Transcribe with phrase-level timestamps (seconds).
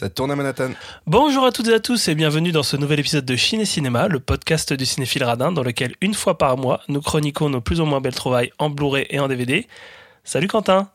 [0.00, 0.70] Ça tourne à Manhattan.
[1.06, 3.66] Bonjour à toutes et à tous et bienvenue dans ce nouvel épisode de Chine et
[3.66, 7.60] Cinéma, le podcast du cinéphile radin dans lequel une fois par mois nous chroniquons nos
[7.60, 9.66] plus ou moins belles trouvailles en Blu-ray et en DVD.
[10.24, 10.88] Salut Quentin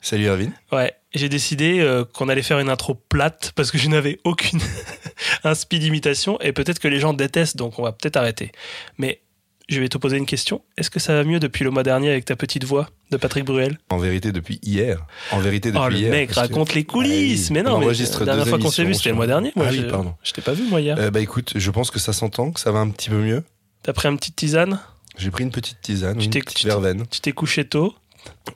[0.00, 0.52] Salut Irvine.
[0.72, 4.58] Ouais, j'ai décidé euh, qu'on allait faire une intro plate parce que je n'avais aucune
[5.44, 8.50] inspi d'imitation et peut-être que les gens détestent donc on va peut-être arrêter.
[8.98, 9.20] Mais
[9.70, 10.60] je vais te poser une question.
[10.76, 13.44] Est-ce que ça va mieux depuis le mois dernier avec ta petite voix de Patrick
[13.44, 13.78] Bruel?
[13.90, 15.06] En vérité, depuis hier.
[15.32, 16.10] En vérité, depuis Oh le hier.
[16.10, 18.58] mec que- raconte les coulisses Ah oui, Mais non, on mais enregistre la dernière fois
[18.58, 19.52] qu'on s'est vu c'était le mois dernier.
[19.56, 20.14] Moi, Ah oui, je, pardon.
[20.22, 20.96] je t'ai pas vu moi hier.
[20.98, 23.42] Euh, bah écoute, je pense que ça s'entend, que ça va un petit peu mieux.
[23.82, 24.78] T'as pris un petit tisane?
[25.16, 27.04] J'ai pris une petite tisane, Tu une petite verveine.
[27.10, 27.94] Tu t'es couché tôt?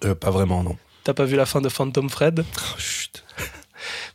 [0.05, 0.77] Euh, pas vraiment, non.
[1.05, 2.45] T'as pas vu la fin de Phantom Fred?
[2.57, 3.23] Oh, chut.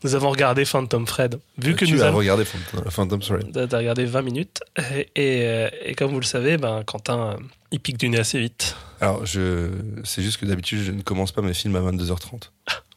[0.03, 1.39] Nous avons regardé Phantom Fred.
[1.57, 2.19] Vu que tu nous as avons...
[2.19, 3.67] regardé Phantom, Phantom Thread.
[3.69, 4.59] T'as regardé 20 minutes.
[4.95, 8.19] Et, et, euh, et comme vous le savez, ben, Quentin, euh, il pique du nez
[8.19, 8.75] assez vite.
[9.01, 9.69] Alors, je...
[10.05, 12.49] c'est juste que d'habitude, je ne commence pas mes films à 22h30.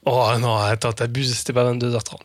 [0.05, 2.17] Oh non, attends, t'abuses, c'était pas 22h30.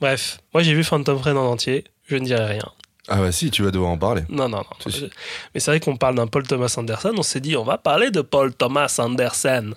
[0.00, 1.84] Bref, moi j'ai vu Phantom Fred en entier.
[2.08, 2.72] Je ne dirai rien.
[3.06, 4.22] Ah bah si, tu vas devoir en parler.
[4.30, 4.90] Non, non, non.
[4.90, 5.10] Si,
[5.52, 7.12] Mais c'est vrai qu'on parle d'un Paul Thomas Anderson.
[7.16, 9.74] On s'est dit, on va parler de Paul Thomas Anderson.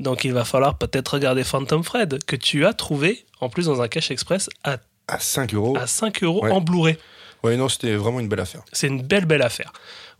[0.00, 3.80] Donc il va falloir peut-être regarder Phantom Fred, que tu as trouvé, en plus dans
[3.80, 4.76] un cache express, à,
[5.08, 5.76] À 5 euros.
[5.78, 6.50] à 5 euros Ouais.
[6.50, 6.96] en Blu-ray.
[7.42, 8.62] Ouais, non, c'était vraiment une belle affaire.
[8.72, 9.72] C'est une belle, belle affaire.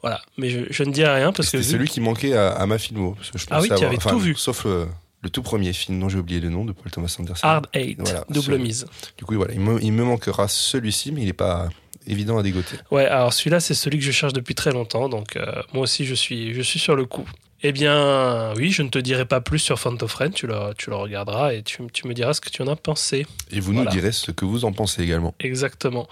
[0.03, 0.21] Voilà.
[0.39, 1.57] Mais je, je ne dirai rien parce que.
[1.57, 3.13] Vu- celui qui manquait à, à ma filmo.
[3.17, 4.35] parce que je Ah oui, pensais tu avoir- avais tout vu.
[4.37, 4.87] Sauf le,
[5.23, 7.47] le tout premier film dont j'ai oublié le nom de Paul Thomas Anderson.
[7.47, 8.87] Hard 8, Voilà, double mise.
[9.19, 11.69] Du coup, voilà, il me, il me manquera celui-ci, mais il n'est pas
[12.07, 12.77] évident à dégoter.
[12.93, 16.05] Ouais, alors celui-là, c'est celui que je cherche depuis très longtemps, donc euh, moi aussi,
[16.05, 17.29] je suis, je suis sur le coup.
[17.63, 20.91] Eh bien, oui, je ne te dirai pas plus sur Phantom Friend, tu le, tu
[20.91, 23.27] le regarderas et tu, tu me diras ce que tu en as pensé.
[23.51, 23.91] Et vous Voilà.
[23.91, 25.35] nous direz ce que vous en pensez également.
[25.41, 26.07] Exactement.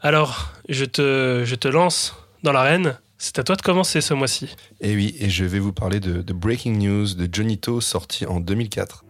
[0.00, 2.98] Alors, je te, je te lance dans l'arène.
[3.18, 4.48] C'est à toi de commencer ce mois-ci.
[4.80, 8.26] Et oui, et je vais vous parler de, de Breaking News de Johnny To, sorti
[8.26, 9.04] en 2004.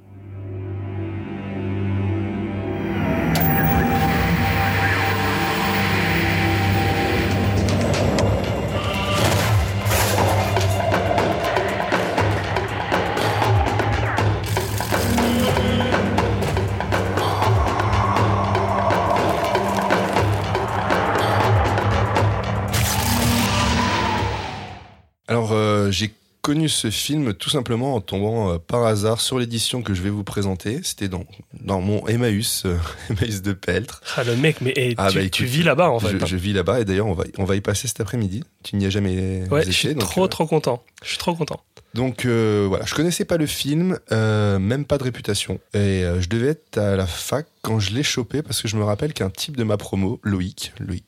[26.42, 30.10] Connu ce film tout simplement en tombant euh, par hasard sur l'édition que je vais
[30.10, 30.80] vous présenter.
[30.82, 31.24] C'était dans,
[31.60, 32.76] dans mon Emmaüs, euh,
[33.10, 34.02] Emmaüs de Peltre.
[34.16, 36.18] Ah, le mec, mais eh, Ah, tu, bah, tu vis là-bas, en fait.
[36.18, 38.42] je, je vis là-bas et d'ailleurs, on va, on va y passer cet après-midi.
[38.64, 40.82] Tu n'y as jamais Ouais, été, je suis donc, trop, euh, trop content.
[41.02, 41.60] Je suis trop content.
[41.94, 45.60] Donc euh, voilà, je connaissais pas le film, euh, même pas de réputation.
[45.74, 48.76] Et euh, je devais être à la fac quand je l'ai chopé parce que je
[48.76, 51.04] me rappelle qu'un type de ma promo, Loïc, Loïc,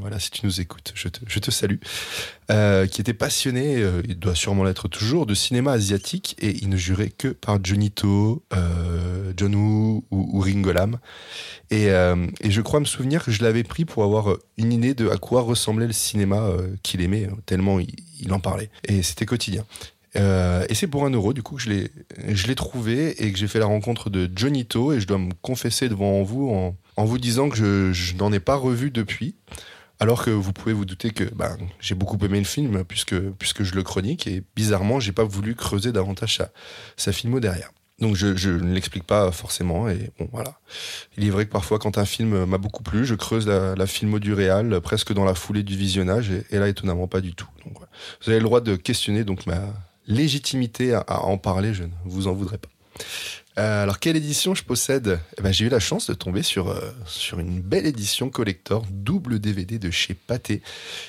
[0.00, 1.76] voilà, si tu nous écoutes, je te, salue,
[2.50, 6.68] euh, qui était passionné, euh, il doit sûrement l'être toujours, de cinéma asiatique et il
[6.68, 10.98] ne jurait que par Johnny To, euh, John Woo ou, ou Ringo Lam.
[11.70, 15.16] Et, je crois me souvenir que je l'avais pris pour avoir une idée de à
[15.16, 16.50] quoi ressemblait le cinéma
[16.82, 18.70] qu'il aimait, tellement il, en parlait.
[18.84, 19.64] Et c'était quotidien.
[20.14, 21.70] Et c'est pour un euro, du coup, que je
[22.46, 24.66] l'ai, trouvé et que j'ai fait la rencontre de Johnny.
[24.92, 28.40] Et je dois me confesser devant vous en, en vous disant que je, n'en ai
[28.40, 29.34] pas revu depuis.
[30.00, 33.74] Alors que vous pouvez vous douter que ben, j'ai beaucoup aimé le film puisque, je
[33.74, 34.26] le chronique.
[34.26, 36.42] Et bizarrement, j'ai pas voulu creuser davantage
[36.96, 37.70] sa, filmo derrière.
[38.00, 39.88] Donc je, ne l'explique pas forcément.
[39.88, 40.58] Et bon, voilà.
[41.16, 44.18] Il est vrai que parfois, quand un film m'a beaucoup plu, je creuse la, filmo
[44.18, 46.32] du réal presque dans la foulée du visionnage.
[46.50, 47.48] Et, là, étonnamment, pas du tout.
[47.64, 47.76] Donc.
[48.24, 49.62] Vous avez le droit de questionner donc ma
[50.08, 51.74] légitimité à en parler.
[51.74, 52.68] Je ne vous en voudrais pas.
[53.58, 55.20] Euh, alors, quelle édition je possède?
[55.38, 58.84] Eh ben, J'ai eu la chance de tomber sur, euh, sur une belle édition collector
[58.90, 60.62] double DVD de chez Pathé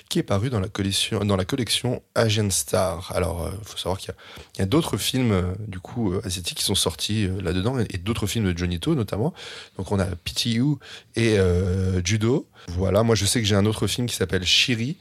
[0.09, 3.11] qui est paru dans la collection, dans la collection Asian Star.
[3.15, 4.13] Alors, il faut savoir qu'il
[4.59, 7.97] y a, d'autres films euh, du coup euh, asiatiques qui sont sortis euh, là-dedans et,
[7.97, 9.33] d'autres films de Johnny To notamment.
[9.77, 10.75] Donc, on a PTU
[11.15, 12.47] et euh, Judo.
[12.67, 14.97] Voilà, moi je sais que j'ai un autre film qui s'appelle Shiri.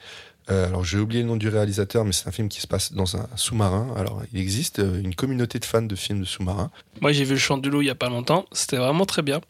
[0.50, 2.92] Euh, alors j'ai oublié le nom du réalisateur, mais c'est un film qui se passe
[2.92, 3.94] dans un sous-marin.
[3.96, 6.70] Alors il existe euh, une communauté de fans de films de sous-marins.
[7.00, 8.44] Moi, j'ai vu le chant du loup il y a pas longtemps.
[8.52, 9.40] C'était vraiment très bien.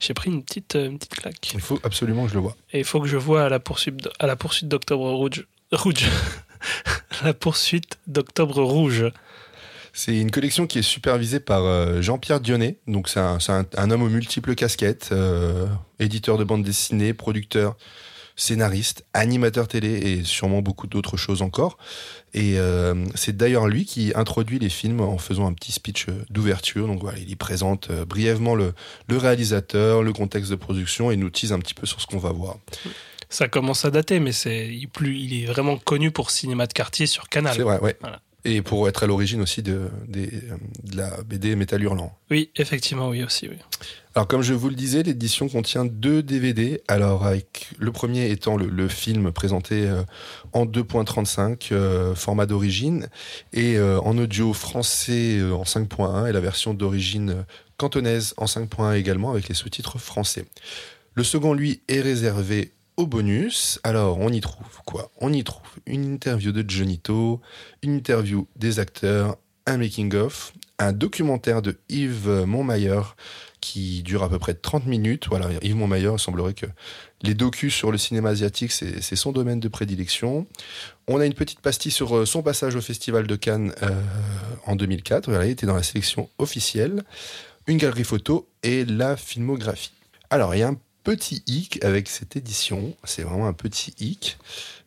[0.00, 1.50] J'ai pris une petite, euh, une petite claque.
[1.54, 2.56] Il faut absolument que je le vois.
[2.72, 5.46] Et il faut que je vois à la poursuite, à la poursuite d'Octobre Rouge.
[5.72, 6.06] Rouge.
[7.24, 9.04] la poursuite d'Octobre Rouge.
[9.92, 12.78] C'est une collection qui est supervisée par Jean-Pierre Dionnet.
[12.86, 15.66] Donc c'est un, c'est un- un homme aux multiples casquettes, euh,
[15.98, 17.76] éditeur de bande dessinée, producteur,
[18.40, 21.76] scénariste, animateur télé et sûrement beaucoup d'autres choses encore.
[22.32, 26.24] Et euh, c'est d'ailleurs lui qui introduit les films en faisant un petit speech euh,
[26.30, 26.86] d'ouverture.
[26.86, 28.72] Donc voilà, il y présente euh, brièvement le,
[29.08, 32.18] le réalisateur, le contexte de production et nous tease un petit peu sur ce qu'on
[32.18, 32.56] va voir.
[33.28, 36.72] Ça commence à dater, mais c'est il, plus, il est vraiment connu pour Cinéma de
[36.72, 37.54] quartier sur Canal.
[37.54, 37.96] C'est vrai, ouais.
[38.00, 38.22] Voilà.
[38.46, 40.30] Et pour être à l'origine aussi de, de
[40.94, 42.16] la BD Métal Hurlant.
[42.30, 43.48] Oui, effectivement, oui aussi.
[43.48, 43.56] Oui.
[44.16, 46.82] Alors comme je vous le disais, l'édition contient deux DVD.
[46.88, 50.02] Alors avec le premier étant le, film présenté euh,
[50.52, 53.08] en 2.35 euh, format d'origine
[53.52, 57.44] et euh, en audio français en 5.1 et la version d'origine
[57.76, 60.44] cantonaise en 5.1 également avec les sous-titres français.
[61.14, 63.78] Le second lui est réservé au bonus.
[63.84, 65.12] Alors on y trouve quoi?
[65.20, 67.40] On y trouve une interview de Johnito,
[67.82, 69.36] une interview des acteurs,
[69.66, 73.02] un making of, un documentaire de Yves Montmayer
[73.60, 75.26] qui dure à peu près 30 minutes.
[75.28, 76.66] Voilà, Yves Montmayer, il semblerait que
[77.22, 80.46] les docus sur le cinéma asiatique, c'est son domaine de prédilection.
[81.06, 83.90] On a une petite pastille sur euh, son passage au Festival de Cannes euh,
[84.66, 85.28] en 2004.
[85.28, 87.02] Voilà, il était dans la sélection officielle.
[87.66, 89.92] Une galerie photo et la filmographie.
[90.30, 92.96] Alors, il y a un petit hic avec cette édition.
[93.04, 94.38] C'est vraiment un petit hic.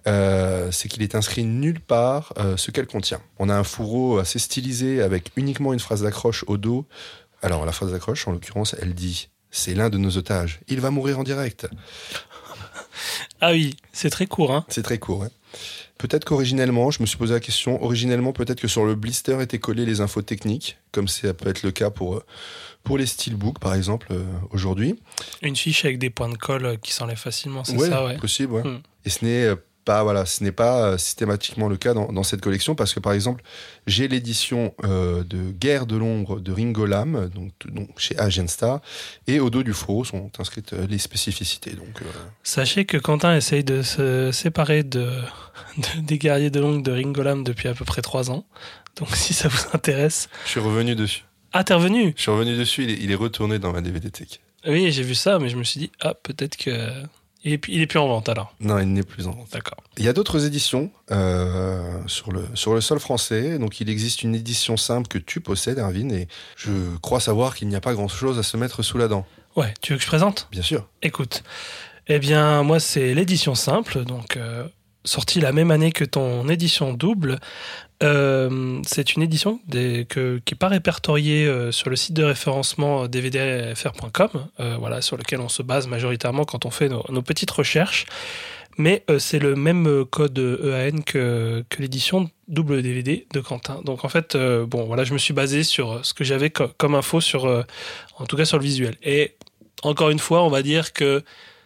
[0.05, 3.21] Euh, c'est qu'il est inscrit nulle part ce qu'elle contient.
[3.39, 6.85] On a un fourreau assez stylisé avec uniquement une phrase d'accroche au dos.
[7.43, 10.61] Alors, la phrase d'accroche, en l'occurrence, elle dit C'est l'un de nos otages.
[10.67, 11.67] Il va mourir en direct.
[13.41, 14.51] Ah oui, c'est très court.
[14.53, 14.65] Hein.
[14.69, 15.19] C'est très court.
[15.19, 15.29] ouais.
[15.97, 19.59] Peut-être qu'originellement, je me suis posé la question, originellement, peut-être que sur le blister étaient
[19.59, 22.23] collées les infos techniques, comme ça peut être le cas pour, euh,
[22.83, 24.95] pour les steelbooks, par exemple, euh, aujourd'hui.
[25.41, 28.17] Une fiche avec des points de colle euh, qui s'enlèvent facilement, c'est Ouais, ça, ouais.
[28.17, 28.63] possible, ouais.
[28.63, 28.79] Hmm.
[29.05, 32.41] Et ce n'est pas, voilà, ce n'est pas euh, systématiquement le cas dans, dans cette
[32.41, 33.43] collection, parce que, par exemple,
[33.87, 38.81] j'ai l'édition euh, de Guerre de l'ombre de Ringo Lam, donc, donc chez Agenstar,
[39.27, 41.71] et au dos du fourreau sont inscrites euh, les spécificités.
[41.71, 42.05] Donc, euh,
[42.43, 45.09] Sachez que Quentin essaye de se séparer de,
[45.77, 48.45] de- des guerriers de longue de Ringolam depuis à peu près trois ans.
[48.97, 50.29] Donc si ça vous intéresse.
[50.45, 51.23] je suis revenu dessus.
[51.51, 52.13] Ah, t'es revenu?
[52.15, 54.39] Je suis revenu dessus, il est, il est retourné dans ma DVD Tech.
[54.67, 56.89] Oui, j'ai vu ça, mais je me suis dit, ah, peut-être que.
[57.45, 58.55] Il est, il est plus en vente alors.
[58.61, 59.49] Non, il n'est plus en vente.
[59.51, 59.77] D'accord.
[59.97, 63.57] Il y a d'autres éditions euh, sur, le, sur le sol français.
[63.59, 67.67] Donc, il existe une édition simple que tu possèdes, Erwin, et je crois savoir qu'il
[67.67, 69.25] n'y a pas grand-chose à se mettre sous la dent.
[69.55, 70.47] Ouais, tu veux que je présente?
[70.51, 70.87] Bien sûr.
[71.01, 71.43] Écoute,
[72.07, 74.65] eh bien, moi, c'est l'édition simple, donc euh,
[75.05, 77.39] sortie la même année que ton édition double.
[78.01, 84.29] Euh, c'est une édition qui n'est pas répertoriée euh, sur le site de référencement dvdfr.com,
[84.59, 88.05] euh, voilà, sur lequel on se base majoritairement quand on fait nos, petites recherches.
[88.79, 93.81] Mais c'est le même code EAN que, que l'édition double DVD de Quentin.
[93.85, 96.95] Donc en fait, bon, voilà, je me suis basé sur ce que j'avais co- comme
[96.95, 97.45] info sur,
[98.17, 98.95] en tout cas sur le visuel.
[99.03, 99.35] Et
[99.83, 101.23] encore une fois, on va dire que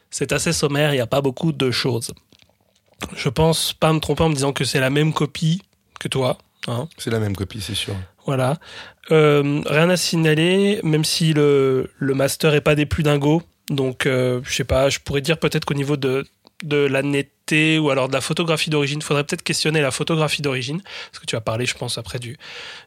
[0.09, 2.11] c'est assez sommaire, il n'y a pas beaucoup de choses.
[3.15, 5.61] Je pense pas me tromper en me disant que c'est la même copie
[5.99, 6.37] que toi.
[6.67, 7.95] Hein, C'est la même copie, c'est sûr.
[8.25, 8.57] voilà.
[9.11, 13.41] Euh, rien à signaler, même si le, le master est pas des plus dingos.
[13.69, 16.25] Donc, euh, je sais pas, je pourrais dire peut-être qu'au niveau de,
[16.63, 20.81] de la netteté ou alors de la photographie d'origine, faudrait peut-être questionner la photographie d'origine.
[21.11, 22.37] Parce que tu as parlé, je pense, après du,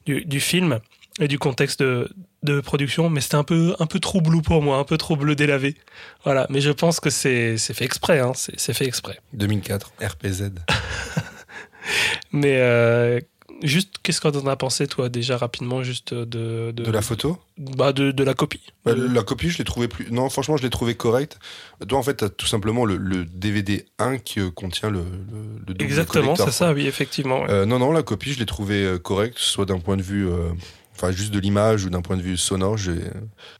[0.06, 0.80] du, du film
[1.18, 2.08] et du contexte de,
[2.42, 3.10] de production.
[3.10, 5.76] Mais c'était un peu, un peu trop bleu pour moi, un peu trop bleu délavé.
[6.24, 6.46] Voilà.
[6.50, 8.20] Mais je pense que c'est fait exprès.
[8.20, 9.18] Hein, c'est fait exprès.
[9.32, 10.50] 2004, RPZ.
[12.32, 13.20] Mais euh,
[13.62, 16.70] juste, qu'est-ce qu'on en a pensé, toi, déjà rapidement, juste de.
[16.70, 17.38] De la photo?
[17.58, 18.60] Bah, de, de la copie.
[18.84, 20.10] Bah, Euh, La copie, je l'ai trouvé plus.
[20.10, 21.38] Non, franchement, je l'ai trouvé correcte.
[21.88, 25.00] Toi, en fait, t'as tout simplement le, le DVD 1 qui euh, contient le,
[25.32, 27.42] le, le Exactement, c'est ça, oui, effectivement.
[27.42, 27.50] ouais.
[27.50, 30.28] Euh, non, non, la copie, je l'ai trouvée euh, correcte, soit d'un point de vue,
[30.28, 30.50] euh,
[31.00, 32.76] enfin juste de l'image ou d'un point de vue sonore.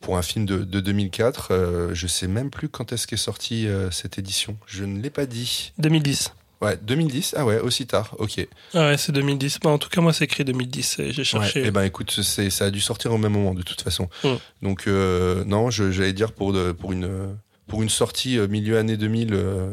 [0.00, 3.66] Pour un film de, de 2004, euh, je sais même plus quand est-ce qu'est sortie
[3.66, 4.56] euh, cette édition.
[4.66, 5.73] Je ne l'ai pas dit.
[5.78, 6.32] 2010.
[6.61, 7.35] Ouais, 2010.
[7.38, 8.14] Ah ouais, aussi tard.
[8.18, 8.47] Ok.
[8.75, 9.61] Ah ouais, c'est 2010.
[9.61, 10.99] Bah, en tout cas, moi, c'est écrit 2010.
[10.99, 11.62] et J'ai cherché.
[11.62, 14.11] Ouais, eh ben écoute, ça a dû sortir au même moment de toute façon.
[14.23, 14.28] Mm.
[14.62, 17.35] Donc euh, non, j'allais dire pour de, pour une
[17.70, 19.70] pour une sortie euh, milieu année 2000, euh,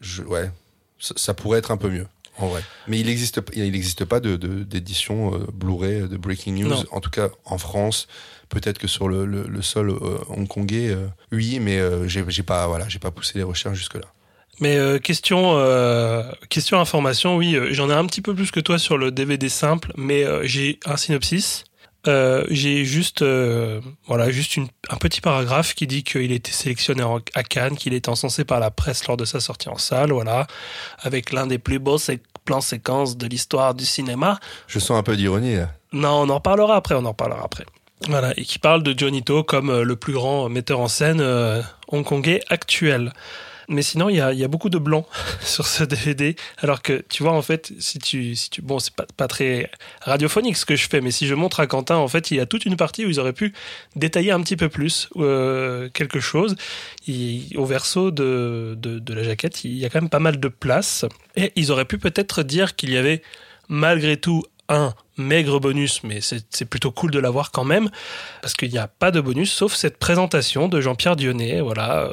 [0.00, 0.50] je, ouais,
[0.98, 2.06] ça, ça pourrait être un peu mieux
[2.40, 2.62] en vrai.
[2.88, 6.84] Mais il existe il n'existe pas de, de- d'édition euh, Blu-ray de Breaking News, Non.
[6.90, 8.06] en tout cas en France.
[8.48, 12.66] Peut-être que sur le, le, le sol euh, hongkongais, euh, oui, mais euh, j'ai, pas
[12.66, 14.08] voilà, j'ai pas poussé les recherches jusque là.
[14.58, 18.58] Mais euh, question, euh, question information, oui, euh, j'en ai un petit peu plus que
[18.60, 21.64] toi sur le DVD simple, mais euh, j'ai un synopsis.
[22.08, 27.04] Euh, j'ai juste, euh, voilà, juste une- un petit paragraphe qui dit qu'il été sélectionné
[27.34, 30.46] à Cannes, qu'il est encensé par la presse lors de sa sortie en salle, voilà,
[31.00, 31.98] avec l'un des plus beaux
[32.50, 34.40] plans séquences de l'histoire du cinéma.
[34.66, 35.68] Je sens un peu d'ironie là.
[35.92, 37.64] Non, on en reparlera après, on en reparlera après.
[38.08, 41.20] Voilà, et qui parle de Johnny To comme euh, le plus grand metteur en scène
[41.20, 43.12] euh, hongkongais actuel.
[43.70, 45.06] Mais sinon, il y a, beaucoup de blanc
[45.40, 46.34] sur ce DVD.
[46.58, 48.34] Alors que, tu vois, en fait, si tu.
[48.34, 49.70] Si tu bon, c'est pas, pas très
[50.02, 52.40] radiophonique ce que je fais, mais si je montre à Quentin, en fait, il y
[52.40, 53.52] a toute une partie où ils auraient pu
[53.94, 56.56] détailler un petit peu plus euh, quelque chose.
[57.54, 58.76] Au verso de
[59.08, 61.04] la jaquette, il y a quand même pas mal de place.
[61.36, 63.22] Et ils auraient pu peut-être dire qu'il y avait
[63.68, 67.90] malgré tout un maigre bonus, mais c'est plutôt cool de l'avoir quand même,
[68.40, 72.12] parce qu'il n'y a pas de bonus sauf cette présentation de Jean-Pierre Dionnet, voilà, euh,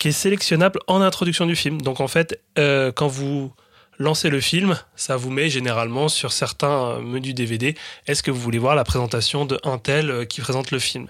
[0.00, 1.80] qui est sélectionnable en introduction du film.
[1.80, 3.52] Donc en fait, euh, quand vous
[3.98, 7.76] lancez le film, ça vous met généralement sur certains euh, menus DVD,
[8.06, 11.06] est-ce que vous voulez voir la présentation de un tel qui présente le film?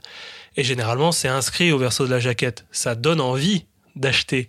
[0.56, 2.66] Et généralement, c'est inscrit au verso de la jaquette.
[2.72, 4.48] Ça donne envie d'acheter.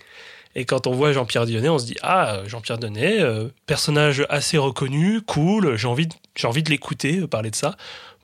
[0.56, 4.58] Et quand on voit Jean-Pierre Dionnet, on se dit ah Jean-Pierre Dionnet, euh, personnage assez
[4.58, 7.76] reconnu, cool, j'ai envie, j'ai envie de l'écouter euh, parler de ça.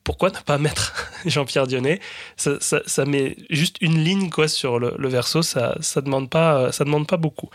[0.08, 2.00] Pourquoi ne pas mettre Jean-Pierre Dionnet?
[2.38, 7.06] Ça, met juste une ligne quoi sur le, verso, ça, ça demande pas, ça demande
[7.08, 7.50] pas beaucoup.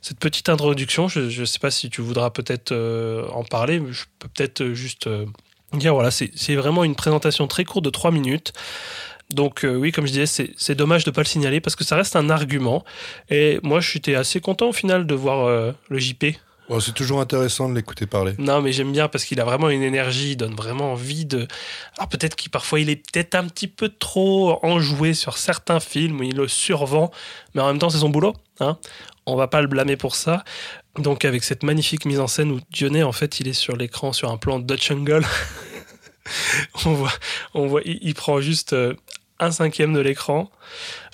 [0.00, 3.92] Cette petite introduction, je ne sais pas si tu voudras peut-être euh, en parler, mais
[3.92, 5.26] je peux peut-être euh, juste euh,
[5.74, 8.54] dire voilà, c'est vraiment une présentation très courte de 3 minutes.
[9.30, 11.96] Donc euh, oui, comme je disais, c'est dommage de pas le signaler parce que ça
[11.96, 12.84] reste un argument.
[13.28, 16.24] Et moi, j'étais assez content au final de voir euh, le JP.
[16.68, 18.34] Bon, c'est toujours intéressant de l'écouter parler.
[18.38, 21.48] Non, mais j'aime bien parce qu'il a vraiment une énergie, il donne vraiment envie de.
[21.96, 26.20] Alors peut-être qu'il parfois il est peut-être un petit peu trop enjoué sur certains films,
[26.20, 27.10] où il le survend,
[27.54, 28.34] mais en même temps c'est son boulot.
[28.60, 28.76] Hein
[29.24, 30.44] On va pas le blâmer pour ça.
[30.98, 34.12] Donc avec cette magnifique mise en scène où Dionnet en fait il est sur l'écran
[34.12, 35.24] sur un plan Dutch Angle.
[36.84, 37.12] on voit,
[37.54, 38.94] on voit, il, il prend juste euh,
[39.40, 40.50] un cinquième de l'écran.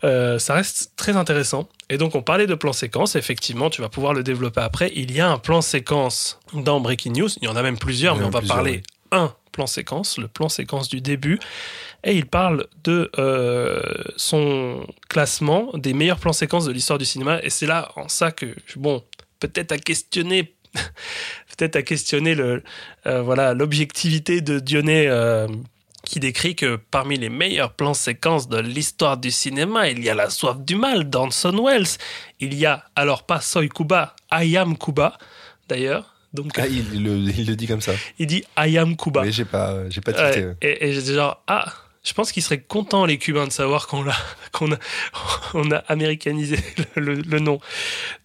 [0.02, 1.69] Euh, ça reste très intéressant.
[1.90, 3.16] Et donc, on parlait de plan séquence.
[3.16, 4.90] Effectivement, tu vas pouvoir le développer après.
[4.95, 7.28] Il y a un plan séquence dans Breaking News.
[7.40, 10.28] Il y en a même plusieurs, mais on va plusieurs, parler un plan séquence, le
[10.28, 11.38] plan séquence du début.
[12.02, 13.81] Et il parle de euh,
[14.16, 17.40] son classement des meilleurs plans séquences de l'histoire du cinéma.
[17.43, 19.02] Et c'est là, en ça, que, bon,
[19.40, 20.54] peut-être à questionner.
[21.57, 22.64] peut-être à questionner le,
[23.07, 25.47] euh, voilà l'objectivité de Dionnet euh,
[26.04, 30.14] qui décrit que parmi les meilleurs plans séquences de l'histoire du cinéma, il y a
[30.14, 31.87] La soif du mal d'Orson Welles.
[32.40, 35.16] Il y a, alors pas Soy Kuba, I am Kuba,
[35.68, 36.14] d'ailleurs.
[36.32, 37.92] Donc, Ah, il, le, il le dit comme ça.
[38.18, 39.23] il dit I am Kuba.
[39.23, 40.52] Mais j'ai pas, j'ai pas Ouais, tilté.
[40.62, 41.73] et et j'étais genre, ah,
[42.04, 44.06] je pense qu'ils seraient contents, les Cubains, de savoir qu'on
[45.73, 46.58] a, américanisé
[46.96, 47.58] le, nom.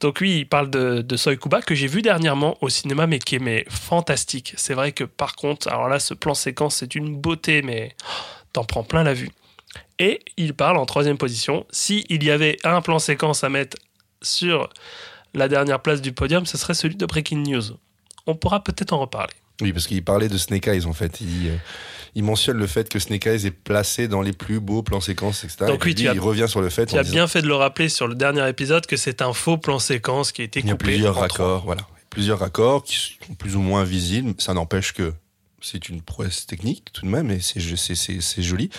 [0.01, 3.35] Donc oui, il parle de, Soy Cuba, que j'ai vu dernièrement au cinéma, mais qui
[3.35, 4.53] est mais, fantastique.
[4.57, 7.95] C'est vrai que par contre, alors là, ce plan séquence, c'est une beauté, mais
[8.53, 9.31] t'en prends plein la vue.
[9.97, 13.77] Et il parle en troisième position, si il y avait un plan séquence à mettre
[14.21, 14.69] sur
[15.33, 17.77] la dernière place du podium, ce serait celui de Breaking News.
[18.27, 19.33] On pourra peut-être en reparler.
[19.61, 21.19] Oui, parce qu'il parlait de Snake Eyes en fait.
[21.21, 21.55] Il, euh,
[22.15, 25.43] il mentionne le fait que Snake Eyes est placé dans les plus beaux plans séquences,
[25.43, 25.65] etc.
[25.67, 27.41] Donc Et oui, tu as- il revient sur le fait Tu as disant, bien fait
[27.41, 30.45] de le rappeler sur le dernier épisode que c'est un faux plan séquence qui a
[30.45, 33.61] été il y a coupé plusieurs en raccords, voilà, plusieurs raccords qui sont plus ou
[33.61, 34.33] moins visibles.
[34.39, 35.13] Ça n'empêche que
[35.61, 38.69] c'est une prouesse technique tout de même, et c'est joli.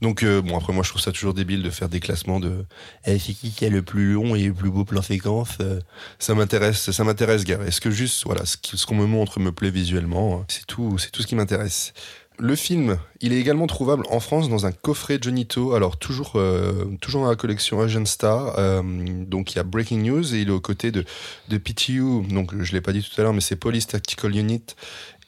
[0.00, 2.64] Donc euh, bon après moi je trouve ça toujours débile de faire des classements de
[3.06, 5.80] eh, c'est qui qui a le plus long et le plus beau plan séquence euh,
[6.18, 9.70] ça m'intéresse ça m'intéresse gars est-ce que juste voilà ce qu'on me montre me plaît
[9.70, 11.92] visuellement euh, c'est tout c'est tout ce qui m'intéresse.
[12.40, 16.84] Le film, il est également trouvable en France dans un coffret Jonito, alors toujours, euh,
[17.00, 18.56] toujours dans la collection Asian Star.
[18.82, 21.04] donc il y a Breaking News et il est aux côtés de,
[21.48, 24.64] de PTU, donc je l'ai pas dit tout à l'heure, mais c'est Police Tactical Unit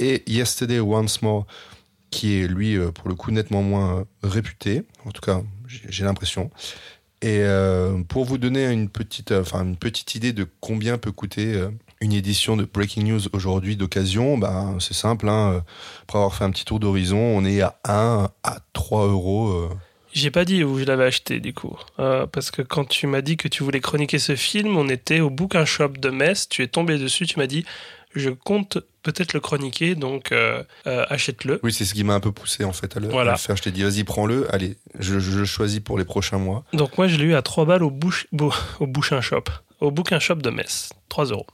[0.01, 1.47] et Yesterday Once More,
[2.17, 4.85] qui est lui euh, pour le coup nettement moins euh, réputé.
[5.05, 6.51] En tout cas, j'ai l'impression.
[7.21, 11.63] Et euh, pour vous donner une petite, enfin une petite idée de combien peut coûter
[12.01, 15.29] une édition de Breaking News aujourd'hui d'occasion, ben c'est simple.
[15.29, 15.63] Hein,
[16.03, 19.71] après avoir fait un petit tour d'horizon, on est à 1 à 3 euros.
[20.13, 21.77] J'ai pas dit où je l'avais acheté du coup.
[21.97, 25.31] Parce que quand tu m'as dit que tu voulais chroniquer ce film, on était au
[25.31, 27.65] Bookin Shop de Metz, tu es tombé dessus, tu m'as dit
[28.19, 31.61] je compte peut-être le chroniquer, donc euh, euh, achète-le.
[31.63, 33.33] Oui, c'est ce qui m'a un peu poussé en fait à le, à Voilà.
[33.33, 33.57] le faire.
[33.57, 34.53] Je t'ai dit, vas-y, prends-le.
[34.55, 36.65] Allez, je, je le choisis pour les prochains mois.
[36.73, 39.45] Donc moi je l'ai eu à 3 balles au, bouche, Bou- au Bouchin Shop.
[39.81, 40.91] Au Bookin Shop de Metz.
[41.11, 41.47] 3 euros.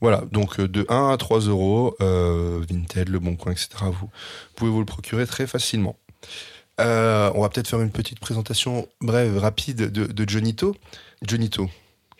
[0.00, 3.68] Voilà, donc euh, de 1 à 3 euros, Vinted, Le Bon Coin, etc.
[3.82, 4.10] Vous
[4.56, 5.96] pouvez vous le procurer très facilement.
[6.80, 10.76] Euh, on va peut-être faire une petite présentation brève, rapide de, de Jonito.
[11.26, 11.70] Jonito,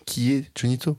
[0.07, 0.97] qui est Jonito?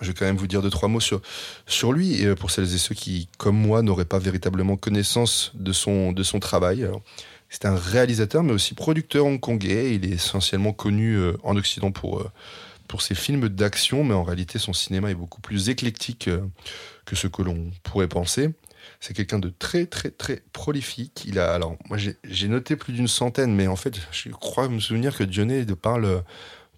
[0.00, 1.20] Je vais quand même vous dire deux, trois mots sur,
[1.66, 5.52] sur lui, et euh, pour celles et ceux qui, comme moi, n'auraient pas véritablement connaissance
[5.54, 6.88] de son, de son travail.
[7.48, 9.94] C'est un réalisateur, mais aussi producteur hongkongais.
[9.94, 12.30] Il est essentiellement connu euh, en Occident pour, euh,
[12.88, 16.30] pour ses films d'action, mais en réalité, son cinéma est beaucoup plus éclectique
[17.04, 18.50] que ce que l'on pourrait penser.
[19.00, 21.24] C'est quelqu'un de très, très, très prolifique.
[21.26, 24.80] Il a, alors, moi, j'ai noté plus d'une centaine, mais en fait, je crois me
[24.80, 26.22] souvenir que Dionnet de parle,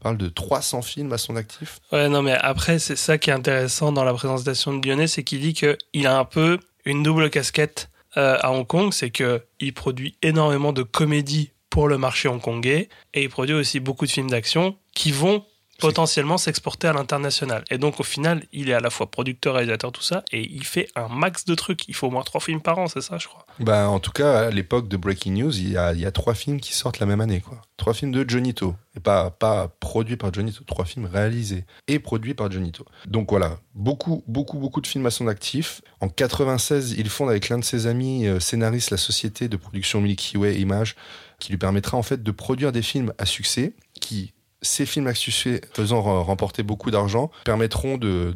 [0.03, 1.79] parle de 300 films à son actif.
[1.93, 5.23] Ouais, non, mais après, c'est ça qui est intéressant dans la présentation de Lyonnais, c'est
[5.23, 9.43] qu'il dit qu'il a un peu une double casquette euh, à Hong Kong, c'est que
[9.61, 14.11] il produit énormément de comédies pour le marché hongkongais et il produit aussi beaucoup de
[14.11, 15.47] films d'action qui vont
[15.79, 17.65] potentiellement s'exporter à l'international.
[17.71, 20.65] Et donc au final, il est à la fois producteur, réalisateur, tout ça, et il
[20.65, 21.89] fait un max de trucs.
[21.89, 23.47] Il faut au moins trois films par an, c'est ça, je crois.
[23.59, 26.13] Bah, en tout cas, à l'époque de Breaking News, il y, a, il y a
[26.13, 27.41] trois films qui sortent la même année.
[27.41, 27.61] Quoi.
[27.77, 28.75] Trois films de Johnny To.
[28.95, 32.85] Et pas, pas produits par Johnny To, trois films réalisés et produits par Johnny To.
[33.07, 35.81] Donc voilà, beaucoup, beaucoup, beaucoup de films à son actif.
[36.01, 40.01] En 96, il fonde avec l'un de ses amis euh, scénaristes la société de production
[40.01, 40.95] Milky Way Images,
[41.39, 44.33] qui lui permettra en fait de produire des films à succès qui
[44.63, 48.35] ces films succès faisant re- remporter beaucoup d'argent permettront de,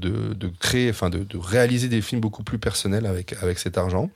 [0.60, 4.10] créer, enfin de, réaliser des films beaucoup plus personnels avec, cet argent.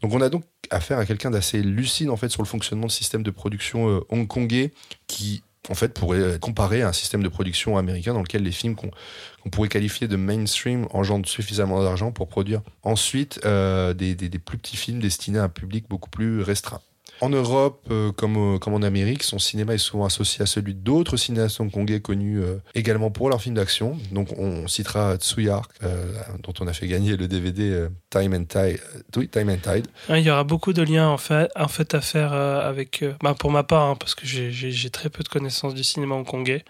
[0.00, 2.92] Donc on a donc affaire à quelqu'un d'assez lucide en fait sur le fonctionnement de
[2.92, 4.72] système de production euh, hongkongais
[5.08, 8.52] qui en fait pourrait être comparé à un système de production américain dans lequel les
[8.52, 14.56] films qu'on pourrait qualifier de mainstream engendrent suffisamment d'argent pour produire ensuite euh, des plus
[14.56, 16.80] petits films destinés à un public beaucoup plus restreint.
[17.20, 20.74] En Europe, euh, comme, euh, comme en Amérique, son cinéma est souvent associé à celui
[20.74, 23.98] d'autres cinéastes hongkongais connus euh, également pour leurs films d'action.
[24.10, 26.12] Donc on citera Tsuyark, euh,
[26.42, 28.80] dont on a fait gagner le DVD euh, Time and Tide.
[29.16, 29.86] oui, Time and Tide.
[30.08, 33.04] Ouais, Il y aura beaucoup de liens en fait, en fait à faire avec.
[33.22, 36.64] bah, pour ma part, hein, parce que j'ai- très peu de connaissances du cinéma hongkongais,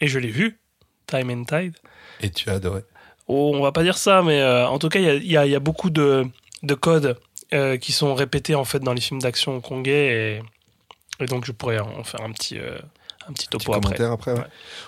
[0.00, 0.60] et je l'ai vu,
[1.06, 1.74] Time and Tide.
[2.20, 2.82] Et tu as adoré.
[3.26, 5.36] Oh, on va pas dire ça, mais en tout cas, il y a, il y
[5.36, 6.24] a- il y a beaucoup de,
[6.62, 7.18] de codes
[7.54, 10.40] euh, qui sont répétés en fait dans les films d'action hongkongais,
[11.20, 12.78] et, et donc je pourrais en faire un petit, euh,
[13.28, 13.80] un petit topo après.
[13.82, 14.32] commentaire après.
[14.32, 14.38] ouais.
[14.40, 14.44] Ouais.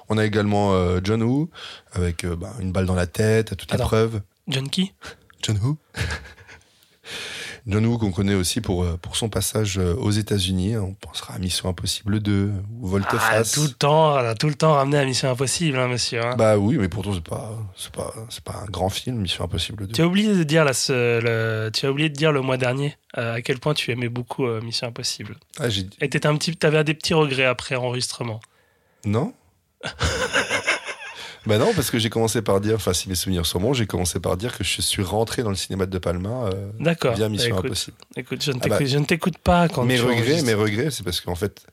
[0.09, 1.49] On a également euh, John Woo,
[1.93, 3.85] avec euh, bah, une balle dans la tête, à toute Attends.
[3.85, 4.21] épreuve.
[4.49, 4.93] John Key
[5.43, 5.77] John Woo
[7.67, 10.77] John Woo qu'on connaît aussi pour, euh, pour son passage euh, aux États-Unis.
[10.77, 12.51] On pensera à Mission Impossible 2
[12.81, 13.53] ou ah, Volte-Face.
[13.53, 16.25] tout le temps, elle a tout le temps ramené à Mission Impossible, hein, monsieur.
[16.25, 16.35] hein.
[16.37, 19.87] Bah oui, mais pourtant c'est pas c'est pas c'est pas un grand film Mission Impossible
[19.87, 19.93] 2.
[19.93, 22.97] Tu as oublié de dire se- le, tu as oublié de dire le mois dernier
[23.19, 25.37] euh, à quel point tu aimais beaucoup euh, Mission Impossible.
[25.59, 28.41] Ah, j'ai Et t'étais un petit, t'avais des petits regrets après enregistrement.
[29.05, 29.33] non
[31.47, 33.87] Bah non, parce que j'ai commencé par dire, enfin si mes souvenirs sont bons, j'ai
[33.87, 37.15] commencé par dire que je suis rentré dans le cinéma de Palma euh, D'accord.
[37.15, 37.97] via Mission Bah, écoute, Impossible.
[38.17, 40.47] écoute, je ne Ah bah, t'écoute, je ne t'écoute pas quand mes tu regrets, enregistres.
[40.47, 41.65] mes regrets, c'est parce qu'en fait,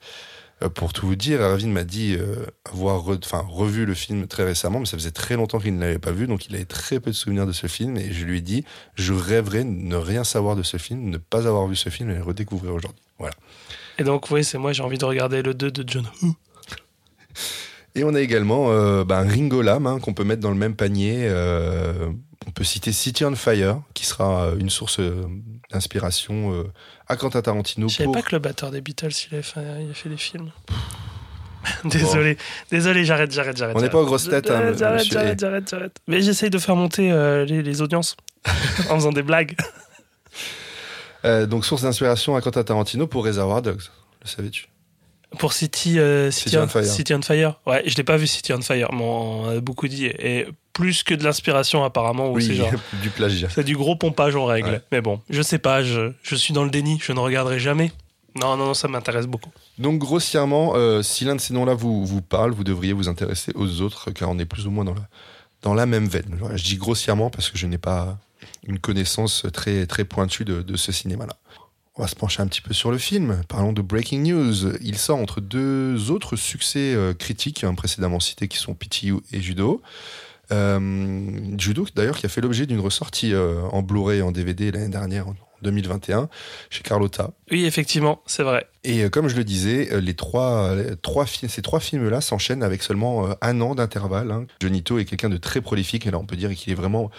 [0.64, 4.46] euh, pour tout vous dire, Arvin m'a dit euh, avoir re- revu le film très
[4.46, 7.00] récemment, mais ça faisait très longtemps qu'il ne l'avait pas vu, donc il avait très
[7.02, 8.64] peu de souvenirs de ce film, et je lui ai dit,
[8.96, 12.10] je rêverais de ne rien savoir de ce film, ne pas avoir vu ce film
[12.10, 13.02] et le redécouvrir aujourd'hui.
[13.20, 13.36] Voilà.
[14.00, 16.36] Et donc, oui, c'est moi, j'ai envie de regarder le 2 de John Woo.
[17.98, 20.76] Et on a également euh, un Ringo Lam hein, qu'on peut mettre dans le même
[20.76, 21.28] panier.
[21.30, 22.10] euh,
[22.48, 25.26] on peut citer City on Fire, qui sera euh, une source euh,
[25.72, 26.64] d'inspiration
[27.08, 29.60] à Quentin Tarantino Je savais pour pas que le batteur des Beatles, il avait fait,
[29.84, 30.52] il a fait des films.
[31.86, 32.38] désolé,
[32.72, 33.76] désolé, j'arrête, j'arrête, j'arrête.
[33.76, 35.12] On n'est pas aux grosses têtes, hein, J'arrête, j'arrête, monsieur.
[35.14, 35.98] j'arrête, j'arrête, j'arrête.
[36.08, 38.16] Mais j'essaye de faire monter euh, les, les audiences
[38.90, 39.56] en faisant des blagues.
[41.26, 43.82] Euh, donc source d'inspiration à Quentin Tarantino pour Reservoir Dogs.
[44.22, 44.68] Le savais-tu?
[45.40, 46.86] Pour City, euh, City, City on on, Fire.
[46.86, 47.60] City on Fire.
[47.66, 50.06] Ouais, je l'ai pas vu City on Fire, mais on a beaucoup dit.
[50.06, 52.72] Et plus que de l'inspiration, apparemment, où c'est genre.
[53.02, 53.50] du plagiat.
[53.50, 54.70] C'est du gros pompage en règle.
[54.70, 54.82] Ouais.
[54.92, 57.92] Mais bon, je sais pas, je, je suis dans le déni, je ne regarderai jamais.
[58.36, 59.52] Non, non, non, ça m'intéresse beaucoup.
[59.80, 63.52] Donc grossièrement, euh, si l'un de ces noms-là vous, vous parle, vous devriez vous intéresser
[63.56, 65.08] aux autres, car on est plus ou moins dans la,
[65.64, 66.40] dans la même veine.
[66.56, 68.18] Je dis grossièrement parce que je n'ai pas
[68.68, 71.36] une connaissance très, très pointue de, de ce cinéma-là.
[71.98, 73.42] On va se pencher un petit peu sur le film.
[73.48, 74.76] Parlons de Breaking News.
[74.82, 79.42] Il sort entre deux autres succès euh, critiques hein, précédemment cités qui sont PTU et
[79.42, 79.82] Judo.
[80.52, 84.72] Euh, Judo, d'ailleurs, qui a fait l'objet d'une ressortie euh, en Blu-ray et en DVD
[84.72, 86.30] l'année dernière, en 2021,
[86.70, 87.32] chez Carlotta.
[87.50, 88.68] Oui, effectivement, c'est vrai.
[88.84, 92.62] Et euh, comme je le disais, les trois, les trois fi- ces trois films-là s'enchaînent
[92.64, 94.30] avec seulement un an d'intervalle.
[94.32, 94.46] Hein.
[94.62, 97.10] Johnny To est quelqu'un de très prolifique, et là on peut dire qu'il est vraiment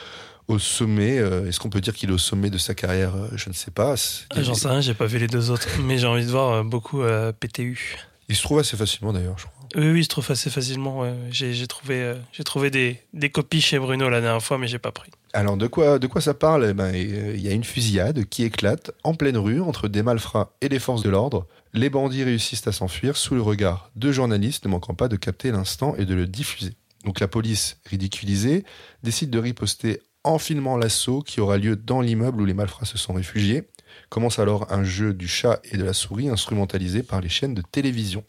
[0.49, 1.19] au sommet.
[1.19, 3.55] Euh, Est-ce qu'on peut dire qu'il est au sommet de sa carrière Euh, Je ne
[3.55, 3.95] sais pas.
[4.31, 6.53] Ah, J'en sais rien, j'ai pas vu les deux autres, mais j'ai envie de voir
[6.53, 7.97] euh, beaucoup euh, PTU.
[8.29, 9.55] Il se trouve assez facilement d'ailleurs, je crois.
[9.77, 11.01] Oui, oui, il se trouve assez facilement.
[11.01, 11.15] ouais.
[11.31, 14.79] J'ai trouvé, euh, j'ai trouvé des, des copies chez Bruno la dernière fois, mais j'ai
[14.79, 15.11] pas pris.
[15.35, 16.67] Alors de quoi, de quoi ça parle?
[16.71, 20.03] Eh ben, euh, Il y a une fusillade qui éclate en pleine rue entre des
[20.03, 21.47] malfrats et les forces de l'ordre.
[21.75, 25.51] Les bandits réussissent à s'enfuir sous le regard de journalistes ne manquant pas de capter
[25.51, 26.73] l'instant et de le diffuser.
[27.05, 28.65] Donc la police, ridiculisée,
[29.03, 32.99] décide de riposter en filmant l'assaut qui aura lieu dans l'immeuble où les malfrats se
[32.99, 33.69] sont réfugiés.
[34.09, 37.63] Commence alors un jeu du chat et de la souris instrumentalisé par les chaînes de
[37.63, 38.25] télévision.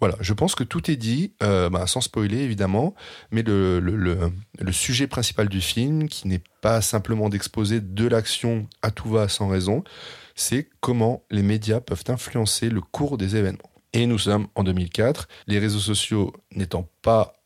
[0.00, 2.94] Voilà, je pense que tout est dit, euh, bah, sans spoiler évidemment,
[3.30, 4.32] mais le,
[4.70, 9.48] sujet principal du film, qui n'est pas simplement d'exposer de l'action à tout va sans
[9.48, 9.84] raison,
[10.34, 13.70] c'est comment les médias peuvent influencer le cours des événements.
[13.92, 17.36] Et nous sommes en 2004, les réseaux sociaux n'étant pas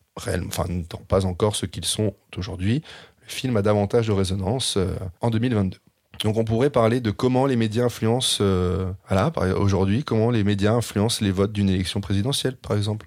[0.68, 2.82] n'étant pas encore ce qu'ils sont aujourd'hui,
[3.32, 5.78] film a davantage de résonance euh, en 2022.
[6.24, 10.72] Donc on pourrait parler de comment les médias influencent, euh, voilà, aujourd'hui, comment les médias
[10.72, 13.06] influencent les votes d'une élection présidentielle, par exemple.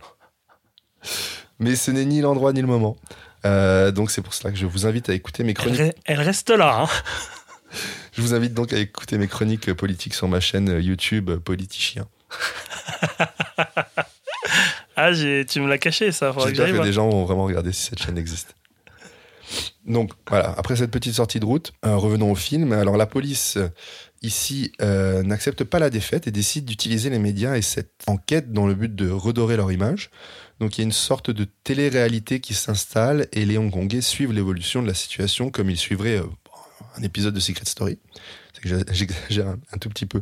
[1.60, 2.95] Mais ce n'est ni l'endroit ni le moment.
[3.45, 5.81] Euh, donc c'est pour cela que je vous invite à écouter mes chroniques.
[6.05, 6.84] elle reste là.
[6.84, 6.88] hein.
[8.13, 12.05] Je vous invite donc à écouter mes chroniques politiques sur ma chaîne YouTube Politicien.
[14.97, 16.31] Ah, tu me l'as caché, ça.
[16.36, 16.86] Que J'espère que voir.
[16.86, 18.55] des gens vont vraiment regarder si cette chaîne existe.
[19.86, 22.72] Donc voilà, après cette petite sortie de route, euh, revenons au film.
[22.72, 23.70] Alors la police, euh,
[24.22, 28.67] ici, euh, n'accepte pas la défaite et décide d'utiliser les médias et cette enquête dans
[28.67, 30.12] le but de redorer leur image.
[30.60, 34.84] Donc il y a une sorte de télé-réalité qui s'installe et les Hongkongais suivent l'évolution
[34.84, 36.22] de la situation comme ils suivraient
[36.96, 37.98] un épisode de Secret Story.
[38.63, 40.22] J'exagère un, un tout petit peu.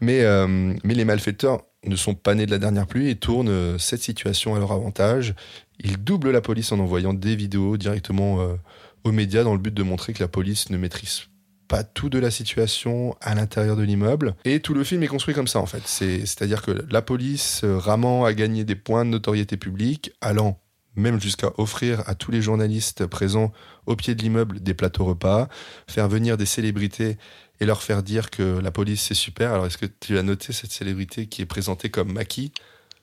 [0.00, 0.24] Mais,
[0.84, 4.54] mais les malfaiteurs ne sont pas nés de la dernière pluie et tournent cette situation
[4.54, 5.34] à leur avantage.
[5.80, 8.38] Ils doublent la police en envoyant des vidéos directement
[9.04, 11.22] aux médias dans le but de montrer que la police ne maîtrise
[11.68, 14.34] pas tout de la situation à l'intérieur de l'immeuble.
[14.44, 15.82] Et tout le film est construit comme ça, en fait.
[15.86, 20.58] C'est- C'est-à-dire que la police, euh, ramant à gagner des points de notoriété publique, allant
[20.96, 23.50] même jusqu'à offrir à tous les journalistes présents
[23.86, 25.48] au pied de l'immeuble des plateaux repas,
[25.88, 27.16] faire venir des célébrités
[27.60, 29.52] et leur faire dire que la police c'est super.
[29.54, 32.52] Alors est-ce que tu as noté cette célébrité qui est présentée comme Maki?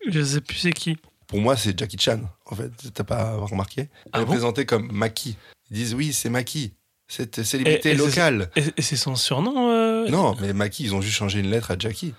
[0.08, 0.98] Je sais plus c'est qui.
[1.26, 2.72] Pour moi c'est Jackie Chan en fait.
[2.94, 3.82] T'as pas remarqué?
[3.82, 4.32] Elle Ah est bon?
[4.34, 5.36] présentée comme Maki.
[5.72, 6.74] Ils disent oui c'est Maki,
[7.08, 8.50] cette célébrité Et- et c'est- locale.
[8.56, 11.76] Et, c'est son surnom euh Non mais Maki ils ont juste changé une lettre à
[11.78, 12.14] Jackie.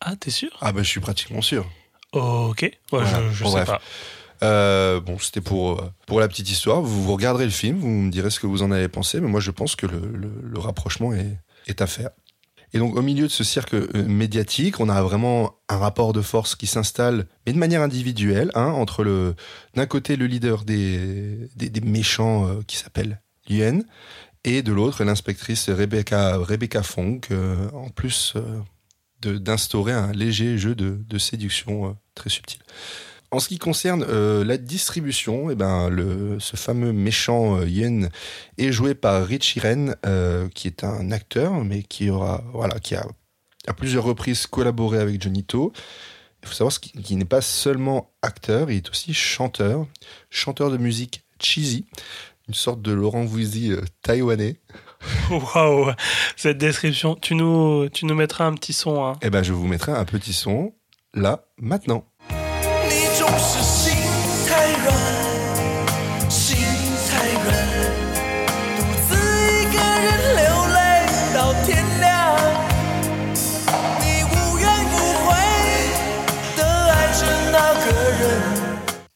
[0.00, 0.50] Ah, t'es sûr?
[0.60, 1.68] Ah bah je suis pratiquement sûr.
[2.12, 2.62] Ok.
[2.62, 3.28] Ouais, Voilà.
[3.30, 3.66] je, je Bon, sais bref.
[3.66, 3.80] pas.
[4.42, 6.82] Euh, bon, c'était pour, euh, pour la petite histoire.
[6.82, 9.28] Vous, vous regarderez le film, vous me direz ce que vous en avez pensé, mais
[9.28, 12.10] moi je pense que le, le- le rapprochement est, est à faire.
[12.74, 16.20] Et donc au milieu de ce cirque euh, médiatique, on a vraiment un rapport de
[16.20, 19.34] force qui s'installe, mais de manière individuelle, hein, entre
[19.74, 21.48] d'un côté le leader des,
[21.84, 23.78] méchants euh, qui s'appelle Lien,
[24.42, 28.34] et de l'autre l'inspectrice Rebecca, Rebecca Fong, euh, en plus
[29.22, 32.58] d'instaurer un léger jeu de, séduction très subtil.
[33.30, 38.08] En ce qui concerne euh, la distribution, eh ben, le, ce fameux méchant euh, Yen
[38.58, 42.94] est joué par Richie Ren, euh, qui est un acteur, mais qui aura, voilà, qui
[42.94, 43.06] a
[43.66, 45.72] à plusieurs reprises collaboré avec Johnny To.
[46.42, 49.86] Il faut savoir qu'il n'est pas seulement acteur, il est aussi chanteur,
[50.30, 51.86] chanteur de musique cheesy,
[52.46, 54.60] une sorte de Laurent Voulzy taïwanais.
[55.30, 55.92] Waouh,
[56.36, 57.16] cette description.
[57.16, 59.04] Tu nous, tu nous mettras un petit son.
[59.04, 59.14] Hein.
[59.22, 60.74] Eh ben, je vous mettrai un petit son
[61.14, 62.06] là maintenant.
[63.23, 63.95] 你总是心
[64.45, 64.91] 太软，
[66.29, 66.57] 心
[67.07, 67.47] 太软，
[68.75, 70.43] 独自一个人流
[70.75, 70.77] 泪
[71.33, 71.69] 到天
[72.01, 72.35] 亮。
[74.01, 75.27] 你无怨无悔
[76.57, 77.21] 的爱着
[77.53, 77.55] 那
[77.85, 77.87] 个
[78.19, 78.21] 人。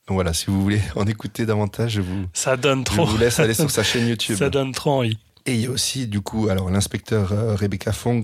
[0.08, 3.06] Donc voilà, si vous voulez en écouter davantage, je vous, Ça donne je trop.
[3.06, 4.38] vous laisse aller sur sa chaîne YouTube.
[4.38, 5.18] Ça donne trop envie.
[5.46, 8.24] Et il y a aussi, du coup, alors l'inspecteur euh, Rebecca Funk,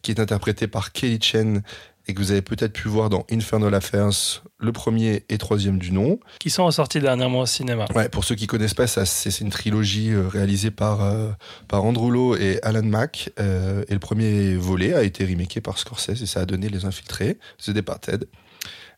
[0.00, 1.62] qui est interprétée par Kelly Chen,
[2.09, 4.09] et que vous avez peut-être pu voir dans Infernal Affairs,
[4.57, 6.19] le premier et troisième du nom.
[6.39, 7.85] Qui sont ressortis dernièrement au cinéma.
[7.93, 11.29] Ouais, pour ceux qui connaissent pas, ça, c'est une trilogie euh, réalisée par, euh,
[11.67, 13.29] par Andrew Lowe et Alan Mack.
[13.39, 16.83] euh, et le premier volet a été remaké par Scorsese et ça a donné Les
[16.85, 18.27] Infiltrés, The Departed.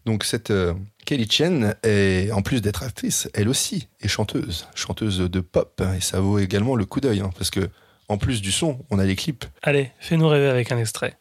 [0.06, 0.74] Donc cette euh,
[1.06, 5.82] Kelly Chen, est, en plus d'être actrice, elle aussi est chanteuse, chanteuse de pop.
[5.84, 7.70] hein, et ça vaut également le coup d'œil, hein, parce que
[8.08, 9.46] en plus du son, on a les clips.
[9.62, 11.18] Allez, fais-nous rêver avec un extrait.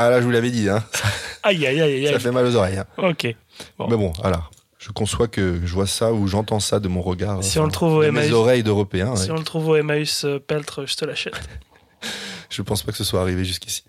[0.00, 0.84] Ah là, je vous l'avais dit, hein,
[1.42, 2.20] Aïe, aïe, aïe, ça aïe.
[2.20, 2.78] fait mal aux oreilles.
[2.78, 2.86] hein.
[2.98, 3.34] Ok.
[3.78, 3.88] Bon.
[3.88, 4.44] Mais bon, voilà.
[4.78, 7.42] Je conçois que je vois ça ou j'entends ça de mon regard.
[7.42, 9.16] Si on le trouve au de mes Emmaüs- oreilles d'Européens.
[9.16, 9.32] Si ouais.
[9.34, 11.34] on le trouve au Emmaüs euh, Peltre, je te l'achète.
[12.50, 13.84] Je pense pas que ce soit arrivé jusqu'ici.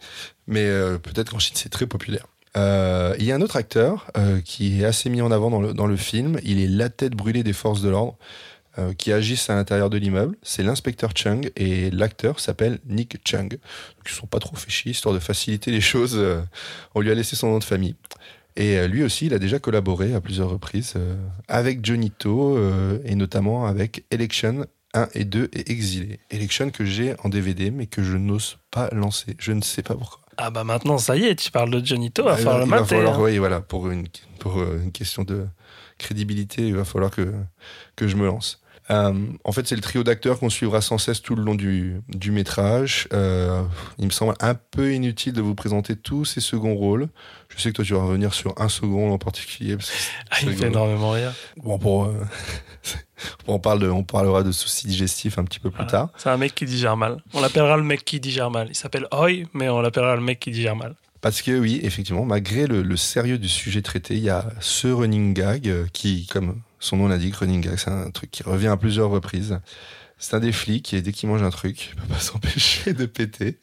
[0.48, 2.26] Mais euh, peut-être qu'en Chine, c'est très populaire.
[2.58, 5.62] Euh, il y a un autre acteur euh, qui est assez mis en avant dans
[5.62, 6.40] le, dans le film.
[6.44, 8.18] Il est la tête brûlée des forces de l'ordre
[8.78, 10.36] euh, qui agissent à l'intérieur de l'immeuble.
[10.44, 13.50] C'est l'inspecteur Chung et l'acteur s'appelle Nick Chung.
[13.50, 13.60] Donc,
[14.06, 16.14] ils sont pas trop fait chier, histoire de faciliter les choses.
[16.16, 16.42] euh,
[16.96, 17.96] on lui a laissé son nom de famille.
[18.56, 20.94] Et euh, lui aussi, il a déjà collaboré à plusieurs reprises
[21.48, 22.58] avec Johnny To
[23.06, 26.20] et notamment avec Election 1 et 2 et Exilé.
[26.32, 29.36] Election que j'ai en DVD mais que je n'ose pas lancer.
[29.40, 30.20] Je ne sais pas pourquoi.
[30.42, 32.86] Ah bah maintenant, ça y est, tu parles de Johnny To, Ah, falloir le il
[32.86, 33.24] falloir, hein.
[33.24, 34.08] oui, voilà, pour une,
[34.40, 35.46] pour une question de
[36.00, 37.34] crédibilité, il va falloir que,
[37.96, 38.62] que je me lance.
[38.92, 42.02] Euh, en fait, c'est le trio d'acteurs qu'on suivra sans cesse tout le long du,
[42.08, 43.08] du métrage.
[43.14, 43.62] Euh,
[44.00, 47.08] il me semble un peu inutile de vous présenter tous ces seconds rôles.
[47.56, 49.76] Je sais que toi, tu vas revenir sur un second rôle en particulier.
[49.78, 51.34] parce que c'est- Ah, il fait énormément rire.
[51.58, 52.16] Bon, pour, euh,
[53.48, 56.10] on, parle de, on parlera de soucis digestifs un petit peu plus tard.
[56.18, 57.22] C'est un mec qui digère mal.
[57.36, 58.70] On l'appellera le mec qui digère mal.
[58.72, 60.96] Il s'appelle Hoy, mais on l'appellera le mec qui digère mal.
[61.22, 64.88] Parce que oui, effectivement, malgré le, le sérieux du sujet traité, il y a ce
[64.88, 68.68] running gag euh, qui, comme son nom l'indique, running gag, c'est un truc qui revient
[68.68, 69.60] à plusieurs reprises.
[70.18, 73.06] C'est un des flics et dès qu'il mange un truc, il peut pas s'empêcher de
[73.06, 73.60] péter.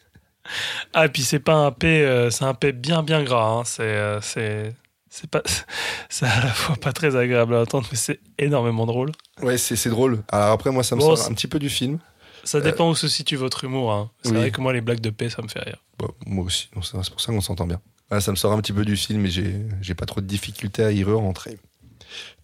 [0.94, 3.48] Ah, et puis c'est pas un P, euh, c'est un P bien bien gras.
[3.60, 3.62] hein.
[3.64, 4.74] C'est, euh, c'est,
[5.10, 5.42] c'est pas,
[6.08, 9.12] c'est à la fois pas très agréable à entendre, mais c'est énormément drôle.
[9.42, 10.22] Ouais, c'est c'est drôle.
[10.30, 11.98] Alors après, moi, ça me Bon, sort un petit peu du film.
[12.46, 13.92] Ça dépend où se situe votre humour.
[13.92, 14.10] hein.
[14.22, 14.36] C'est oui.
[14.36, 15.82] vrai que moi les blagues de P, ça me fait rire.
[16.26, 17.80] Moi aussi, c'est pour ça qu'on s'entend bien.
[18.08, 20.84] Voilà, ça me sort un petit peu du film et j'ai pas trop de difficultés
[20.84, 21.58] à y re-rentrer.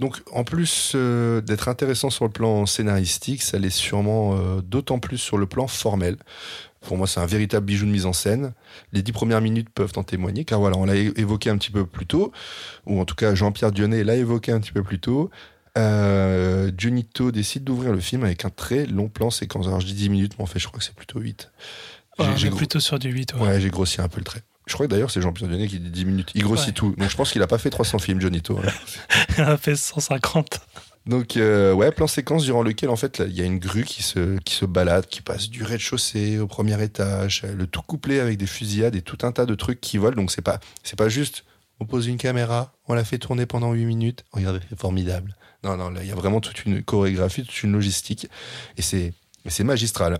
[0.01, 4.99] Donc, en plus euh, d'être intéressant sur le plan scénaristique, ça l'est sûrement euh, d'autant
[4.99, 6.17] plus sur le plan formel.
[6.81, 8.55] Pour moi, c'est un véritable bijou de mise en scène.
[8.93, 11.87] Les dix premières minutes peuvent en témoigner, car voilà, on l'a évoqué un petit peu
[11.87, 12.33] plus tôt,
[12.87, 15.31] ou en tout cas Jean-Pierre Dionnet l'a évoqué un petit peu plus tôt.
[15.79, 19.67] Euh, Junito décide d'ouvrir le film avec un très long plan séquence.
[19.67, 21.51] Alors je dis 10 minutes, mais en fait je crois que c'est plutôt 8.
[22.19, 23.35] Ouais, J'ai- gros- plutôt sur du 8.
[23.35, 23.41] Ouais.
[23.41, 24.43] Ouais, j'ai grossi un peu le trait.
[24.67, 26.31] Je crois que d'ailleurs c'est Jean-Pierre Dionnet qui dit 10 minutes.
[26.35, 26.73] Il grossit Ouais.
[26.75, 26.95] tout.
[26.97, 28.59] Donc je pense qu'il a pas fait 300 films, Johnito.
[28.59, 28.71] hein.
[29.39, 30.61] On a fait 150.
[31.07, 34.03] Donc euh, ouais, plan séquence durant lequel en fait il y a une grue qui
[34.05, 38.37] se, qui se balade, qui passe du rez-de-chaussée au premier étage, le tout couplé avec
[38.39, 40.15] des fusillades et tout un tas de trucs qui volent.
[40.17, 41.45] Donc c'est pas, c'est pas juste
[41.81, 44.25] on pose une caméra, on la fait tourner pendant 8 minutes.
[44.33, 45.35] Regardez, c'est formidable.
[45.65, 48.29] Non, non, là il y a vraiment toute une chorégraphie, toute une logistique
[48.77, 49.15] et c'est,
[49.65, 50.19] magistral.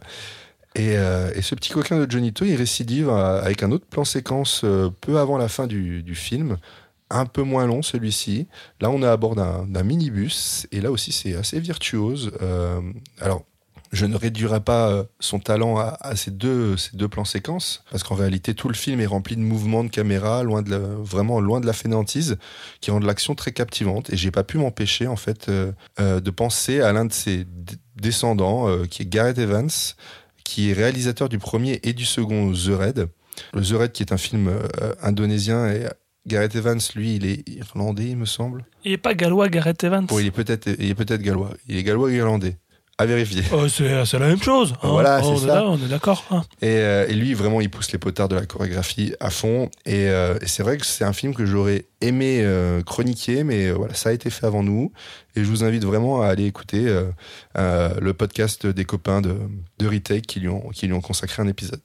[0.75, 4.63] Et, euh, et ce petit coquin de Johnito, il récidive avec un autre plan séquence
[4.65, 6.57] euh, peu avant la fin du, du film,
[7.13, 8.49] un peu moins long celui-ci.
[8.81, 12.33] Là, on est à bord d'un minibus, et là aussi, c'est assez virtuose.
[12.41, 12.81] Euh,
[13.21, 13.45] alors,
[13.93, 17.85] je ne réduirai pas euh, son talent à, à ces, deux, ces deux plans séquences,
[17.91, 20.79] parce qu'en réalité, tout le film est rempli de mouvements de caméra, loin de la-
[20.79, 22.39] vraiment loin de la fainéantise,
[22.81, 24.11] qui rendent l'action très captivante.
[24.11, 27.47] Et j'ai pas pu m'empêcher, en fait, euh, euh, de penser à l'un de ses
[28.01, 29.69] descendants, euh, qui est Gareth Evans,
[30.45, 33.09] qui est réalisateur du premier et du second The Raid.
[33.55, 34.51] Le The Raid, qui est un film
[35.03, 35.87] indonésien, et
[36.27, 38.65] Gareth Evans, lui, il est irlandais, il me semble.
[38.85, 41.51] Il est pas gallois, Gareth Evans Bon, il est peut-être, il est peut-être gallois.
[41.69, 42.59] Il est gallois irlandais.
[43.03, 43.43] À vérifier.
[43.53, 44.75] Oh, c'est, c'est la même chose.
[44.83, 44.89] hein.
[44.91, 45.55] Voilà, Oh, c'est ça.
[45.57, 46.25] Là, on est d'accord.
[46.31, 46.43] hein.
[46.61, 49.71] Et, euh, et lui, vraiment, il pousse les potards de la chorégraphie à fond.
[49.87, 53.67] Et, euh, et c'est vrai que c'est un film que j'aurais aimé euh, chroniquer, mais
[53.69, 54.93] euh, voilà, ça a été fait avant nous.
[55.37, 57.05] Et je vous invite vraiment à aller écouter euh,
[57.59, 59.37] euh, le podcast des copains de,
[59.79, 61.81] de Retake qui lui, ont, qui lui ont consacré un épisode.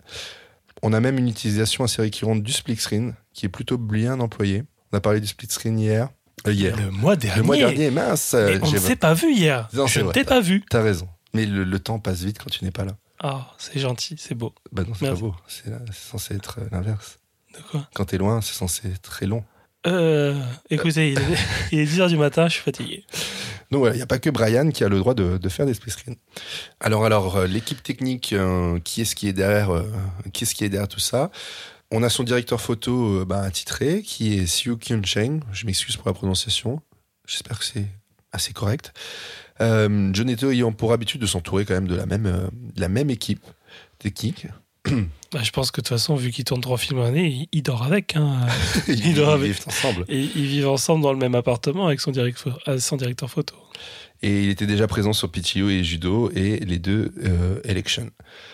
[0.84, 4.64] On a même une utilisation assez récurrente du split screen, qui est plutôt bien employé.
[4.94, 6.10] On a parlé du split screen hier.
[6.46, 6.76] Euh, hier.
[6.78, 7.38] Le mois dernier.
[7.38, 8.34] Le mois dernier, mince.
[8.34, 9.68] Mais euh, on ne s'est pas vu hier.
[9.74, 10.64] Non, Je ne t'ai pas vu.
[10.70, 11.08] T'as raison.
[11.34, 12.96] Mais le, le temps passe vite quand tu n'es pas là.
[13.20, 14.54] Ah, c'est gentil, c'est beau.
[14.72, 15.36] Bah non, c'est pas beau.
[15.48, 17.18] C'est c'est censé être euh, l'inverse.
[17.56, 17.88] De quoi?
[17.96, 19.44] Quand t'es loin, c'est censé être très long.
[19.88, 21.24] euh, Écoutez, il est,
[21.72, 23.06] il est 10h du matin, je suis fatigué.
[23.72, 25.66] Donc voilà, il n'y a pas que Brian qui a le droit de, de faire
[25.66, 26.16] des split screens.
[26.80, 29.84] Alors, alors euh, l'équipe technique, euh, qui est-ce qui est derrière, euh,
[30.32, 31.32] qui est-ce qui est derrière tout ça?
[31.92, 35.40] On a son directeur photo euh, bah, attitré, qui est Siu Kyun Cheng.
[35.54, 36.82] Je m'excuse pour la prononciation.
[37.28, 37.86] J'espère que c'est
[38.32, 38.94] assez correct.
[39.62, 42.82] Euh, John Eto ayant pour habitude de s'entourer quand même de la même, euh, de
[42.82, 43.44] la même équipe
[44.00, 44.48] technique.
[45.34, 47.62] Bah, je pense que de toute façon, vu qu'il tourne trois films l'année, il, il
[47.62, 48.16] dort avec.
[48.16, 48.48] Hein.
[48.88, 50.06] Ils, doit avec- vivent ensemble.
[50.08, 53.30] Et ils vivent ensemble dans le même appartement avec son, direct pho- euh, son directeur
[53.30, 53.54] photo.
[54.22, 58.10] Et il était déjà présent sur Pichio et Judo et les deux euh, Election.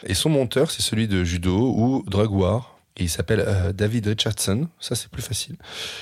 [0.08, 2.72] Et son monteur, c'est celui de Judo ou Drug War.
[2.97, 5.56] Et il s'appelle euh, David Richardson, ça c'est plus facile,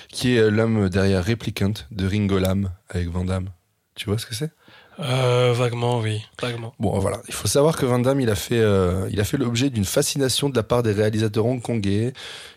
[0.10, 3.50] qui est euh, l'homme derrière Replicant de Ringo Lam avec Van Damme.
[3.96, 4.52] Tu vois ce que c'est?
[5.00, 6.22] Euh, vaguement, oui.
[6.42, 6.74] Vaguement.
[6.80, 7.22] Bon, voilà.
[7.28, 9.86] Il faut savoir que Van Damme, il a fait, euh, il a fait l'objet d'une
[9.86, 12.14] fascination de la part des réalisateurs hongkongais.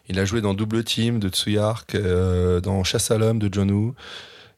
[0.08, 3.70] Il a joué dans Double Team de Tsuyark, euh, dans Chasse à l'homme de John
[3.70, 3.94] Woo.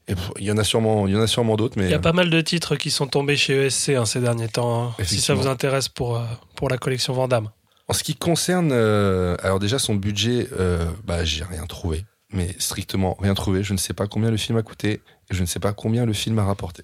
[0.09, 1.95] Et il y en a sûrement, il y en a sûrement d'autres, mais Il y
[1.95, 4.95] a pas mal de titres qui sont tombés chez ESC hein, ces derniers temps.
[4.99, 6.21] hein, si ça vous intéresse pour,
[6.55, 7.51] pour la collection Vandame.
[7.89, 12.55] En ce qui concerne, euh, alors déjà son budget, euh, bah j'ai rien trouvé, mais
[12.59, 13.63] strictement rien trouvé.
[13.63, 16.05] Je ne sais pas combien le film a coûté, et je ne sais pas combien
[16.05, 16.83] le film a rapporté.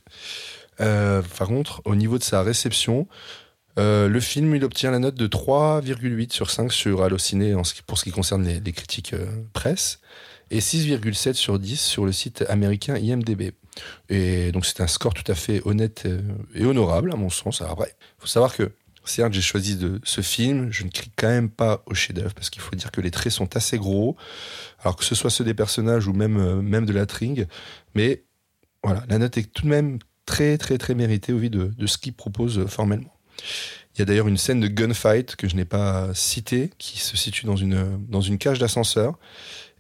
[0.81, 3.09] Euh, par contre, au niveau de sa réception,
[3.77, 7.55] le film il obtient la note de 3,8 sur 5 sur Allociné
[7.87, 9.15] pour ce qui concerne les, les critiques
[9.53, 9.99] presse,
[10.53, 13.55] et 6,7 sur 10 sur le site américain IMDb.
[14.09, 16.07] Et donc c'est un score tout à fait honnête
[16.55, 17.61] et honorable à mon sens.
[17.63, 18.71] Après, faut savoir que
[19.05, 22.51] certes j'ai choisi de ce film, je ne crie quand même pas au chef-d'œuvre parce
[22.51, 24.17] qu'il faut dire que les traits sont assez gros,
[24.81, 27.47] alors que ce soit ceux des personnages ou même euh, même de la tringue,
[27.95, 28.25] mais
[28.85, 31.87] voilà, la note est tout de même très très très mérité au vu de, de
[31.87, 33.15] ce qu'il propose euh, formellement.
[33.95, 37.17] Il y a d'ailleurs une scène de gunfight que je n'ai pas citée, qui se
[37.17, 39.19] situe dans une, dans une cage d'ascenseur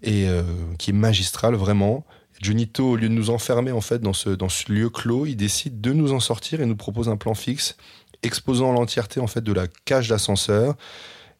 [0.02, 0.42] et euh,
[0.78, 2.04] qui est magistrale vraiment.
[2.40, 5.36] Junito, au lieu de nous enfermer en fait dans ce, dans ce lieu clos, il
[5.36, 7.76] décide de nous en sortir et nous propose un plan fixe
[8.22, 10.74] exposant l'entièreté en fait de la cage d'ascenseur.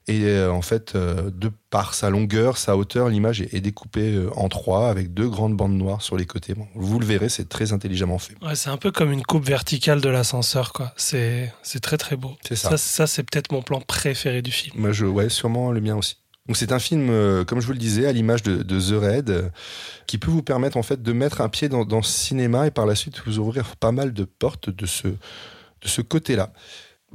[0.09, 4.15] Et euh, en fait, euh, de par sa longueur, sa hauteur, l'image est, est découpée
[4.17, 6.55] euh, en trois avec deux grandes bandes noires sur les côtés.
[6.55, 8.35] Bon, vous le verrez, c'est très intelligemment fait.
[8.43, 10.93] Ouais, c'est un peu comme une coupe verticale de l'ascenseur, quoi.
[10.97, 12.37] C'est c'est très très beau.
[12.47, 12.71] C'est ça.
[12.71, 14.75] Ça, ça, c'est peut-être mon plan préféré du film.
[14.77, 16.17] Moi, je, ouais, sûrement le mien aussi.
[16.49, 19.01] Donc c'est un film, euh, comme je vous le disais, à l'image de, de The
[19.01, 19.49] Raid, euh,
[20.09, 22.73] qui peut vous permettre en fait de mettre un pied dans, dans ce cinéma et
[22.73, 25.07] par la suite vous ouvrir pas mal de portes de ce,
[25.83, 26.53] de ce côté-là.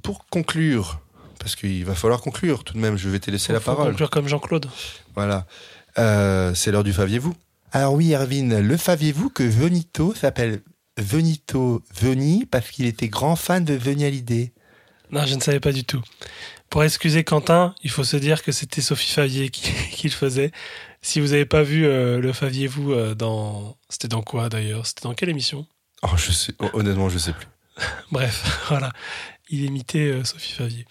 [0.03, 1.01] Pour conclure,
[1.39, 3.89] parce qu'il va falloir conclure tout de même, je vais te laisser la Faut parole.
[3.91, 4.67] conclure comme Jean-Claude.
[5.15, 5.45] Voilà.
[5.97, 7.34] Euh, c'est l'heure du Faviez-vous.
[7.71, 10.62] Alors oui, Erwin, le saviez-vous que Venito s'appelle
[10.97, 14.53] Venito Veni parce qu'il était grand fan de Veni Hallyday
[15.12, 16.01] Non, je ne savais pas du tout.
[16.69, 20.51] Pour excuser Quentin, il faut se dire que c'était Sophie Favier qui, qui le faisait.
[21.01, 23.77] Si vous n'avez pas vu euh, le Faviez-vous euh, dans...
[23.89, 24.86] C'était dans quoi d'ailleurs?
[24.86, 25.65] C'était dans quelle émission?
[26.03, 27.47] Oh, je sais, honnêtement, je sais plus.
[28.12, 28.92] Bref, voilà.
[29.50, 30.86] Il imitait euh, Sophie Favier.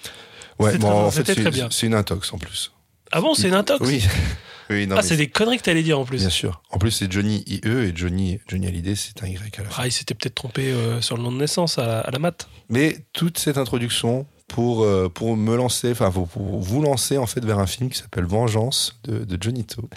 [0.59, 1.69] Ouais, bon, en fait, c'était très c'est bien.
[1.71, 2.73] c'est une intox en plus.
[3.13, 4.03] Ah bon, c'est une intox Oui.
[4.71, 6.19] oui, non, Ah, c'est des conneries que t'allais dire en plus.
[6.19, 6.63] Bien sûr.
[6.71, 9.83] En plus, c'est Johnny IE et Johnny, Johnny Hallyday, c'est un Y à la fin.
[9.83, 12.19] Ah, il s'était peut-être trompé euh, sur le nom de naissance à la, à la
[12.19, 12.49] mat.
[12.71, 17.27] Mais toute cette introduction pour, euh, pour me lancer, enfin, pour, pour vous lancer en
[17.27, 19.89] fait vers un film qui s'appelle Vengeance de, de Johnny To,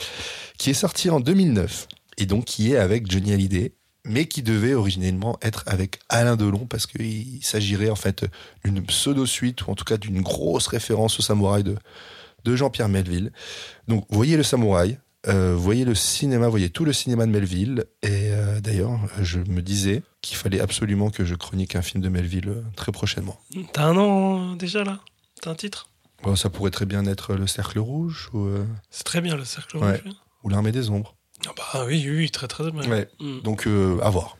[0.57, 3.73] qui est sorti en 2009 et donc qui est avec Johnny Hallyday,
[4.05, 8.25] mais qui devait originellement être avec Alain Delon parce qu'il s'agirait en fait
[8.63, 11.75] d'une pseudo-suite ou en tout cas d'une grosse référence au samouraï de,
[12.45, 13.31] de Jean-Pierre Melville.
[13.87, 17.83] Donc, voyez le samouraï, euh, voyez le cinéma, voyez tout le cinéma de Melville.
[18.01, 22.07] Et euh, d'ailleurs, je me disais qu'il fallait absolument que je chronique un film de
[22.09, 23.37] Melville euh, très prochainement.
[23.73, 24.99] T'as un nom déjà là?
[25.41, 25.89] T'as un titre?
[26.23, 29.43] Bon, ça pourrait très bien être Le Cercle Rouge ou, euh, C'est très bien le
[29.45, 30.01] cercle Ouais.
[30.03, 30.13] rouge.
[30.43, 31.15] ou L'Armée des Ombres.
[31.71, 32.89] Ah oui, oui, oui, très très bien.
[32.89, 33.07] Ouais.
[33.19, 33.41] Mm.
[33.41, 34.37] Donc, euh, à voir.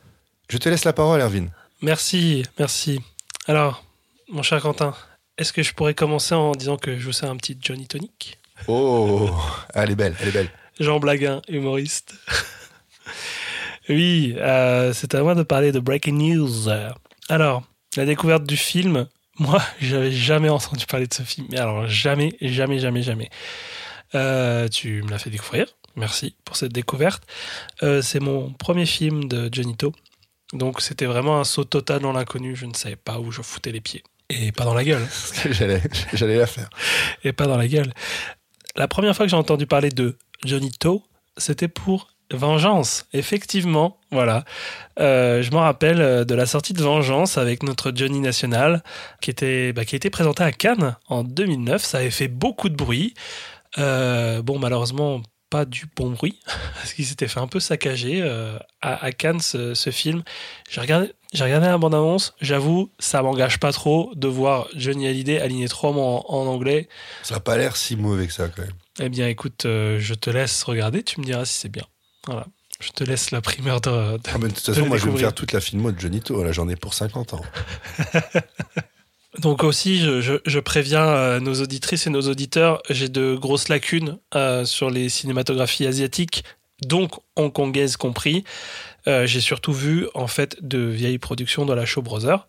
[0.48, 1.50] Je te laisse la parole, Erwin.
[1.80, 3.00] Merci, merci.
[3.46, 3.84] Alors,
[4.28, 4.94] mon cher Quentin,
[5.38, 8.38] est-ce que je pourrais commencer en disant que je vous sers un petit Johnny Tonic?
[8.66, 9.30] Oh,
[9.74, 10.50] elle est belle, elle est belle.
[10.78, 12.14] Jean Blaguin, humoriste.
[13.88, 16.68] oui, euh, c'est à moi de parler de Breaking News.
[17.28, 17.62] Alors,
[17.96, 19.06] la découverte du film,
[19.38, 21.46] moi, j'avais jamais entendu parler de ce film.
[21.50, 23.30] Mais alors, jamais, jamais, jamais, jamais.
[24.14, 25.66] Euh, tu me l'as fait découvrir?
[25.96, 27.22] Merci pour cette découverte.
[27.82, 29.92] Euh, c'est mon premier film de Johnito.
[30.52, 32.56] Donc, c'était vraiment un saut total dans l'inconnu.
[32.56, 34.02] Je ne savais pas où je foutais les pieds.
[34.28, 35.06] Et pas dans la gueule.
[35.50, 36.70] J'allais, j'allais la faire.
[37.24, 37.92] et pas dans la gueule.
[38.76, 41.02] La première fois que j'ai entendu parler de Johnny To,
[41.36, 43.06] c'était pour Vengeance.
[43.12, 44.44] Effectivement, voilà.
[45.00, 48.82] Euh, je m'en rappelle euh, de la sortie de Vengeance avec notre Johnny National,
[49.20, 51.82] qui était, bah, qui a été présenté à Cannes en 2009.
[51.82, 53.14] Ça avait fait beaucoup de bruit.
[53.78, 56.38] Euh, bon, malheureusement, pas du bon bruit,
[56.74, 60.22] parce qu'il s'était fait un peu saccager euh, à, à Cannes ce, ce film.
[60.70, 62.34] J'ai regardé, j'ai regardé la bande-annonce.
[62.40, 66.88] J'avoue, ça m'engage pas trop de voir Johnny Hallyday aligner trois mots en- en anglais.
[67.22, 68.72] Ça n'a pas l'air si mauvais que ça, quand même.
[69.00, 71.84] Eh bien, écoute, euh, je te laisse regarder, tu me diras si c'est bien.
[72.26, 72.46] Voilà.
[72.80, 73.90] Je te laisse la primeur de.
[74.16, 76.00] de- Ah, mais de toute façon, moi, je vais me faire toute la filmo de
[76.00, 76.42] Johnny To.
[76.42, 77.42] Là, j'en ai pour 50 ans.
[79.38, 84.64] Donc, aussi, je, préviens euh, nos auditrices et nos auditeurs, j'ai de grosses lacunes euh,
[84.64, 86.42] sur les cinématographies asiatiques,
[86.82, 88.42] donc hongkongaises compris.
[89.06, 92.48] Euh, j'ai surtout vu, en fait, de vieilles productions de la Show Brothers,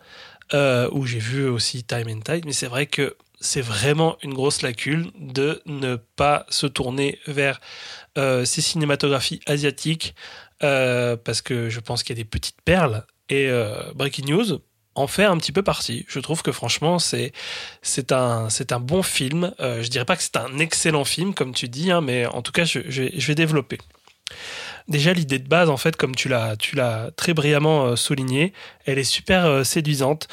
[0.56, 4.34] euh, où j'ai vu aussi Time and Tide, mais c'est vrai que c'est vraiment une
[4.34, 7.60] grosse lacune de ne pas se tourner vers
[8.15, 10.13] ces cinématographies asiatiques
[10.60, 13.50] parce que je pense qu'il y a des petites perles et
[13.96, 14.62] Breaking News
[14.95, 16.06] en fait un petit peu partie.
[16.08, 17.32] Je trouve que franchement c'est
[18.12, 19.54] un bon film.
[19.60, 22.41] Euh, je dirais pas que c'est un excellent film comme tu dis, hein, mais en
[22.41, 23.77] tout cas je, je vais, développer.
[24.88, 28.54] Déjà l'idée de base en fait comme tu l'as très brillamment euh, souligné,
[28.86, 30.27] elle est super euh, séduisante.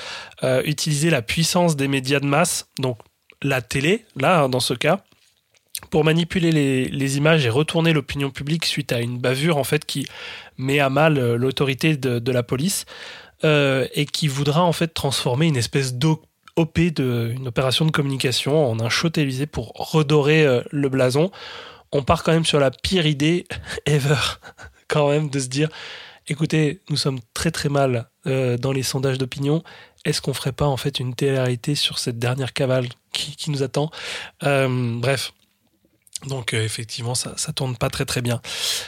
[0.64, 2.98] Utiliser la puissance des médias de masse, donc
[3.42, 5.04] la télé là hein, dans ce cas,
[5.90, 10.06] pour manipuler les, images et retourner l'opinion publique suite à une bavure en fait qui
[10.56, 12.84] met à mal l'autorité de, la police
[13.42, 16.26] et qui voudra en fait transformer une espèce d'OP
[16.64, 21.30] de une opération de communication en un show télévisé pour redorer euh, le blason.
[21.92, 23.46] On part quand même sur la pire idée
[23.86, 24.38] ever
[24.88, 25.68] quand même de se dire
[26.26, 29.62] écoutez, nous sommes très très mal euh, dans les sondages d'opinion.
[30.04, 33.90] Est-ce qu'on ferait pas en fait une télé-réalité sur cette dernière cavale qui, nous attend?
[34.44, 35.32] Euh, Bref,
[36.26, 38.40] Donc euh, effectivement, ça, ça tourne pas très très bien.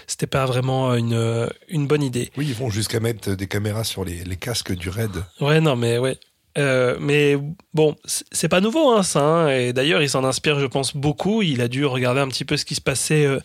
[0.06, 2.30] C'était pas vraiment une, euh, une bonne idée.
[2.36, 5.12] Oui, ils vont jusqu'à mettre des caméras sur les, les casques du raid.
[5.40, 6.18] Ouais, non, mais ouais.
[6.58, 7.36] Euh, mais
[7.74, 9.20] bon, c'est pas nouveau, hein, ça.
[9.20, 11.42] hein, et d'ailleurs, il s'en inspire, je pense, beaucoup.
[11.42, 13.38] Il a dû regarder un petit peu ce qui se passait euh,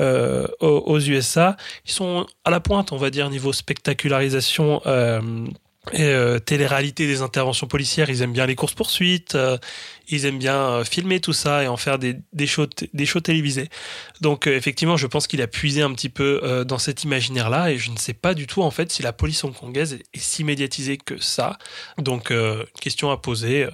[0.00, 1.56] euh, aux, aux USA.
[1.86, 5.20] Ils sont à la pointe, on va dire, niveau spectacularisation euh,
[5.92, 8.10] et euh, télé-réalité des interventions policières.
[8.10, 9.36] Ils aiment bien les courses poursuites.
[10.10, 13.68] ils aiment bien euh, filmer tout ça et en faire des, des shows, des télévisés.
[14.20, 17.70] Donc euh, effectivement, je pense qu'il a puisé un petit peu euh, dans cet imaginaire-là.
[17.70, 20.44] Et je ne sais pas du tout en fait si la police hongkongaise est, si
[20.44, 21.58] médiatisée que ça.
[21.98, 23.64] Donc, euh, question à poser.
[23.64, 23.70] euh,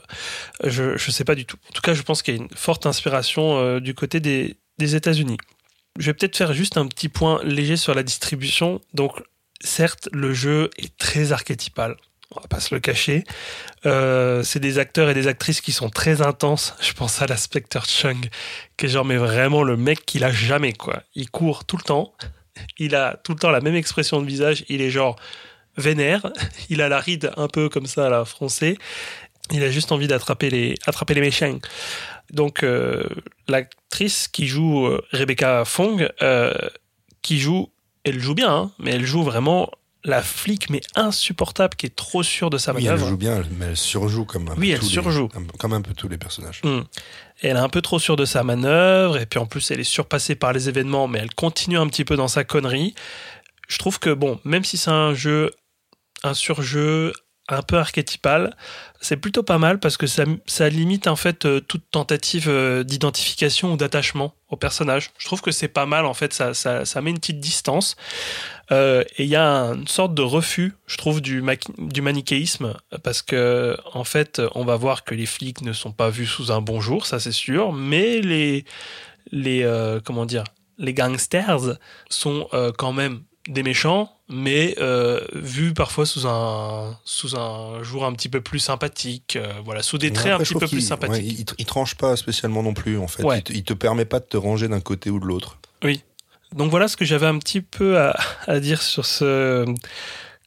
[0.65, 1.57] Je ne sais pas du tout.
[1.71, 4.57] En tout cas, je pense qu'il y a une forte inspiration euh, du côté des,
[4.79, 5.39] des États-Unis.
[5.99, 8.81] Je vais peut-être faire juste un petit point léger sur la distribution.
[8.93, 9.13] Donc,
[9.61, 11.97] certes, le jeu est très archétypal.
[12.35, 13.25] On va pas se le cacher.
[13.87, 16.75] Euh, c'est des acteurs et des actrices qui sont très intenses.
[16.81, 18.29] Je pense à l'inspecteur Chung,
[18.77, 21.03] qui est genre mais vraiment le mec qu'il a jamais quoi.
[21.15, 22.13] Il court tout le temps.
[22.79, 24.65] Il a tout le temps la même expression de visage.
[24.69, 25.17] Il est genre
[25.77, 26.33] vénère.
[26.69, 28.77] Il a la ride un peu comme ça à la français.
[29.53, 31.59] Il a juste envie d'attraper les, attraper les méchants.
[32.33, 33.05] Donc, euh,
[33.49, 36.53] l'actrice qui joue euh, Rebecca Fong, euh,
[37.23, 37.71] qui joue,
[38.07, 39.71] elle joue bien, hein, mais elle joue vraiment
[40.05, 43.09] la flic, mais insupportable, qui est trop sûre de sa Oui, elle manœuvre.
[43.09, 45.29] joue bien, mais elle surjoue comme un Oui, peu elle tous les- surjoue.
[45.35, 46.61] un- comme un peu tous les personnages.
[46.63, 46.81] Mm.
[47.43, 49.81] Et elle est un peu trop sûre de sa manœuvre, et puis en plus elle
[49.81, 52.95] est surpassée par les événements, mais elle continue un petit peu dans sa connerie.
[53.69, 55.51] Je trouve que, bon, même si c'est un jeu,
[56.23, 57.13] un surjeu
[57.49, 58.57] un peu archétypal,
[59.01, 63.73] c'est plutôt pas mal parce que ça, limite en fait euh, toute tentative euh, d'identification
[63.73, 65.11] ou d'attachement au personnage.
[65.19, 67.97] Je trouve que c'est pas mal en fait, ça, ça, met une petite distance.
[68.73, 71.45] Euh, et il y a une sorte de refus, je trouve, du,
[71.79, 72.75] du manichéisme,
[73.05, 76.51] parce que en fait, on va voir que les flics ne sont pas vus sous
[76.51, 78.65] un bon jour, ça c'est sûr, mais les,
[79.31, 79.65] les
[80.05, 80.43] comment dire,
[80.79, 81.79] les gangsters
[82.11, 88.13] sont quand même des méchants, mais euh, vus parfois sous un sous un jour un
[88.13, 91.39] petit peu plus sympathique, euh, voilà, sous des traits un petit peu plus sympathiques.
[91.39, 93.23] ouais, il, il tranche pas spécialement non plus, en fait.
[93.23, 93.39] Ouais.
[93.39, 95.59] Il, te, il te permet pas de te ranger d'un côté ou de l'autre.
[96.55, 98.17] Donc voilà ce que j'avais un petit peu à,
[98.47, 99.65] à dire sur ce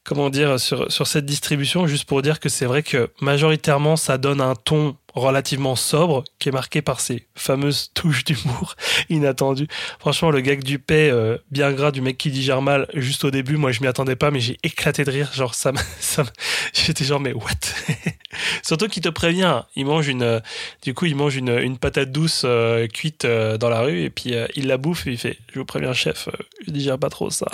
[0.09, 4.17] comment dire sur, sur cette distribution juste pour dire que c'est vrai que majoritairement ça
[4.17, 8.75] donne un ton relativement sobre qui est marqué par ces fameuses touches d'humour
[9.09, 9.67] inattendues.
[9.99, 13.29] Franchement le gag du paix euh, bien gras du mec qui digère mal juste au
[13.29, 16.23] début moi je m'y attendais pas mais j'ai éclaté de rire genre ça ça
[16.73, 17.43] j'étais genre mais what?
[18.63, 20.39] Surtout qu'il te prévient, il mange une euh,
[20.81, 24.33] du coup il mange une, une patate douce euh, cuite dans la rue et puis
[24.55, 26.29] il la bouffe et il fait je vous préviens chef,
[26.65, 27.45] je digère pas trop ça.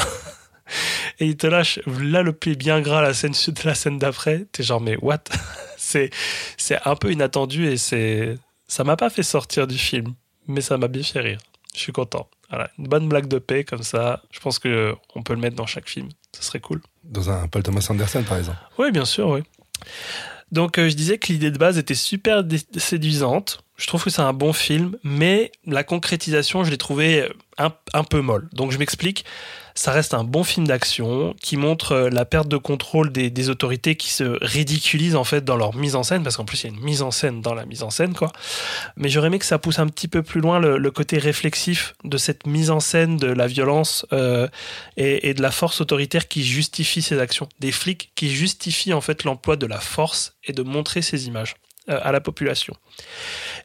[1.20, 4.46] Et il te lâche là le pied bien gras la scène suite la scène d'après,
[4.52, 5.24] t'es genre mais what?
[5.78, 6.10] C'est
[6.58, 10.16] c'est un peu inattendu et c'est ça m'a pas fait sortir du film,
[10.48, 11.38] mais ça m'a bien fait rire.
[11.76, 12.28] Je suis content.
[12.50, 15.40] Voilà, une bonne blague de paix comme ça, je pense que euh, on peut le
[15.40, 16.82] mettre dans chaque film, ce serait cool.
[17.04, 18.58] Dans un Paul Thomas Anderson, par exemple.
[18.80, 19.42] Oui, bien sûr, oui.
[20.52, 22.44] Donc, euh, je disais que l'idée de base était super
[22.78, 23.64] séduisante.
[23.78, 28.04] Je trouve que c'est un bon film, mais la concrétisation, je l'ai trouvé un, un
[28.04, 28.48] peu molle.
[28.54, 29.26] Donc, je m'explique.
[29.78, 33.96] Ça reste un bon film d'action qui montre euh, la perte de contrôle des, autorités
[33.96, 36.74] qui se ridiculisent en fait dans leur mise en scène, parce qu'en plus il y
[36.74, 38.32] a une mise en scène dans la mise en scène, quoi.
[38.96, 42.18] Mais j'aurais aimé que ça pousse un petit peu plus loin le, côté réflexif de
[42.18, 44.48] cette mise en scène de la violence euh,
[44.96, 47.50] et, et de la force autoritaire qui justifie ces actions.
[47.60, 51.56] Des flics qui justifient en fait l'emploi de la force et de montrer ces images
[51.88, 52.76] à la population.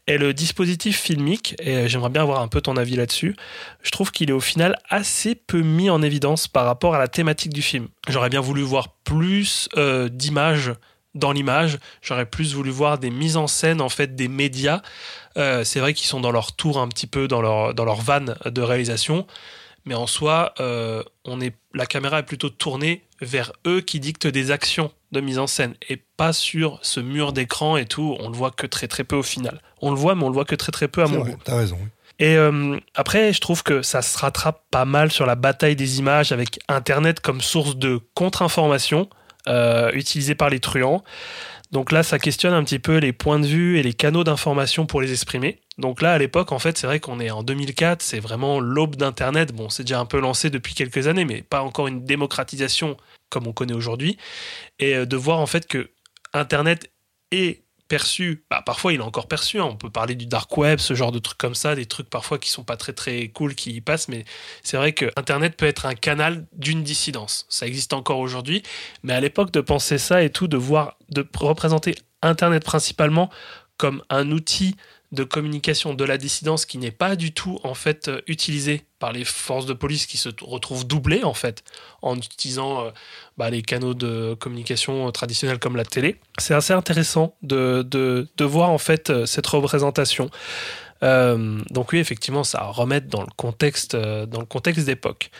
[0.07, 3.37] Et le dispositif filmique, et euh, j'aimerais bien avoir un peu ton avis là-dessus,
[3.83, 7.09] je trouve qu'il est au final assez peu mis en évidence par rapport à la
[7.09, 7.89] thématique du film.
[8.09, 10.73] J'aurais bien voulu voir plus euh, d'images
[11.15, 14.81] dans l'image, j'aurais plus voulu voir des mises en scène en fait des médias.
[15.37, 18.01] Euh, c'est vrai qu'ils sont dans leur tour un petit peu dans leur dans leur
[18.01, 19.27] vanne de réalisation,
[19.85, 24.27] mais en soi, euh, on est la caméra est plutôt tournée vers eux qui dictent
[24.27, 28.17] des actions de mise en scène et pas sur ce mur d'écran et tout.
[28.21, 29.61] On le voit que très très peu au final.
[29.81, 31.39] On le voit, mais on le voit que très très peu à mon vrai, goût.
[31.45, 31.79] T'as raison.
[31.81, 31.89] oui.
[32.21, 35.99] Et euh, après, je trouve que ça se rattrape pas mal sur la bataille des
[35.99, 39.09] images avec Internet comme source de contre-information
[39.49, 41.03] euh, utilisée par les truands.
[41.73, 44.85] Donc là, ça questionne un petit peu les points de vue et les canaux d'information
[44.85, 45.61] pour les exprimer.
[45.81, 48.97] Donc là, à l'époque, en fait, c'est vrai qu'on est en 2004, c'est vraiment l'aube
[48.97, 49.53] d'Internet.
[49.53, 52.97] Bon, c'est déjà un peu lancé depuis quelques années, mais pas encore une démocratisation
[53.31, 54.19] comme on connaît aujourd'hui.
[54.79, 55.91] Et euh, de voir en fait que
[56.33, 56.93] Internet
[57.33, 59.65] est perçu, bah, parfois il est encore perçu, hein.
[59.65, 62.39] on peut parler du dark web, ce genre de trucs comme ça, des trucs parfois
[62.39, 64.25] qui sont pas très très cool qui y passent, mais
[64.63, 67.47] c'est vrai que Internet peut être un canal d'une dissidence.
[67.49, 68.63] Ça existe encore aujourd'hui,
[69.03, 73.29] mais à l'époque de penser ça et tout, de voir, de représenter Internet principalement
[73.77, 74.77] comme un outil
[75.13, 79.13] de communication de la dissidence qui n'est pas du tout en fait euh, utilisé par
[79.13, 81.65] les forces de police qui se retrouvent doublées en fait
[82.01, 82.91] en utilisant euh,
[83.37, 86.21] bah, les canaux de communication euh, traditionnels comme la télé.
[86.39, 90.31] C'est assez intéressant de, de, voir en fait cette représentation.
[91.03, 95.31] Donc oui, effectivement, ça remet dans le contexte, dans le contexte d'époque.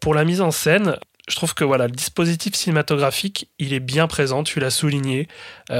[0.00, 0.96] Pour la mise en scène,
[1.28, 5.28] je trouve que voilà, le dispositif cinématographique, il est bien présent, tu l'as souligné,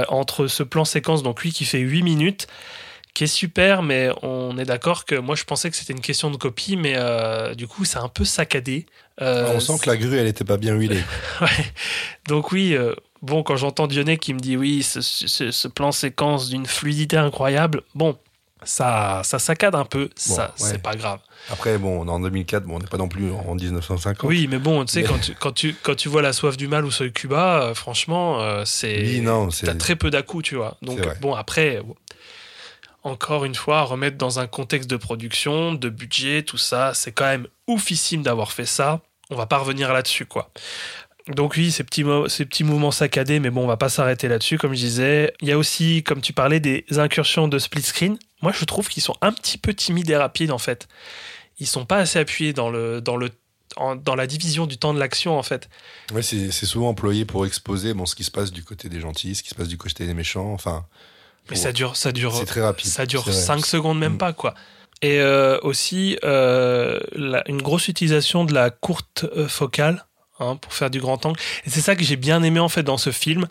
[0.08, 2.46] entre ce plan séquence, donc lui qui fait 8 minutes,
[3.16, 6.30] qui est super, mais on est d'accord que moi je pensais que c'était une question
[6.30, 8.84] de copie, mais euh, du coup c'est un peu saccadé.
[9.22, 11.02] Euh, On sent que la grue, elle était pas bien huilée.
[11.40, 11.48] Ouais.
[12.28, 15.92] Donc oui, euh, bon, quand j'entends Dionnet qui me dit oui, ce, ce- ce plan
[15.92, 18.18] séquence d'une fluidité incroyable, bon,
[18.64, 20.48] ça, ça saccade un peu, ça, ouais.
[20.56, 21.20] c'est pas grave.
[21.50, 24.28] Après, bon, en 2004, bon, on n'est pas non plus en 1950.
[24.28, 26.56] Oui, mais bon, tu sais, Mais- quand tu, quand, tu, quand tu vois La soif
[26.56, 29.00] du mal ou Soy Cuba, euh, franchement, euh, c'est.
[29.00, 30.76] Oui, non, c'est- T'as très peu d'à-coups, tu vois.
[30.82, 31.80] Donc, bon, après,
[33.06, 37.26] encore une fois, remettre dans un contexte de production, de budget, tout ça, c'est quand
[37.26, 39.00] même oufissime d'avoir fait ça.
[39.30, 40.50] On va pas revenir là-dessus, quoi.
[41.28, 44.58] Donc oui, ces petits, ces petits mouvements saccadés, mais bon, on va pas s'arrêter là-dessus,
[44.58, 45.32] comme je disais.
[45.40, 48.18] Il y a aussi, comme tu parlais, des incursions de split screen.
[48.42, 50.88] Moi, je trouve qu'ils sont un petit peu timides et rapides, en fait.
[51.58, 53.30] Ils sont pas assez appuyés dans, le, dans, le,
[54.02, 55.68] dans la division du temps de l'action, en fait.
[56.12, 59.36] Ouais, c'est souvent employé pour exposer bon, ce qui se passe du côté des gentils,
[59.36, 60.52] ce qui se passe du côté des méchants.
[60.52, 60.86] Enfin,
[61.50, 62.86] Mais ça dure, ça dure, c'est très rapide.
[62.90, 63.40] ça dure c'est vrai.
[63.40, 64.18] 5 secondes, même Mm.
[64.18, 64.54] pas, quoi.
[65.02, 70.06] Et euh, aussi, euh, la- une grosse utilisation de la courte euh, focale
[70.40, 71.38] hein, pour faire du grand angle.
[71.66, 73.46] Et c'est ça que j'ai bien aimé, en fait, dans ce film.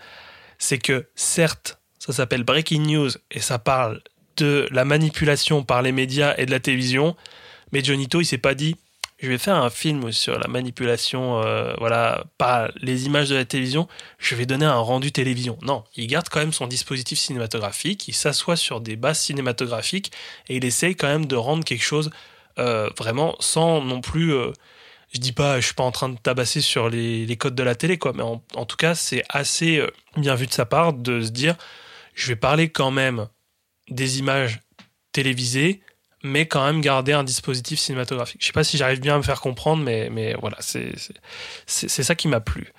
[0.57, 4.01] C'est que, certes, ça s'appelle Breaking News et ça parle
[4.37, 7.15] de la manipulation par les médias et de la télévision.
[7.71, 8.75] Mais Jonito, il s'est pas dit,
[9.17, 13.45] je vais faire un film sur la manipulation, euh, voilà, par les images de la
[13.45, 13.87] télévision.
[14.17, 15.57] Je vais donner un rendu télévision.
[15.61, 18.07] Non, il garde quand même son dispositif cinématographique.
[18.07, 20.11] Il s'assoit sur des bases cinématographiques
[20.49, 22.09] et il essaye quand même de rendre quelque chose
[22.59, 24.33] euh, vraiment sans non plus.
[24.33, 24.51] euh,
[25.13, 27.75] je dis pas, je suis pas en train de tabasser sur les, codes de la
[27.75, 28.11] télé, quoi.
[28.13, 29.87] Mais en, en tout cas, c'est assez euh,
[30.17, 31.55] bien vu de sa part de se dire,
[32.13, 33.27] je vais parler quand même
[33.89, 34.59] des images
[35.13, 35.81] télévisées,
[36.25, 38.41] mais quand même garder un dispositif cinématographique.
[38.41, 42.15] Je sais pas si j'arrive bien à me faire comprendre, mais, mais voilà, c'est ça
[42.15, 42.73] qui m'a plu.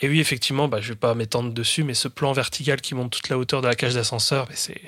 [0.00, 3.12] Et oui, effectivement, bah, je vais pas m'étendre dessus, mais ce plan vertical qui monte
[3.12, 4.80] toute la hauteur de la cage d'ascenseur, c'est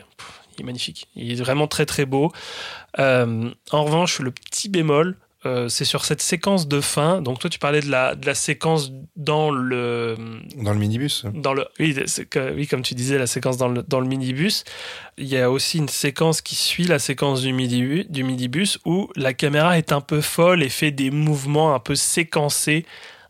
[0.58, 1.08] il est magnifique.
[1.14, 2.32] Il est vraiment très très beau.
[2.98, 7.22] Euh, en revanche, le petit bémol, euh, c'est sur cette séquence de fin.
[7.22, 10.16] Donc toi, tu parlais de la, de la séquence dans le
[10.56, 11.24] Dans le minibus.
[11.32, 14.06] dans le oui, c'est que- oui comme tu disais la séquence dans le, dans le
[14.08, 14.64] minibus
[15.16, 19.08] il y a aussi une séquence qui suit la séquence du, midi, du minibus où
[19.16, 22.84] la caméra est un peu folle et fait des mouvements un peu séquencés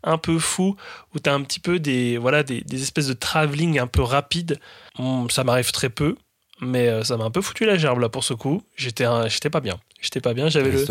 [0.04, 0.76] un peu fous
[1.14, 4.02] où tu as un petit peu des voilà des, des espèces de travelling un peu
[4.02, 4.58] rapides
[4.98, 6.16] Hum, ça m'arrive très peu
[6.60, 9.28] mais euh, ça m'a un peu foutu la gerbe là pour ce coup j'étais un-
[9.28, 10.84] j'étais pas bien j'étais pas bien j'avais le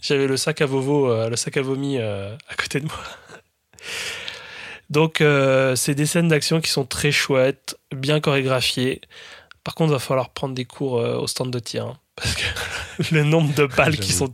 [0.00, 2.94] j'avais le sac à vovo, euh, le sac à vomi euh, à côté de moi.
[4.90, 5.22] Donc,
[5.76, 9.00] c'est des scènes d'action qui sont très chouettes, bien chorégraphiées.
[9.62, 11.86] Par contre, il va falloir prendre des cours au stand de tir.
[11.86, 12.42] hein, parce que
[13.14, 14.28] le nombre de balles qui sont,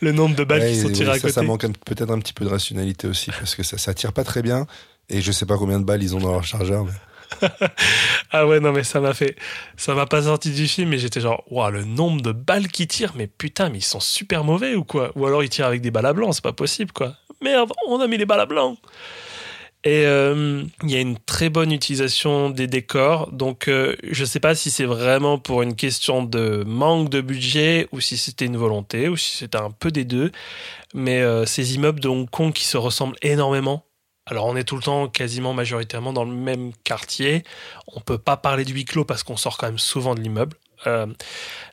[0.00, 1.32] le nombre de balles Ouais, qui sont oui, tirées à ça, côté.
[1.32, 4.22] ça manque peut-être un petit peu de rationalité aussi, parce que ça, ça tire pas
[4.24, 4.66] très bien.
[5.08, 6.84] Et je sais pas combien de balles ils ont dans leur chargeur.
[6.84, 6.92] mais-
[8.30, 9.36] Ah ouais, non, mais ça m'a fait.
[9.76, 12.86] Ça m'a pas sorti du film, mais j'étais genre, waouh, le nombre de balles qui
[12.86, 15.12] tirent, mais putain, mais ils sont super mauvais ou quoi?
[15.16, 17.14] Ou alors ils tirent avec des balles à blanc, c'est pas possible quoi.
[17.42, 18.76] Merde, on a mis les balles à blanc
[19.84, 24.38] Et euh, il y a une très bonne utilisation des décors, donc euh, je sais
[24.38, 28.56] pas si c'est vraiment pour une question de manque de budget ou si c'était une
[28.56, 30.30] volonté ou si c'était un peu des deux,
[30.94, 33.84] mais euh, ces immeubles de Hong Kong qui se ressemblent énormément.
[34.26, 37.42] Alors on est tout le temps quasiment majoritairement dans le même quartier.
[37.88, 40.56] On peut pas parler de huis clos parce qu'on sort quand même souvent de l'immeuble.
[40.86, 41.06] Euh,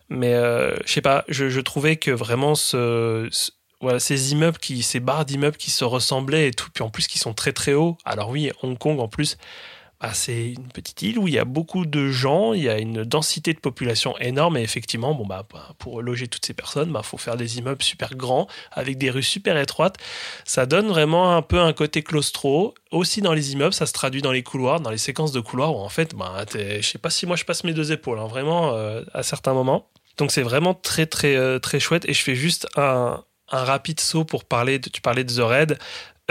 [0.10, 5.72] mais euh, je sais pas, je, trouvais que vraiment ces immeubles, ces barres d'immeubles qui
[5.72, 7.98] se ressemblaient et tout, puis en plus qui sont très très hauts.
[8.06, 9.38] Alors oui, Hong Kong en plus,
[10.02, 12.78] bah, c'est une petite île où il y a beaucoup de gens, il y a
[12.78, 16.92] une densité de population énorme et effectivement, bon bah bah, pour loger toutes ces personnes,
[16.92, 19.98] bah faut faire des immeubles super grands avec des rues super étroites.
[20.46, 22.74] Ça donne vraiment un peu un côté claustro.
[22.92, 25.76] Aussi dans les immeubles, ça se traduit dans les couloirs, dans les séquences de couloirs
[25.76, 28.28] où en fait, bah, je sais pas si moi je passe mes deux épaules, hein,
[28.28, 29.90] vraiment euh, à certains moments.
[30.18, 34.24] Donc c'est vraiment très très euh, très chouette et je fais juste un, rapide saut
[34.24, 34.80] pour parler.
[34.80, 35.80] De, tu parlais de The Raid.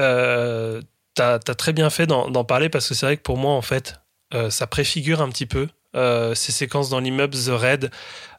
[0.00, 0.80] Euh,
[1.18, 3.60] T'as as très bien fait d'en parler parce que c'est vrai que pour moi en
[3.60, 4.00] fait,
[4.34, 5.66] euh, ça préfigure un petit peu
[5.96, 7.90] euh, ces séquences dans l'immeuble The Raid,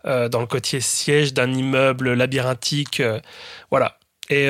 [0.05, 3.01] euh, dans le côté siège d'un immeuble labyrinthique.
[3.69, 3.97] voilà.
[4.29, 4.47] Et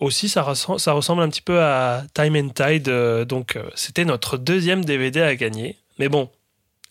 [0.00, 2.88] aussi, ça ressemble, un petit peu à Time and Tide.
[3.28, 5.76] donc, c'était notre deuxième DVD à gagner.
[6.00, 6.30] Mais bon,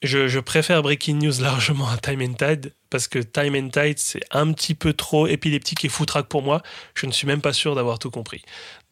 [0.04, 4.00] je, je préfère Breaking News largement à Time and Tide parce que Time and Tide
[4.00, 6.64] c'est un petit peu trop épileptique et foutraque pour moi.
[6.94, 8.42] Je ne suis même pas sûr d'avoir tout compris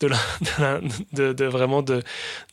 [0.02, 0.82] de, la,
[1.14, 2.04] de, vraiment de,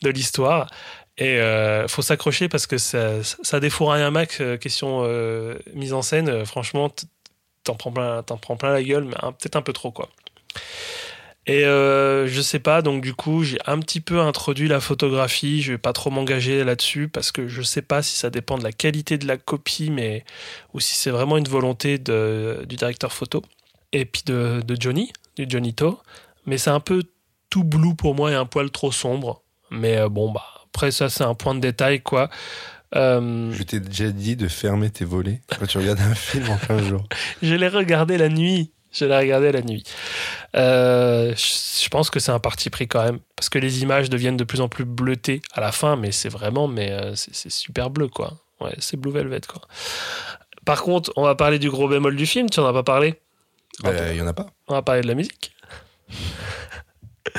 [0.01, 0.69] l'histoire.
[1.17, 4.39] Et euh, faut s'accrocher parce que ça, ça défouraille un max.
[4.39, 6.89] euh, question euh, mise en scène, euh, franchement,
[7.65, 10.07] t'en prends plein, prends plein la gueule, mais peut-être un peu trop quoi.
[11.47, 15.61] Et euh, je sais pas, donc du coup, j'ai un petit peu introduit la photographie.
[15.61, 18.63] Je vais pas trop m'engager là-dessus parce que je sais pas si ça dépend de
[18.63, 20.23] la qualité de la copie, mais
[20.73, 23.41] ou si c'est vraiment une volonté de, du directeur photo
[23.91, 25.99] et puis de, de Johnny, du Johnito.
[26.45, 27.03] Mais c'est un peu
[27.49, 29.41] tout blue pour moi et un poil trop sombre.
[29.71, 32.29] Mais euh, bon, bah après ça, c'est un point de détail quoi.
[32.93, 36.57] Euh, Je t'ai déjà dit de fermer tes volets quand tu regardes un film en
[36.57, 37.03] plein jour.
[37.41, 38.71] Je l'ai regardé la nuit.
[38.91, 39.83] Je l'ai regardé la nuit.
[40.55, 43.19] Euh, je pense que c'est un parti pris quand même.
[43.35, 46.29] Parce que les images deviennent de plus en plus bleutées à la fin, mais c'est
[46.29, 48.33] vraiment, mais euh, c'est c'est super bleu, quoi.
[48.59, 49.61] Ouais, c'est Blue Velvet, quoi.
[50.65, 53.15] Par contre, on va parler du gros bémol du film, tu en as pas parlé?
[53.85, 54.47] Euh, Il y en a pas.
[54.67, 55.53] On va parler de la musique.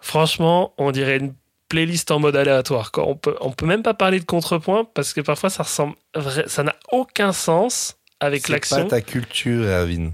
[0.00, 1.34] Franchement, on dirait une
[1.68, 2.90] playlist en mode aléatoire.
[2.92, 3.06] Quoi.
[3.06, 5.94] On peut, on peut même pas parler de contrepoint parce que parfois ça ressemble,
[6.46, 8.84] ça n'a aucun sens avec C'est l'action.
[8.84, 10.12] pas ta culture, Erwin.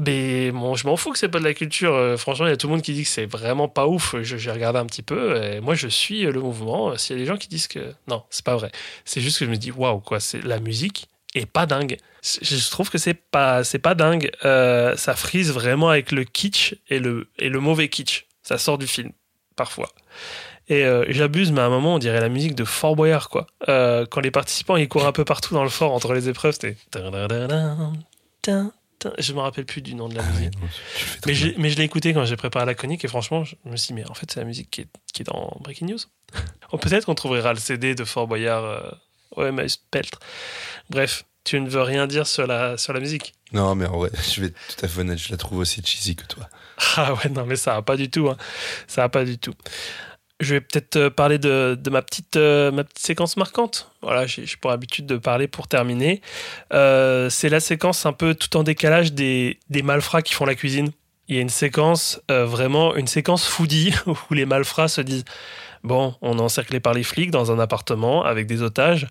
[0.00, 1.94] Mais je m'en fous que c'est pas de la culture.
[1.94, 4.14] Euh, franchement, il y a tout le monde qui dit que c'est vraiment pas ouf.
[4.22, 5.42] J'ai regardé un petit peu.
[5.42, 6.96] Et moi, je suis le mouvement.
[6.98, 8.70] S'il y a des gens qui disent que non, c'est pas vrai.
[9.04, 10.20] C'est juste que je me dis waouh quoi.
[10.20, 11.98] C'est la musique est pas dingue.
[12.22, 14.30] Je trouve que c'est pas pas dingue.
[14.44, 18.26] Euh, ça frise vraiment avec le kitsch et le et le mauvais kitsch.
[18.42, 19.12] Ça sort du film
[19.54, 19.90] parfois.
[20.68, 23.46] Et euh, j'abuse, mais à un moment, on dirait la musique de Fort Boyard, quoi.
[23.68, 26.54] Euh, quand les participants, ils courent un peu partout dans le fort entre les épreuves,
[26.54, 26.76] c'était...
[29.18, 30.54] Je me rappelle plus du nom de la Ah musique.
[31.26, 31.34] Mais,
[31.70, 34.08] je l'ai écouté quand j'ai préparé la chronique et franchement, je me suis dit, mais
[34.10, 35.98] en fait, c'est la musique qui est, qui est dans Breaking News.
[36.72, 38.90] Oh, Peut-être qu'on trouvera le CD de Fort Boyard, euh,
[39.36, 40.18] OMS Peltre.
[40.90, 43.34] Bref, tu ne veux rien dire sur la, sur la musique.
[43.52, 45.80] Non, mais en vrai, je vais être tout à fait honnête, je la trouve aussi
[45.84, 46.48] cheesy que toi.
[46.96, 48.28] Ah ouais, non, mais ça va pas du tout.
[48.28, 48.36] hein.
[48.88, 49.54] Ça va pas du tout.
[50.40, 53.90] Je vais peut-être euh, parler de, ma, petite, euh, ma petite séquence marquante.
[54.02, 56.20] Voilà, j'ai pour habitude de parler pour terminer.
[56.74, 60.54] Euh, c'est la séquence un peu tout en décalage des, des malfrats qui font la
[60.54, 60.90] cuisine.
[61.28, 63.92] Il y a une séquence, vraiment une séquence foodie,
[64.30, 65.24] où les malfrats se disent
[65.82, 69.08] Bon, on est encerclé par les flics dans un appartement avec des otages.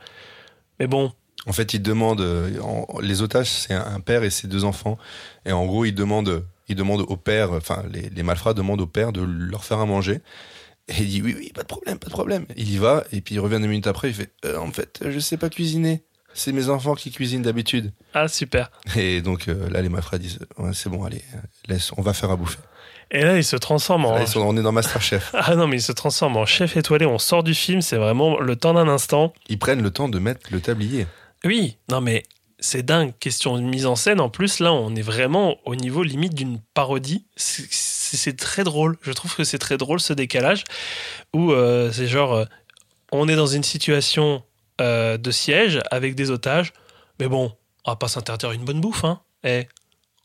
[0.80, 1.12] Mais bon,
[1.48, 2.22] En fait, ils demandent.
[2.62, 4.98] en- les otages, c'est un père et ses deux enfants.
[5.46, 8.88] Et en gros, ils demandent, ils demandent au père, enfin, les, les malfrats demandent au
[8.88, 10.22] père de leur faire à manger.
[10.88, 12.46] Et il dit oui, oui, pas de problème, pas de problème.
[12.56, 15.00] Il y va, et puis il revient deux minutes après, il fait Euh, En fait,
[15.08, 16.04] je sais pas cuisiner.
[16.38, 17.94] C'est mes enfants qui cuisinent d'habitude.
[18.14, 18.70] ah super.
[18.98, 21.24] Et donc euh, là, les malfrats disent Ouais, C'est bon, allez,
[21.68, 22.60] laisse, on va faire à bouffer.
[23.12, 25.32] Et là, il se transforme en, Là, ils sont- on est dans Masterchef.
[25.34, 27.06] Ah non, mais il se transforme en chef étoilé.
[27.06, 29.34] On sort du film, c'est vraiment le temps d'un instant.
[29.48, 31.08] Ils prennent le temps de mettre le tablier.
[31.46, 32.24] Oui, non, mais
[32.66, 33.14] c'est dingue.
[33.20, 34.20] Question de mise en scène.
[34.20, 37.26] En plus, là, on est vraiment au niveau limite d'une parodie.
[37.36, 38.98] C'est- très drôle.
[39.02, 40.64] Je trouve que c'est très drôle ce décalage
[41.34, 42.46] où euh, c'est genre, euh,
[43.12, 44.42] on est dans une situation
[44.82, 46.74] euh, de siège avec des otages,
[47.20, 47.52] mais bon,
[47.86, 49.22] on va pas s'interdire une bonne bouffe, hein.
[49.44, 49.68] Et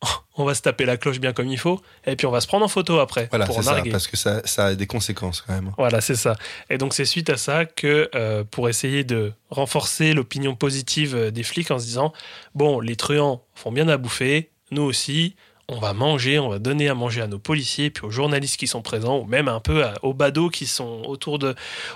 [0.37, 2.47] on va se taper la cloche bien comme il faut, et puis on va se
[2.47, 5.53] prendre en photo après Voilà, pour ça, parce que ça, ça a des conséquences quand
[5.53, 5.73] même.
[5.77, 6.37] Voilà, c'est ça.
[6.69, 11.31] Et donc c'est suite à ça que euh, pour essayer de renforcer l'opinion positive euh,
[11.31, 12.13] des flics en se disant
[12.55, 15.37] bon, les truands font bien à bouffer, nous aussi,
[15.69, 18.67] on va manger, on va donner à manger à nos policiers, puis aux journalistes qui
[18.67, 21.55] sont présents, ou même un peu aux badauds qui sont autour de,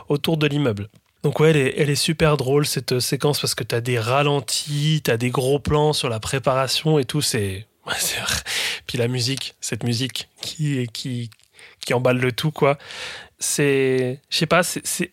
[0.08, 0.88] autour de l'immeuble.
[1.24, 3.98] Donc ouais, elle est, elle est super drôle cette euh, séquence parce que t'as des
[3.98, 7.66] ralentis, t'as des gros plans sur la préparation et tout, c'est...
[8.86, 11.30] Puis la musique, cette musique qui, qui,
[11.84, 12.78] qui emballe le tout, quoi.
[13.38, 15.12] C'est je sais pas c'est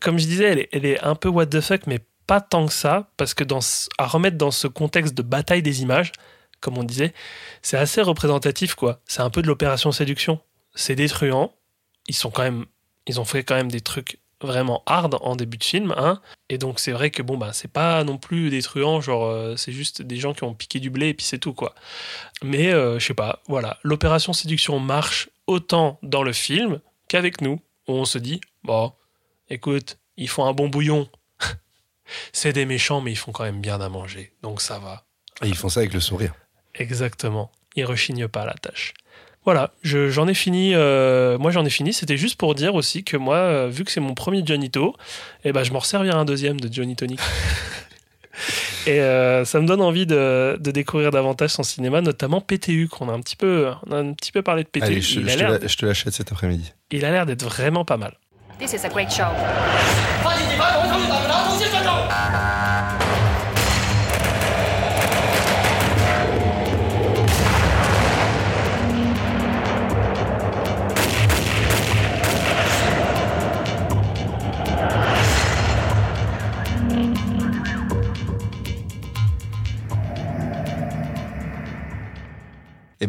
[0.00, 3.10] comme je disais elle est, un peu what the fuck mais pas tant que ça
[3.16, 3.60] parce que dans
[3.98, 6.12] à remettre dans ce contexte de bataille des images
[6.60, 7.14] comme on disait
[7.62, 9.00] c'est assez représentatif quoi.
[9.06, 10.40] C'est un peu de l'opération séduction.
[10.74, 11.08] C'est des
[12.08, 12.66] ils sont quand même
[13.06, 16.58] ils ont fait quand même des trucs vraiment hard en début de film hein et
[16.58, 19.72] donc c'est vrai que bon bah c'est pas non plus des truands genre euh, c'est
[19.72, 21.74] juste des gens qui ont piqué du blé et puis c'est tout quoi
[22.42, 27.60] mais euh, je sais pas voilà l'opération séduction marche autant dans le film qu'avec nous,
[27.88, 28.92] où on se dit, bon,
[29.48, 31.08] écoute, ils font un bon bouillon.
[32.32, 35.04] C'est des méchants, mais ils font quand même bien à manger, donc ça va.
[35.42, 36.34] Et ils font ça avec le sourire.
[36.74, 37.50] Exactement.
[37.76, 38.94] Ils rechignent pas à la tâche.
[39.44, 40.72] Voilà, je- j'en ai fini.
[40.74, 41.92] euh, moi, j'en ai fini.
[41.92, 44.94] C'était juste pour dire aussi que moi, euh, vu que c'est mon premier Johnito,
[45.44, 47.18] eh ben, je m'en resservirai un deuxième de Johnny Tonic.
[48.86, 53.08] Et euh, ça me donne envie de, de découvrir davantage son cinéma, notamment PTU, qu'on
[53.08, 54.84] a un petit peu, on a un petit peu parlé de PTU.
[54.84, 56.72] Allez, je, il, je a te la- je te l'achète cet après-midi.
[56.90, 58.14] il a l'air d'être vraiment pas mal.
[58.58, 59.24] This is a great show.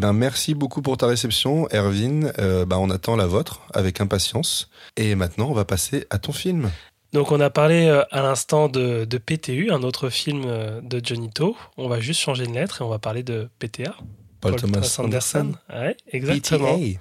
[0.03, 2.33] Ben, merci beaucoup pour ta réception, Erwin.
[2.37, 4.69] Euh, bah, on attend la vôtre avec impatience.
[4.97, 6.69] Et maintenant, on va passer à ton film.
[7.13, 10.99] Donc on a parlé euh, à l'instant de, de PTU, un autre film euh, de
[11.01, 11.55] Johnny To.
[11.77, 13.95] On va juste changer une lettre et on va parler de PTA.
[14.41, 15.53] Paul, Thomas Anderson.
[15.73, 16.75] Ouais, exactement.
[16.77, 16.99] PTA.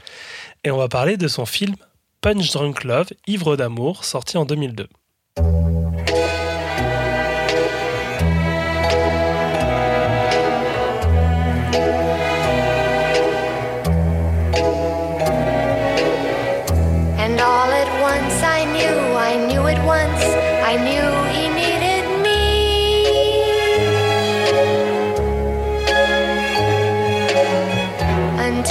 [0.62, 1.74] Et on va parler de son film
[2.20, 4.86] Punch Drunk Love, Ivre d'amour, sorti en 2002.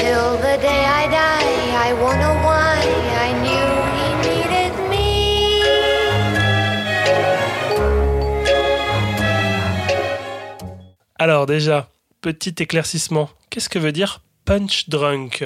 [0.04, 2.82] Until the day I die, I won't know why,
[3.28, 5.62] I knew he needed me.
[11.20, 11.90] Alors déjà,
[12.22, 13.30] petit éclaircissement.
[13.50, 15.44] Qu'est-ce que veut dire punch drunk?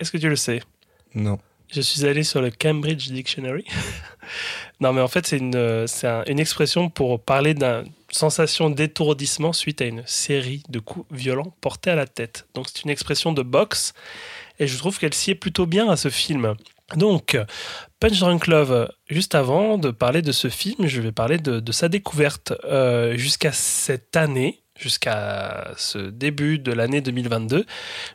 [0.00, 0.62] Est-ce que tu le sais?
[1.14, 1.38] Non.
[1.72, 3.64] Je suis allé sur le Cambridge Dictionary.
[4.80, 7.84] non, mais en fait, c'est une, euh, c'est un- une expression pour parler d'une
[8.14, 12.46] sensation d'étourdissement suite à une série de coups violents portés à la tête.
[12.54, 13.92] Donc, c'est une expression de boxe
[14.58, 16.54] et je trouve qu'elle sied plutôt bien à ce film.
[16.96, 17.36] Donc,
[17.98, 21.88] Punch Drunk Love, juste avant de parler de ce film, je vais parler de, sa
[21.88, 22.52] découverte.
[22.64, 27.64] Euh, jusqu'à cette année, jusqu'à ce début de l'année 2022,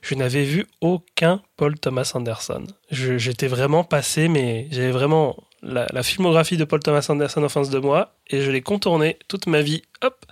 [0.01, 2.65] je n'avais vu aucun Paul Thomas Anderson.
[2.91, 7.69] J'étais vraiment passé, mais j'avais vraiment la, la filmographie de Paul Thomas Anderson en face
[7.69, 9.81] de moi et je l'ai contourné toute ma vie.
[10.03, 10.25] Hop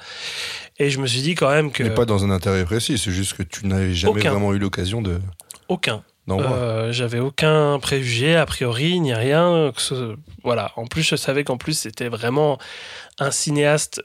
[0.80, 1.84] Et je me suis dit quand même que.
[1.84, 4.32] Mais pas dans un intérêt précis, c'est juste que tu n'avais jamais Aucun.
[4.32, 5.19] vraiment eu l'occasion de
[5.69, 6.03] Aucun.
[6.30, 9.71] Euh, J'avais aucun préjugé, a priori, ni rien.
[9.73, 10.71] que ce- Voilà.
[10.75, 12.57] En plus, je savais qu'en plus, c'était vraiment
[13.19, 14.01] un cinéaste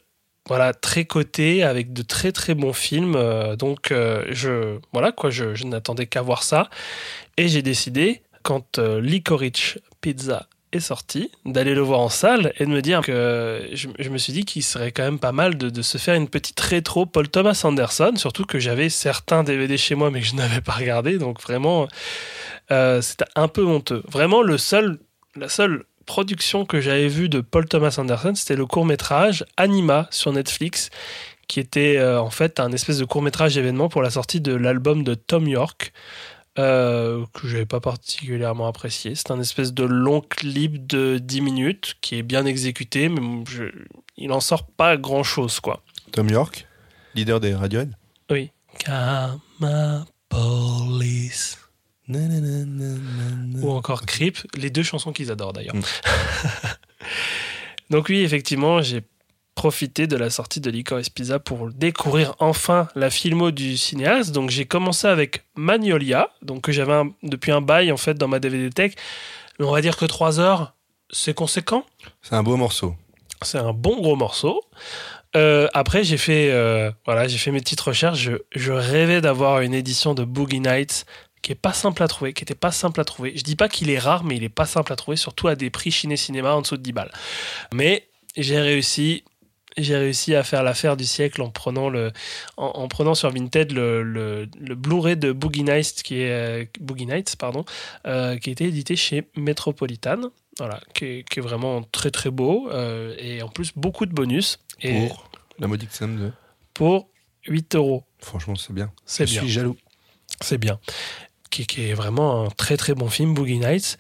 [0.49, 3.15] voilà, très coté, avec de très très bons films.
[3.17, 6.69] Euh, donc, euh, je, voilà, quoi, je, je n'attendais qu'à voir ça.
[7.37, 12.65] Et j'ai décidé, quand euh, Licorice Pizza est sorti, d'aller le voir en salle et
[12.65, 15.71] de me dire que je, me suis dit qu'il serait quand même pas mal de,
[15.71, 19.95] de se faire une petite rétro Paul Thomas Anderson, surtout que j'avais certains DVD chez
[19.95, 21.89] moi mais que je n'avais pas regardé, donc vraiment
[22.71, 24.03] euh, c'était un peu honteux.
[24.09, 24.99] Vraiment le seul,
[25.37, 30.09] la seule production que j'avais vue de Paul Thomas Anderson, c'était le court métrage Anima
[30.11, 30.91] sur Netflix,
[31.49, 34.55] qui était euh, en fait un espèce de court métrage événement pour la sortie de
[34.55, 35.93] l'album de Tom York.
[36.59, 39.15] Euh, que j'avais pas particulièrement apprécié.
[39.15, 43.65] C'est un espèce de long clip de 10 minutes qui est bien exécuté, mais je-
[44.17, 45.83] il en sort pas grand chose quoi.
[46.13, 46.67] Tom York,
[47.15, 47.93] leader des Radiohead.
[48.31, 48.51] Oui.
[48.79, 51.59] Karma Police.
[52.09, 55.77] Ou encore Creep, les deux chansons qu'ils adorent d'ailleurs.
[55.77, 55.81] Mm.
[57.91, 59.03] Donc oui, effectivement, j'ai
[59.55, 64.33] profité de la sortie de Licorice Pizza pour découvrir enfin la filmo du cinéaste.
[64.33, 68.41] Donc j'ai commencé avec Magnolia, donc que j'avais depuis un bail en fait dans ma
[68.41, 68.95] DVD tech.
[69.59, 70.75] Mais on va dire que 3 heures,
[71.11, 71.85] c'est conséquent.
[72.23, 72.95] C'est un beau morceau.
[73.43, 74.63] C'est un bon gros morceau.
[75.35, 78.19] Euh, après, j'ai fait, euh, voilà, j'ai fait mes petites recherches.
[78.19, 81.07] Je, je rêvais d'avoir une édition de Boogie Nights
[81.43, 83.33] qui est pas simple à trouver, qui était pas simple à trouver.
[83.37, 85.57] Je dis pas qu'il est rare, mais il est pas simple à trouver, surtout à
[85.57, 87.13] des prix Ciné Cinéma en dessous de 10 balles.
[87.73, 89.25] Mais j'ai réussi.
[89.77, 92.13] J'ai réussi à faire l'affaire du siècle en prenant le,
[92.57, 96.65] en, en prenant sur Vinted le, le, le Blu-ray de Boogie Nights qui est euh,
[96.81, 97.65] Boogie Nights pardon,
[98.07, 100.31] euh, qui été édité chez Metropolitan.
[100.59, 104.13] Voilà, qui est, qui est vraiment très très beau euh, et en plus beaucoup de
[104.13, 104.59] bonus.
[104.83, 106.31] Et Pour la modique somme de.
[106.75, 107.09] pour
[107.47, 108.05] 8 euros.
[108.21, 108.93] Franchement, c'est bien.
[109.07, 109.41] C'est Je bien.
[109.43, 109.77] suis jaloux.
[110.43, 110.79] C'est bien.
[111.51, 113.97] Qui, qui est vraiment un très très bon film, Boogie Nights.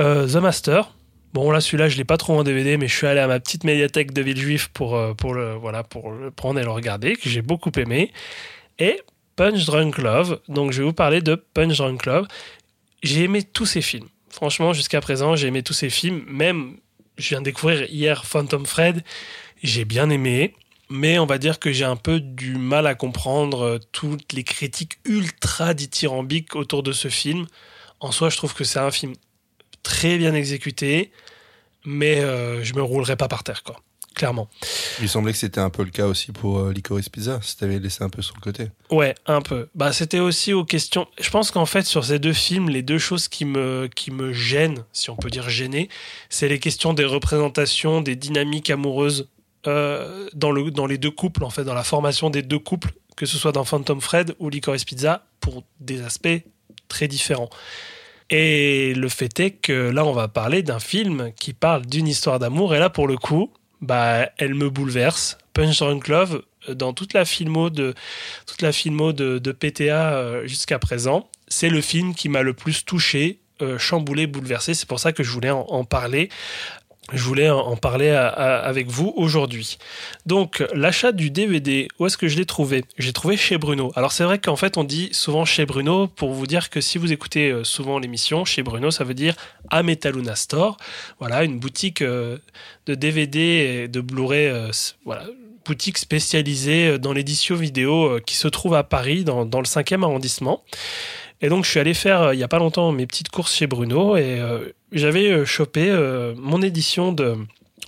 [0.00, 0.92] Euh, The Master.
[1.32, 3.40] Bon, là, celui-là, je l'ai pas trop en DVD, mais je suis allé à ma
[3.40, 7.16] petite médiathèque de Villejuif pour, euh, pour, le, voilà, pour le prendre et le regarder,
[7.16, 8.12] que j'ai beaucoup aimé.
[8.78, 9.00] Et
[9.36, 10.40] Punch Drunk Love.
[10.48, 12.26] Donc, je vais vous parler de Punch Drunk Love.
[13.02, 14.08] J'ai aimé tous ces films.
[14.28, 16.22] Franchement, jusqu'à présent, j'ai aimé tous ces films.
[16.28, 16.76] Même,
[17.16, 19.02] je viens de découvrir hier Phantom Fred.
[19.62, 20.54] J'ai bien aimé.
[20.90, 24.44] Mais on va dire que j'ai un peu du mal à comprendre euh, toutes les
[24.44, 27.46] critiques ultra dithyrambiques autour de ce film.
[28.00, 29.14] En soi, je trouve que c'est un film
[29.82, 31.10] très bien exécuté,
[31.84, 33.76] mais euh, je me roulerai pas par terre, quoi.
[34.14, 34.48] Clairement.
[35.00, 37.78] Il semblait que c'était un peu le cas aussi pour euh, Licorice Pizza, si t'avais
[37.78, 38.68] laissé un peu sur le côté.
[38.90, 39.68] Ouais, un peu.
[39.74, 41.06] Bah, c'était aussi aux questions.
[41.18, 44.32] Je pense qu'en fait, sur ces deux films, les deux choses qui me, qui me
[44.32, 45.88] gênent, si on peut dire gêner,
[46.28, 49.28] c'est les questions des représentations, des dynamiques amoureuses
[49.66, 52.92] euh, dans, le, dans les deux couples, en fait, dans la formation des deux couples,
[53.16, 56.42] que ce soit dans Phantom Fred ou Licorice Pizza, pour des aspects
[56.88, 57.48] très différents.
[58.34, 62.38] Et le fait est que là, on va parler d'un film qui parle d'une histoire
[62.38, 63.52] d'amour, et là, pour le coup,
[63.82, 65.36] bah, elle me bouleverse.
[65.52, 67.94] Punch Drunk Love, dans toute la filmo de,
[68.46, 71.28] toute la filmo de, PTA euh, jusqu'à présent.
[71.46, 74.72] C'est le film qui m'a le plus touché, euh, chamboulé, bouleversé.
[74.72, 76.30] C'est pour ça que je voulais en parler.
[77.10, 79.76] Je voulais en, parler avec vous aujourd'hui.
[80.24, 82.84] Donc, l'achat du DVD, où est-ce que je l'ai trouvé?
[82.96, 83.90] J'ai trouvé chez Bruno.
[83.96, 86.98] Alors, c'est vrai qu'en fait, on dit souvent chez Bruno pour vous dire que si
[86.98, 89.34] vous écoutez euh, souvent l'émission, chez Bruno, ça veut dire
[89.68, 90.76] à Metaluna Store.
[91.18, 92.38] Voilà, une boutique euh,
[92.86, 94.70] de DVD et de Blu-ray, euh,
[95.04, 95.24] voilà,
[95.64, 100.62] boutique spécialisée dans l'édition vidéo qui se trouve à Paris, dans, dans le 5e arrondissement.
[101.42, 103.54] Et donc, je suis allé faire, euh, il y a pas longtemps, mes petites courses
[103.54, 105.92] chez Bruno et euh, j'avais euh, chopé
[106.36, 107.36] mon édition de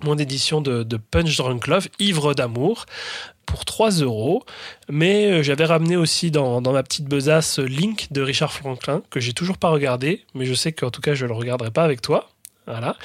[0.03, 2.85] mon édition de, Punch Drunk Love, Ivre d'amour,
[3.47, 4.45] pour 3 euros.
[4.91, 9.33] Mais j'avais ramené aussi dans, dans ma petite besace Link de Richard Franklin, que j'ai
[9.33, 12.29] toujours pas regardé, mais je sais qu'en tout cas je le regarderai pas avec toi.
[12.67, 12.97] Voilà.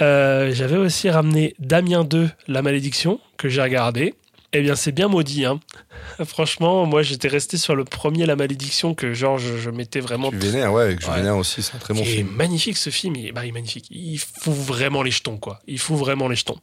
[0.00, 4.14] J'avais aussi ramené Damien 2, La Malédiction, que j'ai regardé.
[4.54, 5.44] Eh bien, c'est bien maudit.
[5.44, 5.60] Hein.
[6.24, 10.30] Franchement, moi, j'étais resté sur le premier La Malédiction que, genre, je, je m'étais vraiment
[10.30, 11.16] Tu vénères, ouais, que je Ouais.
[11.16, 12.28] vénère aussi, c'est un très bon il est film.
[12.30, 13.86] magnifique ce film, il est, bah, il est magnifique.
[13.90, 15.60] Il fout vraiment les jetons, quoi.
[15.66, 16.56] Il fout vraiment les jetons.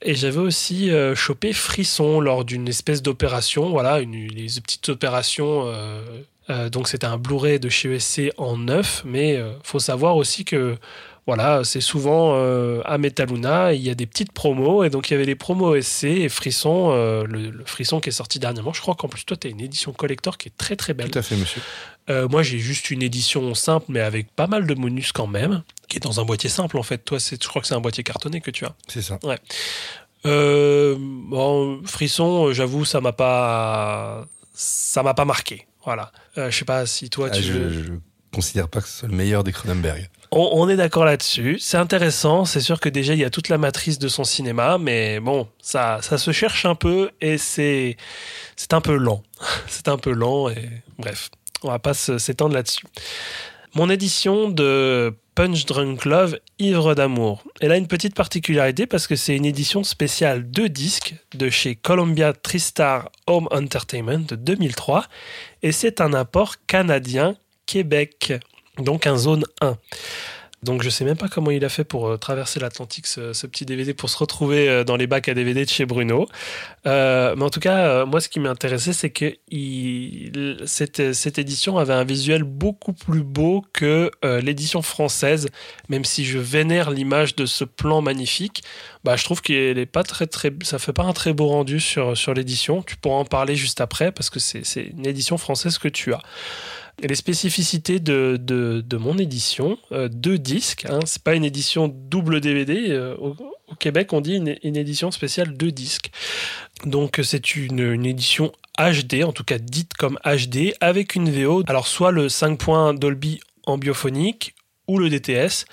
[0.00, 5.64] Et j'avais aussi euh, chopé Frisson lors d'une espèce d'opération, voilà, une, les petites opérations.
[5.66, 6.00] euh,
[6.50, 10.76] euh, donc c'était un Blu-ray de chez ESC en neuf, mais faut savoir aussi que
[11.26, 15.12] voilà, c'est souvent euh, à Metaluna, il y a des petites promos, et donc il
[15.12, 18.72] y avait les promos ESC et Frisson, euh, le, le Frisson qui est sorti dernièrement.
[18.72, 21.10] Je crois qu'en plus toi tu as une édition collector qui est très très belle.
[21.10, 21.62] Tout à fait, monsieur.
[22.10, 25.62] Euh, moi, j'ai juste une édition simple, mais avec pas mal de bonus quand même,
[25.88, 26.98] qui est dans un boîtier simple en fait.
[26.98, 28.74] Toi, c'est, je crois que c'est un boîtier cartonné que tu as.
[28.88, 29.20] C'est ça.
[30.26, 35.66] Euh, bon, Frisson, j'avoue, ça m'a pas, ça m'a pas marqué.
[35.84, 36.10] Voilà.
[36.36, 37.42] Je sais pas si toi, Ah, tu.
[37.42, 37.92] je, je
[38.32, 40.08] considère pas que ce soit le meilleur des Cronenberg.
[40.34, 41.58] On, est d'accord là-dessus.
[41.60, 42.46] C'est intéressant.
[42.46, 45.46] C'est sûr que déjà, il y a toute la matrice de son cinéma, mais bon,
[45.60, 47.98] ça, ça se cherche un peu et c'est,
[48.56, 49.22] c'est un peu lent.
[49.66, 51.28] c'est un peu lent et bref,
[51.62, 52.86] on va pas s'étendre là-dessus.
[53.74, 57.42] Mon édition de Punch Drunk Love, Ivre d'amour.
[57.60, 61.74] Elle a une petite particularité parce que c'est une édition spéciale de disques de chez
[61.74, 65.06] Columbia TriStar Home Entertainment de 2003
[65.62, 66.56] et c'est un apport
[67.66, 68.34] canadien-Québec,
[68.78, 69.76] donc un zone 1.
[70.62, 73.66] Donc je sais même pas comment il a fait pour euh, traverser l'Atlantique ce, petit
[73.66, 76.28] DVD pour se retrouver euh, dans les bacs à DVD de chez Bruno.
[76.86, 79.34] Euh, mais en tout cas, moi ce qui m'intéressait c'est que
[80.64, 85.48] cette, cette édition avait un visuel beaucoup plus beau que l'édition française.
[85.88, 88.62] Même si je vénère l'image de ce plan magnifique,
[89.02, 91.80] bah je trouve qu'il est pas très très, ça fait pas un très beau rendu
[91.80, 92.82] sur sur l'édition.
[92.82, 96.22] Tu pourras en parler juste après parce que c'est une édition française que tu as.
[97.02, 101.88] Les spécificités de, de, de mon édition, euh, deux disques, hein, c'est pas une édition
[101.88, 102.90] double DVD.
[102.90, 103.34] euh, au,
[103.68, 106.10] au Québec, on dit une, une édition spéciale deux disques.
[106.84, 111.62] Donc c'est une, une édition HD, en tout cas dite comme HD, avec une VO.
[111.66, 114.54] Alors soit le 5 points Dolby en biophonique
[114.86, 115.64] ou le DTS.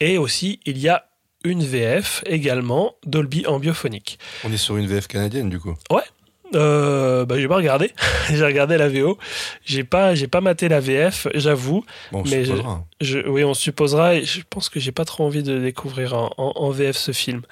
[0.00, 1.08] Et aussi, il y a
[1.44, 4.18] une VF également Dolby en biophonique.
[4.44, 5.74] On est sur une VF canadienne, du coup.
[6.54, 7.92] Euh, bah, j'ai pas regardé.
[8.30, 9.18] j'ai regardé la VO.
[9.64, 11.84] J'ai pas, j'ai pas maté la VF, j'avoue.
[12.12, 12.84] Bon, on Mais je- supposera.
[13.00, 14.14] Je, oui, on supposera.
[14.16, 17.12] Et je pense que j'ai pas trop envie de découvrir en, en- en VF ce
[17.12, 17.42] film.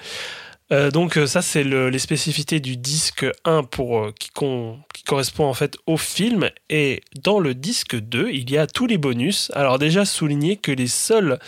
[0.73, 4.79] Euh, donc euh, ça, c'est le- les spécificités du disque 1 pour, euh, qui, con-
[4.95, 6.51] qui correspond en fait au film.
[6.71, 9.53] Et dans le disque 2, il y a tous les bonus.
[9.55, 11.39] Alors déjà, souligner que les seuls...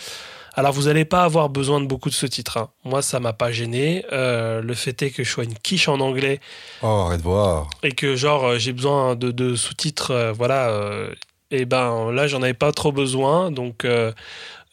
[0.55, 2.57] Alors vous n'allez pas avoir besoin de beaucoup de sous-titres.
[2.57, 2.69] hein.
[2.83, 4.05] Moi, ça m'a pas gêné.
[4.11, 6.39] Euh, le fait est que je sois une quiche en anglais
[6.81, 7.69] Oh, arrête de voir.
[7.83, 10.71] et que genre euh, j'ai besoin de, de sous-titres, euh, voilà,
[11.51, 13.85] et ben là j'en avais pas trop besoin, donc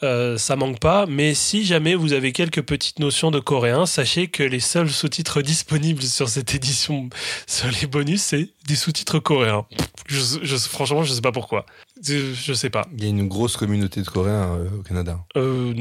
[0.03, 1.07] euh, ça manque pas.
[1.07, 5.43] Mais si jamais vous avez quelques petites notions de coréen, sachez que les seuls sous-titres
[5.43, 7.09] disponibles sur cette édition,
[7.47, 9.67] sur les bonus, c'est des sous-titres coréens.
[10.07, 11.67] Je, je- franchement, je sais pas pourquoi.
[12.03, 12.87] Je, je sais pas.
[12.97, 15.19] Il y a une grosse communauté de Coréens euh, au Canada.
[15.37, 15.73] Euh,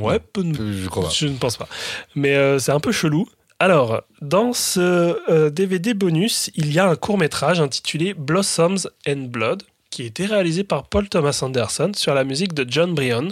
[0.00, 1.10] ouais, Je crois pas.
[1.10, 1.68] je ne pense pas.
[2.14, 3.28] Mais euh, c'est un peu chelou.
[3.58, 9.62] Alors, dans ce DVD bonus, il y a un court métrage intitulé Blossoms and Blood,
[9.92, 13.30] qui a été réalisé par Paul Thomas Anderson sur la musique de John Bryan.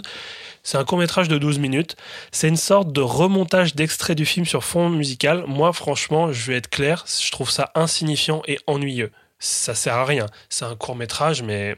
[0.63, 1.97] C'est un court métrage de 12 minutes.
[2.31, 5.43] C'est une sorte de remontage d'extrait du film sur fond musical.
[5.47, 9.11] Moi, franchement, je vais être clair, je trouve ça insignifiant et ennuyeux.
[9.39, 10.27] Ça sert à rien.
[10.49, 11.77] C'est un court métrage, mais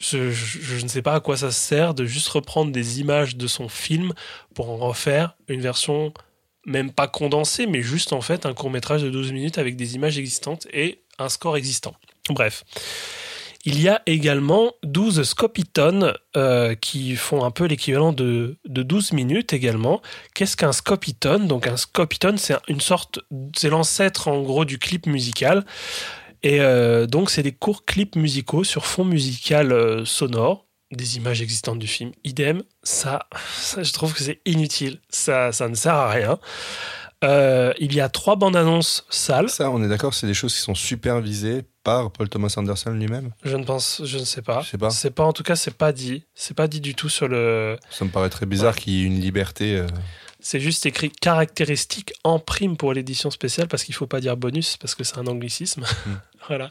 [0.00, 3.68] je ne sais pas à quoi ça sert de juste reprendre des images de son
[3.68, 4.12] film
[4.54, 6.12] pour en refaire une version
[6.66, 9.94] même pas condensée, mais juste en fait un court métrage de 12 minutes avec des
[9.94, 11.94] images existantes et un score existant.
[12.28, 12.64] Bref.
[13.64, 19.12] Il y a également 12 scopitones euh, qui font un peu l'équivalent de, de 12
[19.12, 20.00] minutes également.
[20.34, 23.18] Qu'est-ce qu'un scopitone Donc un scopitone, c'est une sorte,
[23.54, 25.66] c'est l'ancêtre en gros du clip musical.
[26.42, 31.42] Et euh, donc c'est des courts clips musicaux sur fond musical euh, sonore, des images
[31.42, 32.12] existantes du film.
[32.24, 35.00] Idem, ça, ça je trouve que c'est inutile.
[35.10, 36.38] Ça, ça ne sert à rien.
[37.22, 39.48] Euh, il y a trois bandes annonces sales.
[39.50, 43.32] Ça, on est d'accord, c'est des choses qui sont supervisées par Paul Thomas Anderson lui-même.
[43.44, 44.62] Je ne pense, je ne sais pas.
[44.62, 44.90] Je sais pas.
[44.90, 46.24] C'est pas, en tout cas, c'est pas dit.
[46.34, 47.76] C'est pas dit du tout sur le.
[47.90, 49.76] Ça me paraît très bizarre qu'il y ait une liberté.
[49.76, 49.86] euh,
[50.40, 54.76] C'est juste écrit caractéristiques en prime pour l'édition spéciale parce qu'il faut pas dire bonus
[54.78, 55.82] parce que c'est un anglicisme.
[56.06, 56.10] Mm.
[56.48, 56.70] voilà.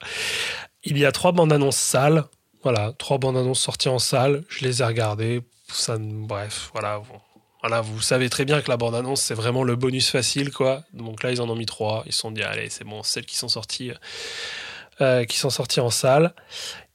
[0.83, 2.23] Il y a trois bandes annonces sales.
[2.63, 4.43] Voilà, trois bandes annonces sorties en salle.
[4.49, 5.41] Je les ai regardées.
[5.71, 6.97] Ça, bref, voilà.
[6.99, 7.19] Bon.
[7.61, 10.83] Voilà, vous savez très bien que la bande annonce c'est vraiment le bonus facile quoi.
[10.93, 12.03] Donc là ils en ont mis trois.
[12.05, 13.91] Ils se sont dit allez c'est bon celles qui sont sorties
[15.01, 16.33] euh, qui sont sorties en salle.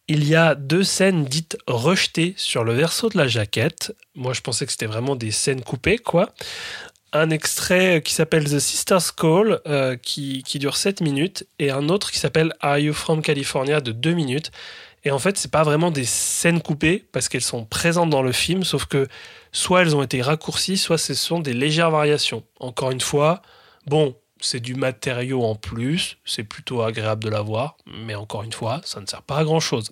[0.09, 3.97] Il y a deux scènes dites rejetées sur le verso de la jaquette.
[4.15, 6.35] Moi, je pensais que c'était vraiment des scènes coupées, quoi.
[7.15, 11.89] Un extrait qui s'appelle The Sister's Call, euh, qui, qui dure 7 minutes, et un
[11.89, 14.51] autre qui s'appelle Are You From California, de 2 minutes.
[15.05, 18.33] Et en fait, c'est pas vraiment des scènes coupées, parce qu'elles sont présentes dans le
[18.33, 19.09] film, sauf que
[19.55, 22.43] soit elles ont été raccourcies, soit ce sont des légères variations.
[22.61, 23.41] Encore une fois,
[23.87, 28.83] bon, c'est du matériau en plus, c'est plutôt agréable de l'avoir, mais encore une fois,
[28.85, 29.91] ça ne sert pas à grand chose.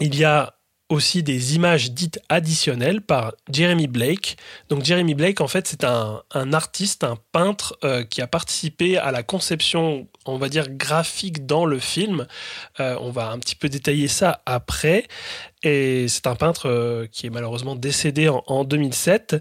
[0.00, 0.54] Il y a
[0.90, 4.36] aussi des images dites additionnelles par Jeremy Blake.
[4.68, 6.22] Donc Jeremy Blake, en fait, c'est un,
[6.52, 11.64] artiste, un peintre euh, qui a participé à la conception, on va dire, graphique dans
[11.64, 12.26] le film.
[12.80, 15.06] Euh, on va un petit peu détailler ça après.
[15.62, 19.36] Et c'est un peintre euh, qui est malheureusement décédé en, en 2007.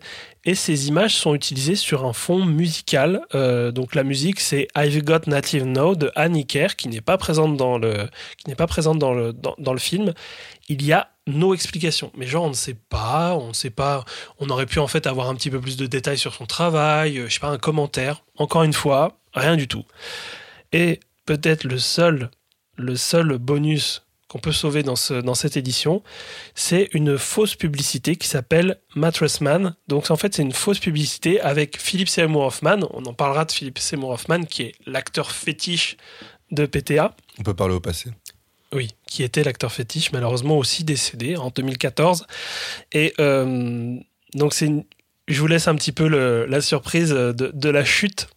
[0.46, 3.22] Et ces images sont utilisées sur un fond musical.
[3.74, 7.58] Donc la musique, c'est I've Got Native Now de Annie Kerr, qui n'est pas présente
[7.58, 10.14] dans le, qui n'est pas présente dans le, dans le film.
[10.70, 12.12] Il y a no explication.
[12.16, 14.04] Mais genre, on ne sait pas, on ne sait pas.
[14.40, 17.18] On aurait pu en fait avoir un petit peu plus de détails sur son travail,
[17.18, 18.24] euh, je sais pas, un commentaire.
[18.38, 19.86] Encore une fois, rien du tout.
[20.72, 22.30] Et peut-être le seul,
[22.76, 26.04] le seul bonus qu'on peut sauver dans, ce, dans cette édition,
[26.54, 29.76] c'est une fausse publicité qui s'appelle Mattress Man.
[29.88, 32.88] Donc en fait, c'est une fausse publicité avec Philip Seymour Hoffman.
[32.92, 35.98] On en parlera de Philip Seymour Hoffman, qui est l'acteur fétiche
[36.52, 37.16] de PTA.
[37.40, 38.12] On peut parler au passé.
[38.72, 42.28] Oui, qui était l'acteur fétiche, malheureusement aussi décédé en 2014.
[42.92, 43.96] Et euh,
[44.36, 44.70] donc, c'est
[45.28, 48.30] je vous laisse un petit peu la surprise de, la chute,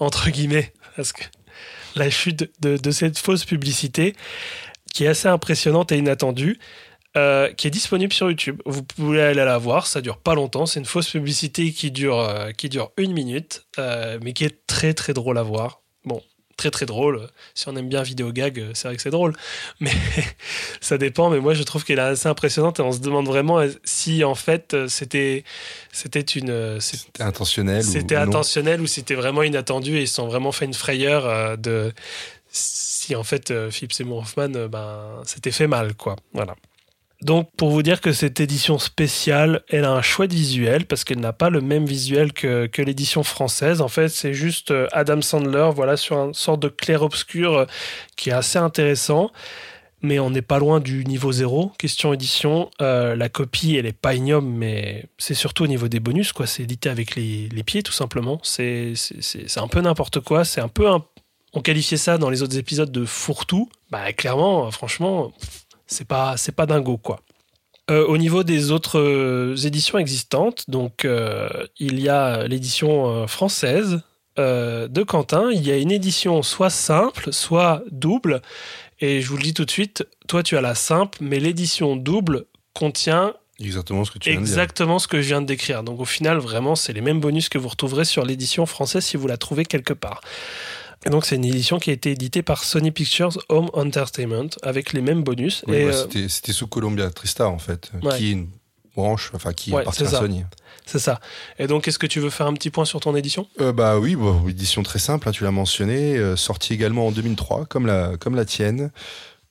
[0.00, 1.24] entre guillemets, parce que
[1.94, 4.14] la chute de, cette fausse publicité,
[4.92, 6.58] qui est assez impressionnante et inattendue,
[7.16, 8.60] euh, qui est disponible sur YouTube.
[8.66, 10.66] Vous pouvez aller la voir, ça dure pas longtemps.
[10.66, 14.92] C'est une fausse publicité qui dure, euh, qui dure une minute, mais qui est très
[14.92, 15.80] très drôle à voir.
[16.04, 16.20] Bon,
[16.56, 17.28] très très drôle.
[17.54, 19.34] Si on aime bien vidéo gag, euh, c'est vrai que c'est drôle.
[19.80, 19.92] Mais
[20.80, 21.30] ça dépend.
[21.30, 24.24] Mais moi, je trouve qu'elle est assez impressionnante et on se demande vraiment euh, si
[24.24, 25.44] en fait euh, c'était
[25.92, 30.26] c'était une C'était intentionnel ou c'était intentionnel ou c'était vraiment inattendu et ils se sont
[30.26, 31.92] vraiment fait une frayeur de
[32.50, 36.54] si en fait Philippe Seymour Hoffman ben c'était fait mal quoi voilà
[37.22, 41.20] donc pour vous dire que cette édition spéciale elle a un chouette visuel parce qu'elle
[41.20, 45.22] n'a pas le même visuel que, que l'édition française en fait c'est juste euh, Adam
[45.22, 47.64] Sandler voilà sur une sorte de clair obscur euh,
[48.16, 49.30] qui est assez intéressant
[50.02, 51.72] mais on n'est pas loin du niveau zéro.
[51.78, 56.00] Question édition, euh, la copie, elle est pas ignoble, mais c'est surtout au niveau des
[56.00, 56.46] bonus, quoi.
[56.46, 58.38] C'est édité avec les, pieds, tout simplement.
[58.42, 58.92] C'est
[59.56, 60.44] un peu n'importe quoi.
[60.44, 61.04] C'est un peu un-
[61.54, 63.70] On qualifiait ça dans les autres épisodes de fourre-tout.
[63.90, 65.32] Bah, clairement, franchement,
[65.86, 67.20] c'est pas, c'est pas dingo, quoi.
[67.88, 74.00] Euh, au niveau des autres euh, éditions existantes, donc euh, il y a l'édition française
[74.38, 75.50] de Quentin.
[75.50, 78.42] Il y a une édition soit simple, soit double.
[79.00, 81.96] Et je vous le dis tout de suite, toi tu as la simple, mais l'édition
[81.96, 84.52] double contient Exactement ce que tu viens de dire.
[84.52, 85.82] exactement ce que je viens de décrire.
[85.82, 89.16] Donc au final, vraiment, c'est les mêmes bonus que vous retrouverez sur l'édition française si
[89.16, 90.20] vous la trouvez quelque part.
[91.04, 94.92] Et donc c'est une édition qui a été éditée par Sony Pictures Home Entertainment avec
[94.92, 95.62] les mêmes bonus.
[95.68, 98.16] Oui, bah, euh, c'était- sous Columbia Tristar en fait, euh, Ouais.
[98.18, 98.48] qui est une
[98.96, 100.18] branche, enfin qui Ouais, appartient à ça.
[100.20, 100.44] Sony.
[100.84, 101.20] c'est ça.
[101.58, 103.46] Et donc est-ce que tu veux faire un petit point sur ton édition?
[103.60, 107.12] Euh, bah oui, bon, édition très simple, hein, tu l'as mentionné, euh, sortie également en
[107.12, 108.90] 2003, comme la, comme la tienne.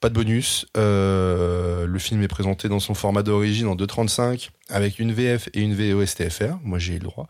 [0.00, 0.66] Pas de bonus.
[0.76, 5.60] Euh, le film est présenté dans son format d'origine en 2.35 avec une VF et
[5.62, 6.58] une VOSTFR.
[6.62, 7.26] Moi j'ai eu le droit.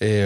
[0.00, 0.22] Et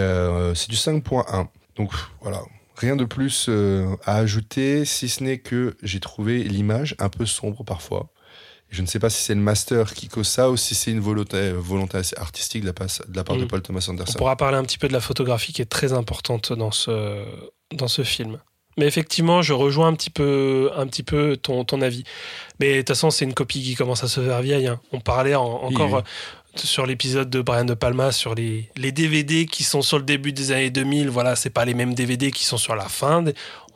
[0.55, 1.49] c'est du 5.1.
[1.75, 1.91] Donc
[2.21, 2.41] voilà,
[2.81, 7.25] rien de plus euh, à ajouter, si ce n'est que j'ai trouvé l'image un peu
[7.25, 8.09] sombre parfois.
[8.69, 11.01] Je ne sais pas si c'est le master qui cause ça ou si c'est une
[11.01, 13.47] volonté, volonté assez artistique de la, passe- de la part de Mm.
[13.47, 14.17] Paul Thomas On Anderson.
[14.17, 17.23] pourra parler un petit peu de la photographie qui est très importante dans ce,
[17.73, 18.37] dans ce film.
[18.77, 22.05] Mais effectivement, je rejoins un petit peu, un petit peu ton, ton avis.
[22.61, 24.67] Mais de toute façon, c'est une copie qui commence à se faire vieille.
[24.67, 24.79] hein.
[24.93, 25.97] On parlait en- encore oui.
[25.99, 26.01] euh,
[26.55, 30.33] sur l'épisode de Brian De Palma sur les, les DVD qui sont sur le début
[30.33, 31.09] des années 2000.
[31.09, 33.23] Voilà, c'est pas les mêmes DVD qui sont sur la fin.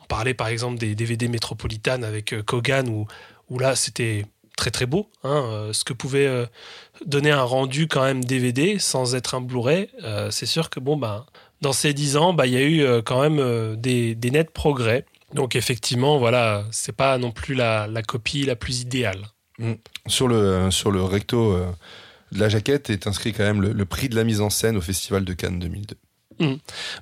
[0.00, 3.06] On parlait par exemple des DVD Metropolitan avec euh, Kogan où,
[3.48, 5.10] où là c'était très très beau.
[5.24, 6.46] hein, euh, ce que pouvait euh,
[7.04, 9.88] donner un rendu quand même DVD sans être un Blu-ray,
[10.30, 11.24] c'est sûr que bon ben
[11.62, 15.06] dans ces 10 ans, bah, il y a eu quand même des, des nets progrès.
[15.32, 19.26] Donc effectivement, voilà, c'est pas non plus la, la copie la plus idéale.
[20.06, 21.58] Sur le, sur le recto
[22.36, 25.24] la jaquette est inscrit quand même le, prix de la mise en scène au Festival
[25.24, 25.96] de Cannes 2002.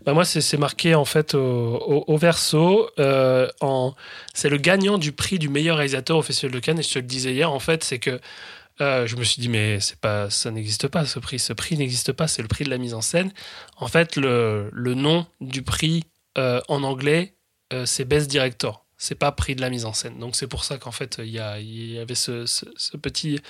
[0.05, 2.89] Bah, moi, c'est marqué en fait au, verso.
[2.99, 3.49] euh,
[4.33, 6.79] c'est le gagnant du prix du meilleur réalisateur au Festival de Cannes.
[6.79, 8.21] Et je te le disais hier, en fait, c'est que
[8.81, 11.39] euh, je me suis dit, mais c'est pas, ça n'existe pas ce prix.
[11.39, 12.29] Ce prix n'existe pas.
[12.29, 13.33] C'est le prix de la mise en scène.
[13.77, 16.05] En fait, le, le nom du prix
[16.39, 17.35] euh, en anglais,
[17.73, 18.85] euh, c'est Best Director.
[18.97, 20.19] C'est pas prix de la mise en scène.
[20.19, 22.45] Donc c'est pour ça qu'en fait, il y, y avait ce
[22.97, 23.41] petit,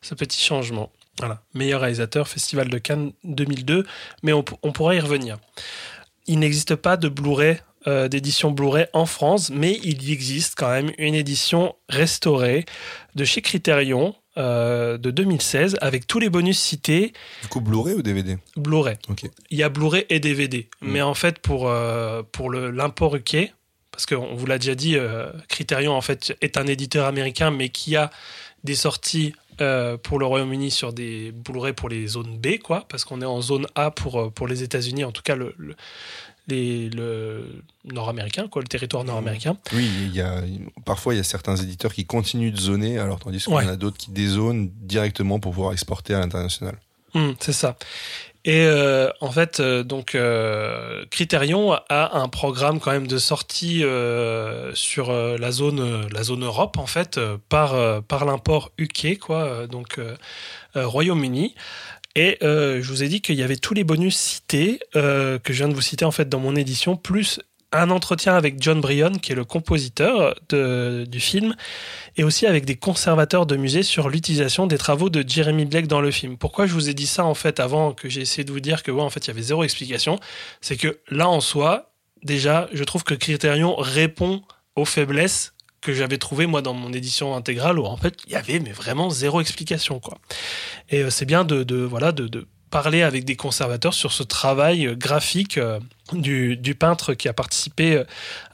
[0.00, 0.90] ce petit changement.
[1.18, 1.42] Voilà.
[1.54, 3.84] Meilleur réalisateur, Festival de Cannes 2002.
[4.22, 5.38] Mais on, p- on pourrait y revenir.
[6.26, 10.70] Il n'existe pas de Blu-ray, euh, d'édition Blu-ray en France, mais il y existe quand
[10.70, 12.64] même une édition restaurée
[13.14, 18.02] de chez Criterion euh, de 2016 avec tous les bonus cités Du coup, Blu-ray ou
[18.02, 18.96] DVD Blu-ray.
[19.08, 19.24] Ok.
[19.50, 20.90] Il y a Blu-ray et DVD, Mm.
[20.92, 23.52] mais en fait pour euh, pour le l'import UK,
[23.90, 27.68] parce qu'on vous l'a déjà dit, euh, Criterion en fait est un éditeur américain, mais
[27.68, 28.10] qui a
[28.64, 33.04] des sorties euh, pour le Royaume-Uni sur des Blu-ray pour les zones B, quoi, parce
[33.04, 35.74] qu'on est en zone A pour euh, pour les États-Unis, en tout cas le, le
[36.48, 39.56] les, le nord-américain, quoi, le territoire nord-américain.
[39.74, 40.42] Oui, il y a,
[40.84, 43.64] parfois il y a certains éditeurs qui continuent de zoner, alors tandis qu'il Ouais.
[43.64, 46.76] y en a d'autres qui dézonent directement pour pouvoir exporter à l'international.
[47.14, 47.76] Hum, c'est ça.
[48.44, 53.84] Et euh, en fait, euh, donc euh, Criterion a un programme quand même de sortie
[53.84, 59.18] euh, sur euh, la zone, euh, la zone Europe en fait par par l'import UK
[59.18, 60.00] quoi, donc
[60.74, 61.54] Royaume-Uni.
[62.14, 65.68] Et je vous ai dit qu'il y avait tous les bonus cités que je viens
[65.68, 67.40] de vous citer en fait dans mon édition, plus
[67.72, 71.54] un entretien avec John Bryan, qui est le compositeur du film,
[72.16, 76.00] et aussi avec des conservateurs de musées sur l'utilisation des travaux de Jeremy Blake dans
[76.00, 76.36] le film.
[76.36, 78.82] Pourquoi je vous ai dit ça en fait avant que j'ai essayé de vous dire
[78.82, 80.18] que ouais, en fait il y avait zéro explication,
[80.60, 81.92] c'est que là en soi,
[82.22, 84.42] déjà, je trouve que Criterion répond
[84.76, 88.36] aux faiblesses que j'avais trouvées moi dans mon édition intégrale où en fait il y
[88.36, 90.18] avait mais vraiment zéro explication quoi.
[90.90, 94.96] Et euh, c'est bien de, voilà de parler avec des conservateurs sur ce travail euh,
[94.96, 95.78] graphique euh,
[96.12, 98.04] du, peintre qui a participé euh,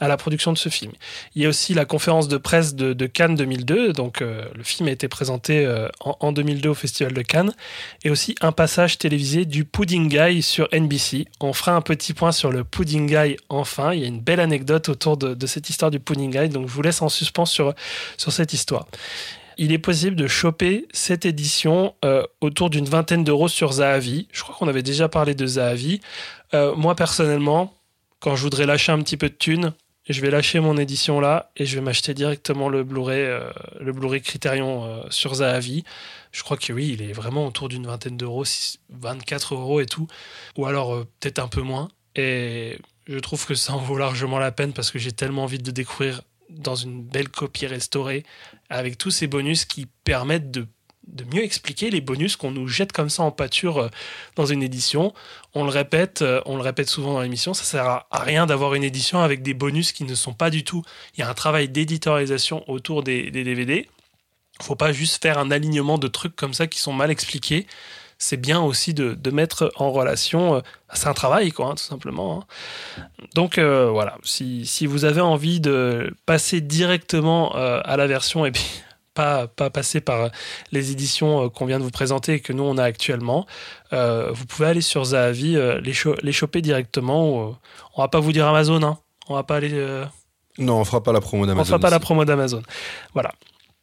[0.00, 0.92] à la production de ce film.
[1.34, 4.92] Il y a aussi la conférence de presse de, Cannes 2002, donc le film a
[4.92, 5.66] été présenté
[6.04, 7.52] en, en 2002 au Festival de Cannes,
[8.04, 11.26] et aussi un passage télévisé du Pudding Guy sur NBC.
[11.40, 14.40] On fera un petit point sur le Pudding Guy enfin, il y a une belle
[14.40, 17.46] anecdote autour de, de cette histoire du Pudding Guy, donc je vous laisse en suspens
[17.46, 17.74] sur,
[18.16, 18.86] sur cette histoire.
[19.60, 24.28] Il est possible de choper cette édition euh, autour d'une vingtaine d'euros sur Zahavi.
[24.32, 26.00] Je crois qu'on avait déjà parlé de Zahavi.
[26.54, 27.74] Euh, moi, personnellement,
[28.20, 29.72] quand je voudrais lâcher un petit peu de thunes,
[30.08, 33.50] je vais lâcher mon édition là et je vais m'acheter directement le Blu-ray, euh,
[33.80, 35.82] le Blu-ray Criterion sur Zahavi.
[36.30, 39.86] Je crois que oui, il est vraiment autour d'une vingtaine d'euros, six- 24 euros et
[39.86, 40.06] tout,
[40.56, 41.88] ou alors peut-être un peu moins.
[42.14, 42.78] Et
[43.08, 45.70] je trouve que ça en vaut largement la peine parce que j'ai tellement envie de
[45.72, 48.24] découvrir dans une belle copie restaurée
[48.70, 50.66] avec tous ces bonus qui permettent de,
[51.06, 53.88] de mieux expliquer les bonus qu'on nous jette comme ça en pâture euh,
[54.36, 55.12] dans une édition.
[55.54, 58.74] On le répète, euh, on le répète souvent dans l'émission, ça sert à rien d'avoir
[58.74, 60.82] une édition avec des bonus qui ne sont pas du tout.
[61.16, 63.88] Il y a un travail d'éditorialisation autour des, des DVD.
[64.60, 67.66] Faut pas juste faire un alignement de trucs comme ça qui sont mal expliqués.
[68.20, 70.56] C'est bien aussi de, de mettre en relation.
[70.56, 70.60] euh,
[70.92, 72.40] c'est un travail, quoi, hein, tout simplement.
[72.98, 73.04] hein.
[73.34, 78.44] Donc euh, voilà, si, si vous avez envie de passer directement euh, à la version
[78.44, 78.64] et puis
[79.14, 80.30] pas, pas passer par
[80.72, 83.46] les éditions qu'on vient de vous présenter et que nous on a actuellement,
[83.92, 87.56] euh, vous pouvez aller sur Zahavi, les, cho- les choper directement.
[87.96, 88.98] on va pas vous dire Amazon, hein.
[89.28, 90.04] on va pas aller.
[90.58, 91.64] Non, on fera pas la promo on d'Amazon.
[91.66, 92.62] fera pas la promo d'Amazon.
[93.14, 93.32] Voilà.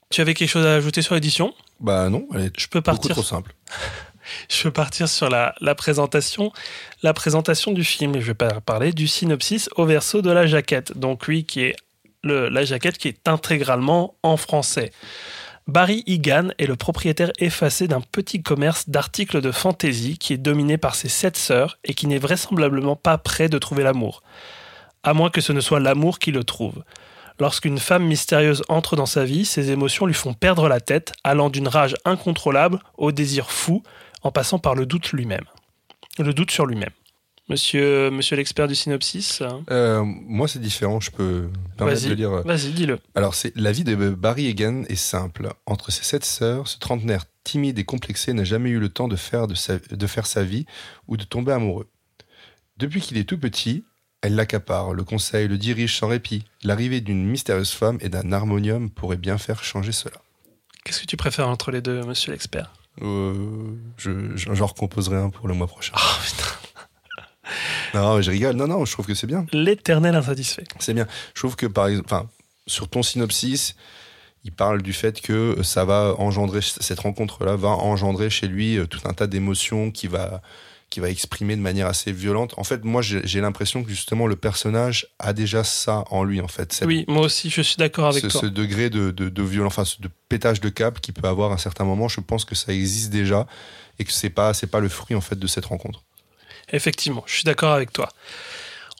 [0.09, 1.53] Tu avais quelque chose à ajouter sur l'édition?
[1.79, 3.53] Bah non, elle est Je peux beaucoup partir trop simple.
[4.49, 6.51] je peux partir sur la, présentation,
[7.71, 8.19] du film.
[8.19, 10.97] Je vais parler du synopsis au verso de la jaquette.
[10.97, 11.75] Donc oui, qui est
[12.23, 14.91] la jaquette qui est intégralement en français.
[15.67, 20.77] Barry Egan est le propriétaire effacé d'un petit commerce d'articles de fantaisie qui est dominé
[20.77, 24.21] par ses sept sœurs et qui n'est vraisemblablement pas prêt de trouver l'amour.
[25.03, 26.83] À moins que ce ne soit l'amour qui le trouve.
[27.39, 31.49] Lorsqu'une femme mystérieuse entre dans sa vie, ses émotions lui font perdre la tête, allant
[31.49, 33.83] d'une rage incontrôlable au désir fou,
[34.25, 35.45] en passant par le doute lui-même.
[36.19, 36.89] Le doute sur lui-même.
[37.47, 39.43] Monsieur, monsieur l'expert du synopsis.
[39.69, 40.99] Euh, moi, c'est différent.
[40.99, 42.09] Je peux me permettre Vas-y.
[42.09, 42.31] de lire.
[42.31, 42.97] euh, Vas-y, dis-le.
[43.13, 45.53] Alors, c'est la vie de Barry Egan est simple.
[45.67, 49.15] Entre ses sept sœurs, ce trentenaire timide et complexé n'a jamais eu le temps de
[49.15, 50.65] faire, de, sa, de faire sa vie
[51.07, 51.87] ou de tomber amoureux.
[52.77, 53.83] Depuis qu'il est tout petit,
[54.23, 56.45] elle l'accapare, le conseille, le dirige sans répit.
[56.63, 60.15] L'arrivée d'une mystérieuse femme et d'un harmonium pourrait bien faire changer cela.
[60.83, 62.73] Qu'est-ce que tu préfères entre les deux, monsieur l'expert?
[63.01, 65.93] Je, je- j'en recomposerai un pour le mois prochain.
[65.95, 66.45] Oh putain.
[67.93, 68.55] Non, je rigole.
[68.55, 69.45] Non, non, je trouve que c'est bien.
[69.53, 70.63] L'éternel insatisfait.
[70.79, 71.07] C'est bien.
[71.35, 72.27] Je trouve que par exemple, enfin,
[72.67, 73.75] sur ton synopsis,
[74.43, 78.85] il parle du fait que ça va engendrer cette rencontre-là va engendrer chez lui euh,
[78.87, 80.41] tout un tas d'émotions qui va
[80.89, 82.53] qui va exprimer de manière assez violente.
[82.57, 86.47] En fait, moi, j'ai l'impression que justement le personnage a déjà ça en lui, en
[86.47, 86.71] fait.
[86.71, 88.41] Cette- Oui, moi aussi, je suis d'accord avec ce, toi.
[88.41, 91.51] ce degré de, de, de violence, enfin, ce- de pétage de câble qu'il peut avoir
[91.51, 93.45] à un certain moment, je pense que ça existe déjà
[93.99, 96.03] et que c'est pas c'est pas le fruit en fait de cette rencontre.
[96.71, 98.09] Effectivement, je suis d'accord avec toi.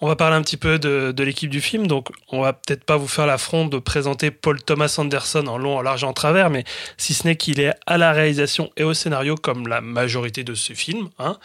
[0.05, 2.95] On va parler un petit peu de, l'équipe du film, donc on va peut-être pas
[2.95, 6.63] vous faire l'affront de présenter Paul Thomas Anderson en long, en large en travers, mais
[6.95, 10.53] si ce n'est qu'il est à la réalisation et au scénario comme la majorité de
[10.53, 11.39] ce film, hein,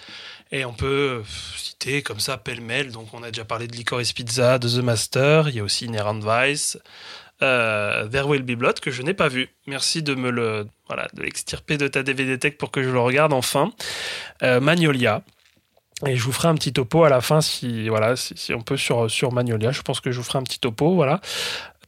[0.52, 1.22] et on peut euh,
[1.56, 5.48] citer comme ça pêle-mêle, donc on a déjà parlé de Licorice Pizza, de The Master,
[5.48, 6.76] il y a aussi Inherent Vice,
[7.42, 9.48] euh, There Will Be Blood que je n'ai pas vu.
[9.68, 13.00] Merci de me le voilà de l'extirper de ta DVD Tech pour que je le
[13.00, 13.72] regarde enfin.
[14.42, 15.22] Euh, Magnolia.
[16.06, 18.76] Et je vous ferai un petit topo à la fin si voilà si, on peut
[18.76, 19.70] sur sur Magnolia.
[19.70, 21.20] Je pense que je vous ferai un petit topo voilà.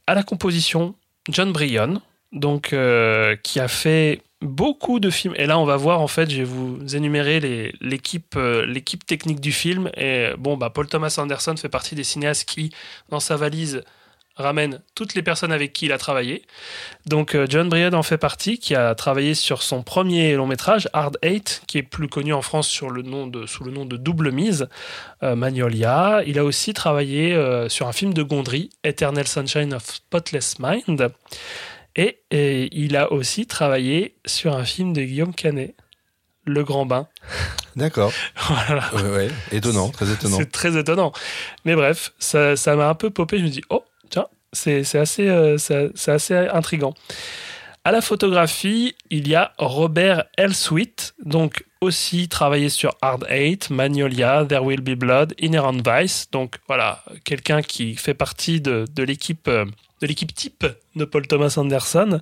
[0.05, 0.95] À la composition,
[1.29, 1.99] John Bryan,
[2.31, 5.33] donc euh, qui a fait beaucoup de films.
[5.37, 9.51] Et là, on va voir en fait, je vais vous énumérer euh, l'équipe technique du
[9.51, 9.89] film.
[9.95, 12.71] Et bon, bah Paul Thomas Anderson fait partie des cinéastes qui,
[13.09, 13.83] dans sa valise,
[14.35, 16.43] ramène toutes les personnes avec qui il a travaillé.
[17.05, 20.89] Donc euh, John Bryan en fait partie, qui a travaillé sur son premier long métrage,
[20.93, 23.85] Hard Eight, qui est plus connu en France sur le nom de, sous le nom
[23.85, 24.67] de Double Mise,
[25.21, 26.23] euh, Magnolia.
[26.25, 31.11] Il a aussi travaillé euh, sur un film de Gondry, Eternal Sunshine of Spotless Mind.
[31.95, 35.75] Et, et il a aussi travaillé sur un film de Guillaume Canet,
[36.45, 37.07] Le Grand Bain.
[37.75, 38.11] D'accord.
[38.67, 38.89] Voilà.
[38.93, 39.29] Ouais, ouais.
[39.51, 40.37] Étonnant, très étonnant.
[40.37, 41.11] C'est très étonnant.
[41.65, 43.39] Mais bref, ça ça m'a un peu popé.
[43.39, 43.83] Je me dis, oh,
[44.51, 46.93] c'est assez, euh, c'est assez intriguant.
[47.85, 54.45] À la photographie, il y a Robert Elswit, donc aussi travaillé sur Hard Eight, Magnolia,
[54.47, 56.27] There Will Be Blood, Inherent Vice.
[56.31, 59.65] Donc voilà, quelqu'un qui fait partie de, de l'équipe euh,
[60.03, 60.65] de l'équipe type
[60.95, 62.19] de Paul Thomas Anderson.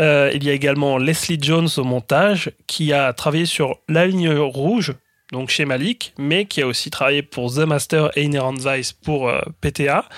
[0.00, 4.30] Euh, il y a également Leslie Jones au montage, qui a travaillé sur La Ligne
[4.30, 4.94] Rouge,
[5.32, 9.28] donc chez Malik, mais qui a aussi travaillé pour The Master et Inherent Vice pour
[9.28, 10.08] euh, PTA.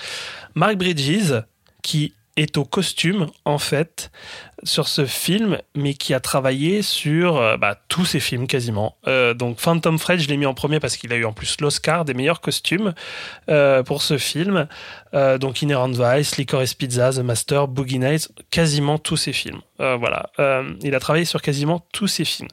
[0.57, 1.43] Mark Bridges,
[1.83, 4.09] qui est au costume, en fait,
[4.63, 8.97] sur ce film, mais qui a travaillé sur euh, bah, tous ses films quasiment.
[9.07, 11.61] Euh, donc Phantom Fred, je l'ai mis en premier parce qu'il a eu en plus
[11.61, 12.95] l'Oscar des meilleurs costumes
[13.49, 14.67] euh, pour ce film.
[15.13, 19.61] Donc Inherent Vice, Licorice Pizza, The Master, Boogie Nights, quasiment tous ses films.
[19.77, 20.31] Voilà,
[20.81, 22.49] il a travaillé sur quasiment tous ses films.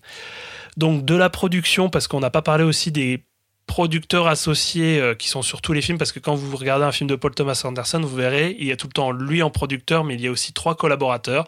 [0.77, 3.25] Donc de la production, parce qu'on n'a pas parlé aussi des
[3.67, 6.93] producteurs associés euh, qui sont sur tous les films, parce que quand vous regardez un
[6.93, 9.51] film de Paul Thomas Anderson, vous verrez, il y a tout le temps lui en
[9.51, 11.47] producteur, mais il y a aussi trois collaborateurs.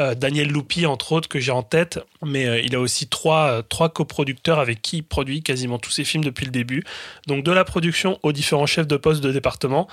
[0.00, 3.62] Euh, Daniel Loupi, entre autres, que j'ai en tête, mais euh, il a aussi trois,
[3.62, 6.84] trois coproducteurs avec qui il produit quasiment tous ses films depuis le début.
[7.26, 9.88] Donc de la production aux différents chefs de poste de département,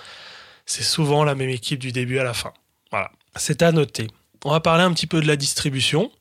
[0.65, 2.53] c'est souvent la même équipe du début à la fin.
[2.91, 4.07] Voilà, c'est à noter.
[4.43, 6.11] On va parler un petit peu de la distribution.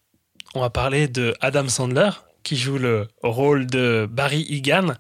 [0.55, 2.11] On va parler de Adam Sandler,
[2.43, 4.95] qui joue le rôle de Barry Egan.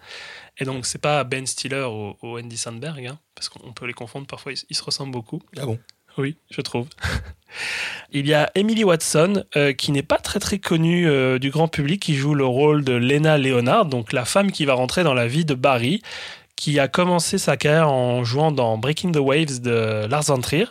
[0.59, 3.93] Et donc, c'est pas Ben Stiller ou, ou Andy Sandberg, hein, parce qu'on peut les
[3.93, 5.43] confondre, parfois ils, ils se ressemblent beaucoup.
[5.59, 5.79] Ah bon?
[6.17, 6.89] Oui, je trouve.
[8.13, 11.67] Il y a Emily Watson, euh, qui n'est pas très très connue euh, du grand
[11.69, 15.15] public, qui joue le rôle de Lena Leonard, donc la femme qui va rentrer dans
[15.15, 16.03] la vie de Barry,
[16.57, 20.67] qui a commencé sa carrière en jouant dans Breaking the Waves de Lars von Trier.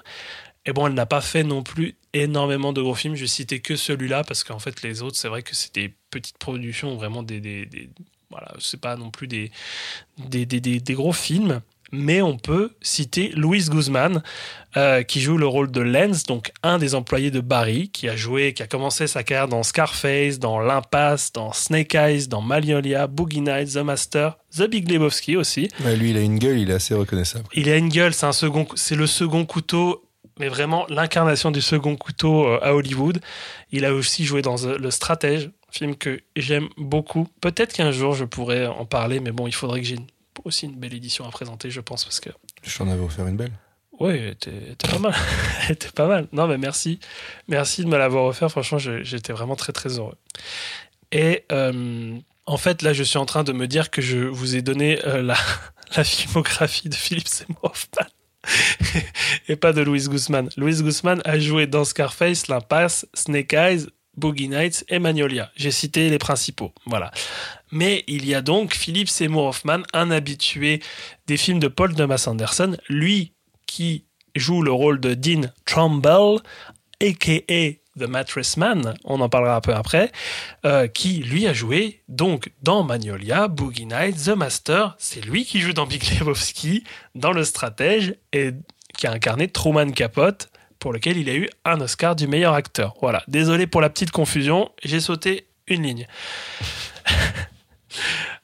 [0.66, 3.16] Et bon, elle n'a pas fait non plus énormément de gros films.
[3.16, 6.38] Je citais que celui-là parce qu'en fait, les autres, c'est vrai que c'est des petites
[6.38, 7.42] productions, vraiment des.
[7.42, 7.90] des, des-
[8.34, 9.52] voilà, c'est pas non plus des,
[10.18, 11.62] des, des, des- gros films.
[11.96, 14.24] Mais on peut citer Louis Guzman,
[14.78, 18.16] euh, qui joue le rôle de Lenz, donc un des employés de Barry, qui a
[18.16, 23.06] joué, qui a commencé sa carrière dans Scarface, dans L'Impasse, dans Snake Eyes, dans Magnolia,
[23.06, 25.70] Boogie Nights, The Master, The Big Lebowski aussi.
[25.86, 27.46] Ouais, Lui, il a une gueule, il est assez reconnaissable.
[27.54, 30.04] Il a une gueule, c'est un second, c'est le second couteau,
[30.40, 33.22] mais vraiment l'incarnation du second couteau euh, à Hollywood.
[33.72, 37.28] Il a aussi joué dans The- Le Stratège, film que j'aime beaucoup.
[37.41, 39.98] Peut-être qu'un jour je pourrais en parler, mais bon, il faudrait que j'ai
[40.45, 42.30] aussi une belle édition à présenter, je pense, parce que
[42.64, 43.52] Je t'en avais offert une belle?
[44.00, 45.14] oui, elle était, pas mal.
[45.66, 46.28] Elle était pas mal.
[46.32, 47.00] Non, mais merci.
[47.48, 48.50] Merci de me l'avoir offert.
[48.50, 50.16] Franchement, j'étais vraiment très, très heureux.
[51.12, 52.18] Et euh,
[52.48, 55.00] En fait, là, je suis en train de me dire que je vous ai donné
[55.06, 55.38] euh, la,
[55.95, 58.08] la filmographie de Philippe Seymour Hoffman
[59.48, 60.50] et pas de Louis Guzman.
[60.58, 63.86] Louis Guzman a joué dans Scarface, L'Impasse, Snake Eyes,
[64.18, 65.52] Boogie Nights et Magnolia.
[65.56, 66.72] J'ai cité les principaux.
[66.85, 67.11] Voilà.
[67.72, 70.81] Mais il y a donc Philippe Seymour Hoffman, un habitué
[71.27, 73.34] des films de Paul Thomas Anderson, lui
[73.65, 76.40] qui joue le rôle de Dean Trumbull,
[77.02, 77.84] a.k.a.
[77.99, 80.11] The Mattress Man, on en parlera un peu après,
[80.65, 84.95] euh, qui lui a joué donc dans Magnolia, Boogie Nights, The Master.
[84.98, 86.84] C'est lui qui joue dans Big Lebowski,
[87.14, 88.52] dans Le Stratège, et
[88.98, 90.49] qui a incarné Truman Capote,
[90.84, 92.94] pour lequel il a eu un Oscar du meilleur acteur.
[93.00, 96.08] Voilà, désolé pour la petite confusion, j'ai sauté une ligne.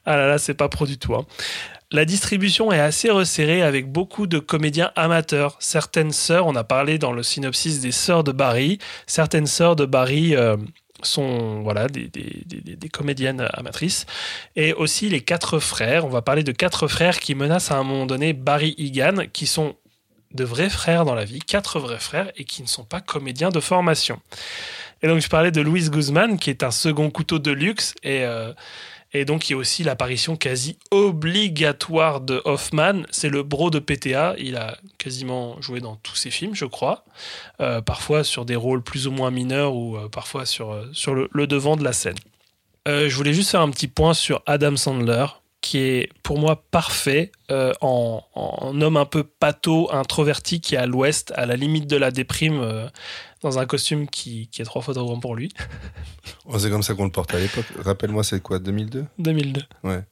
[0.06, 1.14] ah là là, c'est pas pro du tout.
[1.14, 1.26] hein.
[1.92, 5.56] La distribution est assez resserrée avec beaucoup de comédiens amateurs.
[5.58, 9.84] Certaines sœurs, on a parlé dans le synopsis des sœurs de Barry, certaines sœurs de
[9.84, 10.56] Barry euh,
[11.02, 14.06] sont voilà des, des- comédiennes amatrices.
[14.56, 17.82] Et aussi les quatre frères, on va parler de quatre frères qui menacent à un
[17.84, 19.74] moment donné Barry Egan, qui sont
[20.32, 23.50] de vrais frères dans la vie, quatre vrais frères, et qui ne sont pas comédiens
[23.50, 24.20] de formation.
[25.02, 28.24] Et donc je parlais de Louis Guzman, qui est un second couteau de luxe, et,
[28.24, 28.52] euh,
[29.12, 33.78] et donc il y a aussi l'apparition quasi obligatoire de Hoffman, c'est le bro de
[33.78, 37.04] PTA, il a quasiment joué dans tous ses films, je crois,
[37.60, 41.46] Euh, parfois sur des rôles plus ou moins mineurs, ou euh, parfois sur, sur le,
[41.46, 42.18] devant de la scène.
[42.86, 45.26] Je voulais juste faire un petit point sur Adam Sandler,
[45.60, 50.78] qui est pour moi parfait euh, en, en homme un peu pâteau, introverti, qui est
[50.78, 52.88] à l'ouest, à la limite de la déprime, euh,
[53.42, 55.52] dans un costume qui, qui est trois fois trop grand pour lui.
[56.46, 57.64] Oh, c'est comme ça qu'on le porte à l'époque.
[57.84, 59.62] Rappelle-moi, c'est quoi, 2002 2002.
[59.84, 60.02] Ouais.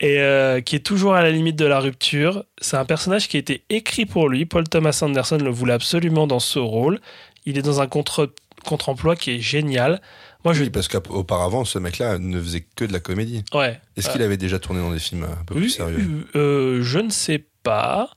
[0.00, 2.44] Et euh, qui est toujours à la limite de la rupture.
[2.60, 4.44] C'est un personnage qui a été écrit pour lui.
[4.46, 7.00] Paul Thomas Anderson le voulait absolument dans ce rôle.
[7.46, 8.32] Il est dans un contre-
[8.64, 10.00] contre-emploi qui est génial.
[10.46, 10.62] Moi, je.
[10.62, 13.44] Oui, parce qu'auparavant, ce mec-là ne faisait que de la comédie.
[13.52, 13.80] Ouais.
[13.96, 16.26] Est-ce qu'il avait déjà tourné dans des films un peu plus sérieux?
[16.36, 18.10] euh, je ne sais pas.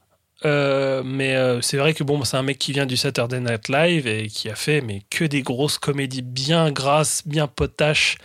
[0.45, 3.67] Euh, mais euh, c'est vrai que bon, c'est un mec qui vient du Saturday Night
[3.67, 8.17] Live et qui a fait mais que des grosses comédies bien grasses, bien potaches,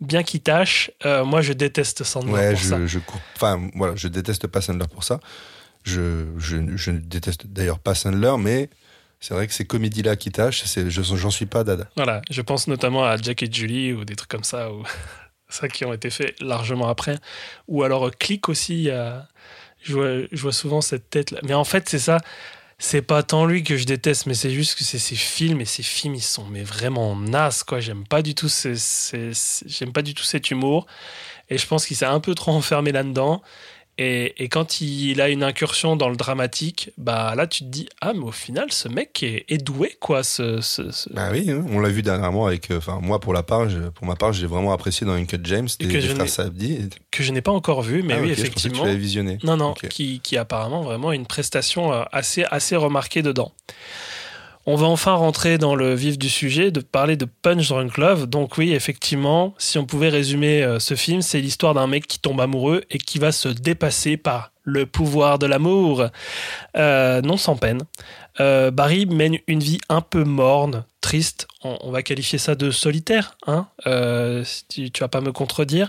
[0.00, 0.90] bien qui tâchent.
[1.06, 2.78] Euh, moi, je déteste Sandler Ouais, pour ça.
[2.80, 3.20] je, je cours.
[3.36, 5.18] Enfin, voilà, je déteste pas Sandler pour ça.
[5.84, 8.68] Je, je, je ne déteste d'ailleurs pas Sandler, mais
[9.26, 11.88] c'est vrai que ces comédies-là qui tâchent, j'en suis pas dada.
[11.96, 14.84] Voilà, je pense notamment à Jack et Julie ou des trucs comme ça, ou
[15.48, 17.18] ça qui ont été faits largement après.
[17.66, 18.88] Ou alors euh, Click aussi,
[19.82, 21.40] je, vois, souvent cette tête-là.
[21.42, 22.18] Mais en fait, c'est ça,
[22.78, 25.64] c'est pas tant lui que je déteste, mais c'est juste que c'est ses films et
[25.64, 27.80] ses films, ils sont mais vraiment nazes, quoi.
[27.80, 30.86] J'aime pas du tout, j'aime pas du tout cet humour.
[31.50, 33.42] Et je pense qu'il s'est un peu trop enfermé là-dedans.
[33.98, 37.88] Et, et quand il a une incursion dans le dramatique, bah là tu te dis
[38.02, 40.22] ah mais au final ce mec est, est doué quoi.
[40.22, 42.70] Ce, ce- ce- Bah oui, hein, on l'a vu dernièrement avec.
[42.70, 45.40] euh, Enfin, moi, pour la part, je- pour ma part, j'ai vraiment apprécié dans Uncut
[45.44, 46.90] James des, que des je frères Sabdi.
[47.10, 48.84] que je n'ai pas encore vu, mais Ah, oui, ok, je pensais que effectivement.
[48.92, 49.38] tu visionné.
[49.44, 53.52] Non, non, qui, qui a apparemment vraiment une prestation euh, assez, assez remarquée dedans.
[54.68, 58.26] On va enfin rentrer dans le vif du sujet, de parler de Punch Drunk Love.
[58.26, 62.18] Donc oui, effectivement, si on pouvait résumer euh, ce film, c'est l'histoire d'un mec qui
[62.18, 66.06] tombe amoureux et qui va se dépasser par le pouvoir de l'amour,
[66.76, 67.82] Euh, non sans peine.
[68.40, 71.46] Euh, Barry mène une vie un peu morne, triste.
[71.62, 73.68] On, va qualifier ça de solitaire, hein
[74.44, 75.88] si tu, vas pas me contredire.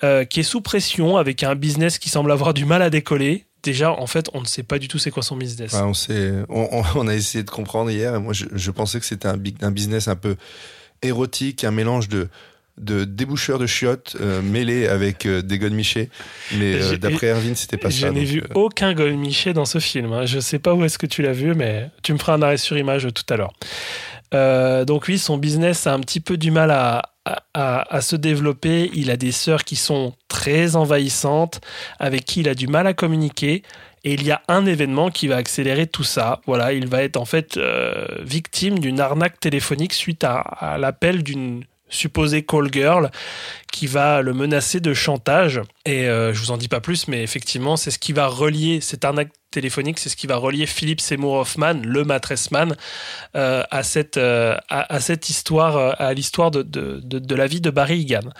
[0.00, 3.47] Qui est sous pression avec un business qui semble avoir du mal à décoller.
[3.62, 5.74] Déjà, en fait, on ne sait pas du tout c'est quoi son business.
[6.48, 10.16] On, a essayé de comprendre hier, et moi, je, pensais que c'était un business un
[10.16, 10.36] peu
[11.02, 12.28] érotique, un mélange de
[12.78, 16.08] de déboucheurs de chiottes euh, mêlés avec euh, des godemichés.
[16.58, 18.10] Mais euh, d'après Erwin, c'était pas Je ça.
[18.10, 20.12] n'ai donc, vu euh, aucun Golmiché dans ce film.
[20.12, 20.26] hein.
[20.26, 22.56] Je sais pas où est-ce que tu l'as vu, mais tu me feras un arrêt
[22.56, 23.52] sur image tout à l'heure.
[24.34, 27.02] Euh, donc oui, son business a un petit peu du mal à,
[27.54, 28.90] à- se développer.
[28.94, 31.60] Il a des sœurs qui sont très envahissantes,
[31.98, 33.62] avec qui il a du mal à communiquer.
[34.04, 36.40] Et il y a un événement qui va accélérer tout ça.
[36.46, 37.58] Voilà, il va être en fait
[38.22, 43.10] victime d'une arnaque téléphonique suite à, à l'appel d'une supposée call girl
[43.72, 45.60] qui va le menacer de chantage.
[45.84, 48.80] Et euh, je vous en dis pas plus, mais effectivement, c'est ce qui va relier
[48.80, 52.76] cette arnaque téléphonique, c'est ce qui va relier Philippe Seymour Hoffman, le matressman,
[53.36, 57.46] euh, à, cette, euh, à, cette histoire, euh, à l'histoire de, de, de, de la
[57.46, 58.30] vie de Barry Egan.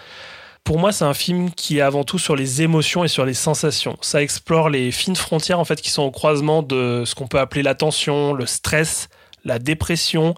[0.64, 3.32] Pour moi, c'est un film qui est avant tout sur les émotions et sur les
[3.32, 3.96] sensations.
[4.02, 7.38] Ça explore les fines frontières en fait qui sont au croisement de ce qu'on peut
[7.38, 9.08] appeler l'attention, le stress,
[9.44, 10.34] la dépression,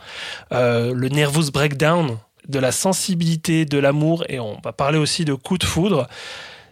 [0.52, 2.16] euh, le nervous breakdown,
[2.50, 6.08] de la sensibilité, de l'amour, et on va parler aussi de coup de foudre.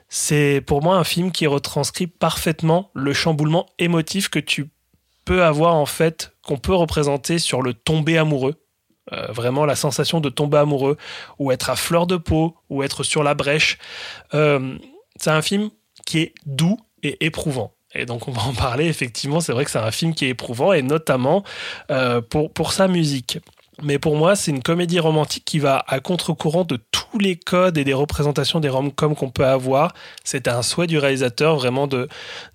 [0.09, 4.71] C'est pour moi un film qui retranscrit parfaitement le chamboulement émotif que tu
[5.25, 8.55] peux avoir en fait, qu'on peut représenter sur le tombé amoureux.
[9.13, 10.99] Euh, vraiment la sensation de tomber amoureux,
[11.39, 13.79] ou être à fleur de peau, ou être sur la brèche.
[14.35, 14.77] Euh,
[15.17, 15.71] c'est un film
[16.05, 17.73] qui est doux et éprouvant.
[17.95, 20.31] Et donc on va en parler, effectivement, c'est vrai que c'est un film qui est
[20.31, 21.43] éprouvant, et notamment
[21.91, 23.39] euh, pour, pour sa musique.
[23.83, 27.79] Mais pour moi, c'est une comédie romantique qui va à contre-courant de tous les codes
[27.79, 29.95] et des représentations des rom-coms qu'on peut avoir.
[30.25, 32.09] C'était un souhait du réalisateur vraiment de,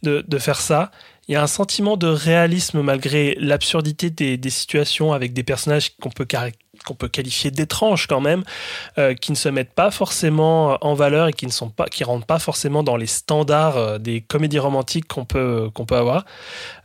[0.03, 0.91] de, de faire ça.
[1.29, 5.95] Il y a un sentiment de réalisme malgré l'absurdité des, des situations avec des personnages
[5.95, 6.27] qu'on peut,
[6.85, 8.43] qu'on peut qualifier d'étranges quand même,
[8.97, 12.03] euh, qui ne se mettent pas forcément en valeur et qui ne sont pas, qui
[12.03, 16.25] rentrent pas forcément dans les standards euh, des comédies romantiques qu'on peut, qu'on peut avoir.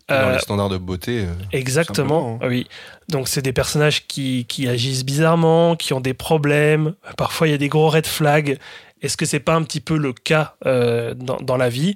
[0.09, 1.21] Dans Euh, les standards de beauté.
[1.25, 2.47] euh, Exactement, hein.
[2.49, 2.67] oui.
[3.09, 6.95] Donc c'est des personnages qui, qui agissent bizarrement, qui ont des problèmes.
[7.17, 8.59] Parfois il y a des gros red flags.
[9.01, 11.95] Est-ce que c'est pas un petit peu le cas euh, dans, dans la vie?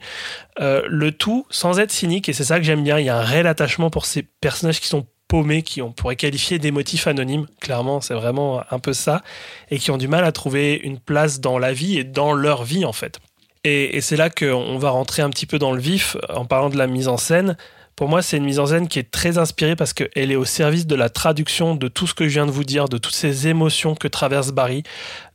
[0.60, 2.98] Euh, Le tout sans être cynique, et c'est ça que j'aime bien.
[2.98, 6.14] Il y a un réel attachement pour ces personnages qui sont paumés, qui on pourrait
[6.16, 7.46] qualifier des motifs anonymes.
[7.60, 9.22] Clairement, c'est vraiment un peu ça,
[9.70, 12.62] et qui ont du mal à trouver une place dans la vie et dans leur
[12.62, 13.18] vie en fait.
[13.64, 16.68] Et, et c'est là qu'on va rentrer un petit peu dans le vif en parlant
[16.70, 17.56] de la mise en scène.
[17.96, 20.46] Pour moi, c'est une mise en scène qui est très inspirée parce qu'elle est au
[20.46, 23.14] service de la traduction de tout ce que je viens de vous dire, de toutes
[23.14, 24.82] ces émotions que traverse Barry.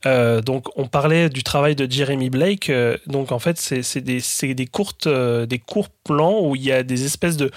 [0.05, 2.69] Euh, donc, on parlait du travail de Jeremy Blake.
[2.69, 6.81] euh, donc, en fait, c'est des, courtes, euh, des courts plans où il y a
[6.81, 7.51] des espèces de,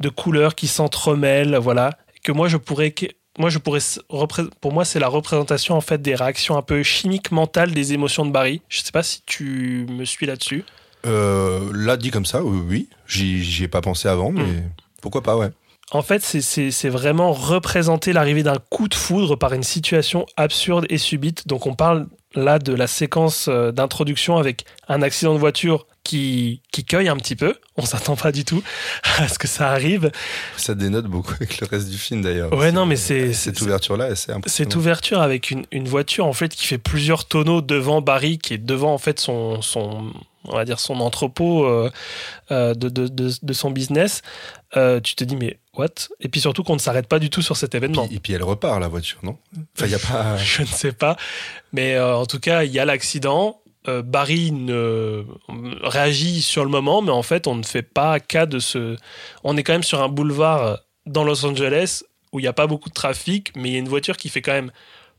[0.00, 2.94] de couleurs qui s'entremêlent, voilà, que moi, je pourrais...
[3.38, 3.80] Moi, je pourrais,
[4.60, 8.26] pour moi, c'est la représentation en fait des réactions un peu chimiques mentales des émotions
[8.26, 8.60] de Barry.
[8.68, 10.66] Je sais pas si tu me suis là-dessus.
[11.06, 12.88] Euh, là, dit comme ça, oui, oui.
[13.06, 14.70] J'y ai pas pensé avant, mais Mm.
[15.00, 15.50] pourquoi pas, ouais.
[15.90, 20.96] En fait, c'est- vraiment représenter l'arrivée d'un coup de foudre par une situation absurde et
[20.96, 21.46] subite.
[21.46, 26.62] Donc, on parle là de la séquence euh, d'introduction avec un accident de voiture qui,
[26.72, 27.54] qui cueille un petit peu.
[27.76, 28.62] On s'attend pas du tout
[29.18, 30.10] à ce que ça arrive.
[30.56, 32.54] Ça dénote beaucoup avec le reste du film d'ailleurs.
[32.54, 34.32] Ouais, non, mais c'est- cette ouverture-là, c'est.
[34.46, 38.54] Cette ouverture avec une, une voiture en fait qui fait plusieurs tonneaux devant Barry, qui
[38.54, 40.10] est devant en fait son, son
[40.48, 41.90] on va dire son entrepôt euh,
[42.50, 44.22] euh, de, de, de, de son business.
[44.76, 45.88] Euh, tu te dis mais what?
[46.20, 48.06] Et puis surtout qu'on ne s'arrête pas du tout sur cet événement.
[48.06, 49.36] Puis- et puis elle repart la voiture, non?
[49.76, 50.36] Enfin, y a pas.
[50.38, 51.16] Je ne sais pas.
[51.72, 53.58] Mais en tout cas, il y a l'accident.
[54.04, 55.24] Barry ne
[55.82, 58.96] réagit sur le moment, mais en fait, on ne fait pas cas de ce.
[59.42, 62.02] On est quand même sur un boulevard dans Los Angeles
[62.32, 64.28] où il n'y a pas beaucoup de trafic, mais il y a une voiture qui
[64.28, 64.70] fait quand même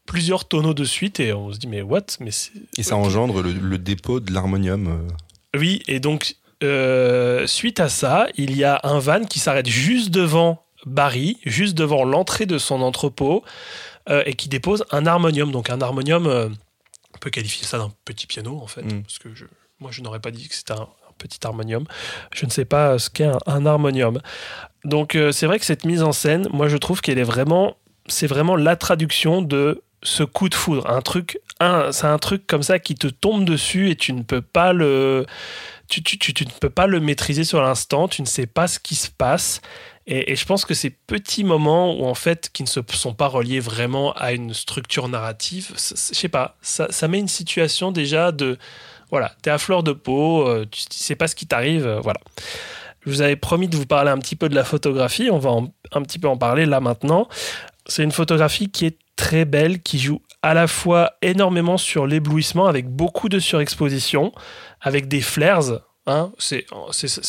[0.05, 2.05] plusieurs tonneaux de suite et on se dit mais what?
[2.19, 2.31] Mais
[2.77, 4.87] Et ça engendre le, le dépôt de l'harmonium.
[4.87, 5.57] euh.
[5.59, 10.09] oui, et donc euh, suite à ça, il y a un van qui s'arrête juste
[10.11, 13.43] devant Barry, juste devant l'entrée de son entrepôt,
[14.09, 15.51] euh, et qui dépose un harmonium.
[15.51, 16.49] Donc un harmonium, euh,
[17.15, 19.01] on peut qualifier ça d'un petit piano en fait, Mm.
[19.03, 19.45] parce que je,
[19.79, 21.85] moi je n'aurais pas dit que c'était un, un petit harmonium.
[22.33, 24.19] Je ne sais pas ce qu'est un, un harmonium.
[24.85, 27.77] Donc c'est vrai que cette mise en scène, moi je trouve qu'elle est vraiment,
[28.07, 31.39] c'est vraiment la traduction de ce coup de foudre, un truc,
[31.91, 35.25] c'est un truc comme ça qui te tombe dessus et tu ne peux pas le,
[35.87, 39.09] tu, ne peux pas le maîtriser sur l'instant, tu ne sais pas ce qui se
[39.09, 39.61] passe.
[40.05, 43.61] Et, je pense que ces petits moments où en fait qui ne sont pas reliés
[43.61, 48.57] vraiment à une structure narrative, je sais pas, ça, ça met une situation déjà de
[49.09, 51.99] voilà, t'es à fleur de peau, euh, tu, tu sais pas ce qui t'arrive, euh,
[51.99, 52.19] voilà.
[53.05, 55.51] Je vous avais promis de vous parler un petit peu de la photographie, on va
[55.51, 57.27] en- un petit peu en parler là maintenant.
[57.85, 62.65] C'est une photographie qui est très belle, qui joue à la fois énormément sur l'éblouissement
[62.67, 64.31] avec beaucoup de surexposition,
[64.81, 65.81] avec des flares.
[66.05, 66.65] Hein, c'est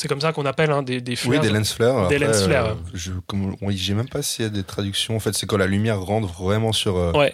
[0.08, 1.40] comme ça qu'on appelle hein, des, des Oui, flares.
[1.42, 2.08] des lens flares.
[2.08, 2.66] Des lens flares.
[2.70, 3.12] euh, je
[3.62, 5.14] oui, j'ai même pas s'il y a des traductions.
[5.14, 7.32] En fait, c'est quand la lumière rentre vraiment sur euh, Ouais,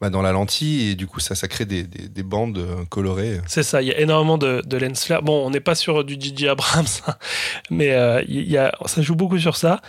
[0.00, 2.84] bah, dans la lentille et du coup ça, ça crée des, des, des bandes euh,
[2.90, 3.40] colorées.
[3.48, 3.82] c'est ça.
[3.82, 5.22] Il y a énormément de, de lens flares.
[5.22, 7.14] Bon, on n'est pas sur du DJ Abrams, hein,
[7.70, 9.80] mais euh, y a, ça joue beaucoup sur ça.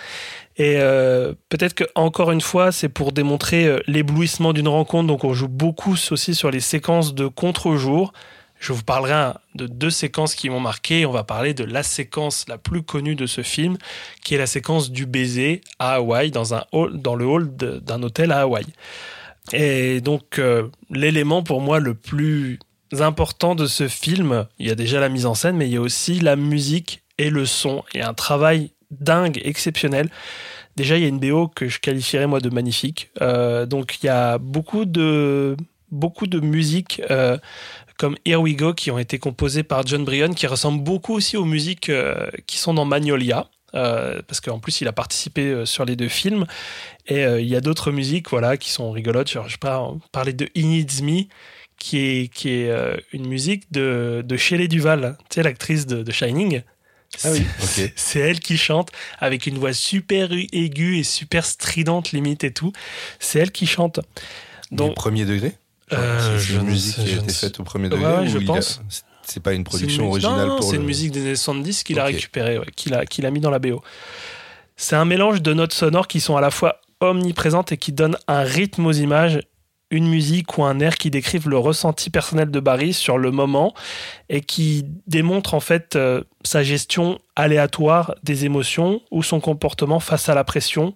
[0.58, 5.08] Et euh, peut-être que encore une fois, c'est pour démontrer euh, l'éblouissement d'une rencontre.
[5.08, 8.14] Donc, on joue beaucoup aussi sur les séquences de contre-jour.
[8.60, 11.06] Je vous parlerai de deux séquences qui m'ont marqué.
[11.06, 13.78] On va parler de la séquence la plus connue de ce film,
[14.24, 18.04] qui est la séquence du baiser à Hawaï, dans, un hall, dans le hall d'un
[18.04, 18.66] hôtel à Hawaï.
[19.52, 22.60] Et donc, euh, l'élément pour moi le plus
[23.02, 25.78] important de ce film, il y a déjà la mise en scène, mais il y
[25.78, 27.84] a aussi la musique et le son.
[27.94, 30.10] Et un travail dingue, exceptionnel.
[30.76, 33.12] Déjà, il y a une BO que je qualifierais moi de magnifique.
[33.22, 35.56] Euh, donc, il y a beaucoup de,
[35.92, 37.38] beaucoup de musique euh,
[37.98, 41.38] comme Here We Go qui ont été composées par John Bryan, qui ressemblent beaucoup aussi
[41.38, 43.48] aux musiques euh, qui sont dans Magnolia.
[43.76, 46.46] euh, parce qu'en plus, il a participé sur les deux films.
[47.08, 49.30] Et il y a d'autres musiques voilà, qui sont rigolotes.
[49.30, 49.70] Genre, je peux
[50.12, 51.24] parler de Needs Me,
[51.78, 52.72] qui est, qui est
[53.14, 56.62] une musique de, de Shelley Duval, tu sais, l'actrice de, de Shining.
[57.24, 57.44] Ah oui,
[57.96, 62.72] C'est- elle qui chante avec une voix super aiguë et super stridente limite et tout.
[63.20, 64.00] C'est elle qui chante.
[64.72, 65.54] Du Donc, premier degré
[65.92, 68.38] Euh, C'est une ne musique sais- qui a été faite au premier degré ouais, je
[68.40, 68.82] a- pense.
[69.26, 70.82] C'est pas une production une originale non, non, pour c'est le...
[70.82, 73.52] une musique des années 70 qu'il a récupérée, ouais, qu'il a, qu'il a mis dans
[73.52, 73.82] la BO.
[74.76, 78.18] C'est un mélange de notes sonores qui sont à la fois omniprésentes et qui donnent
[78.28, 79.40] un rythme aux images,
[79.94, 83.76] une musique ou un air qui décrivent le ressenti personnel de Barry sur le moment
[84.28, 90.30] et qui démontre en fait euh, sa gestion aléatoire des émotions ou son comportement face
[90.30, 90.96] à la pression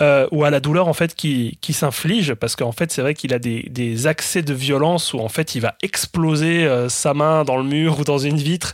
[0.00, 2.32] euh, ou à la douleur en fait qui, qui s'inflige.
[2.32, 5.54] Parce qu'en fait c'est vrai qu'il a des, des accès de violence où en fait
[5.54, 8.72] il va exploser euh, sa main dans le mur ou dans une vitre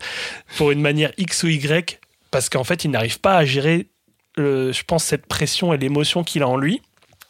[0.57, 1.99] pour une manière X ou Y
[2.31, 3.89] parce qu'en fait il n'arrive pas à gérer
[4.39, 6.83] je pense cette pression et l'émotion qu'il a en lui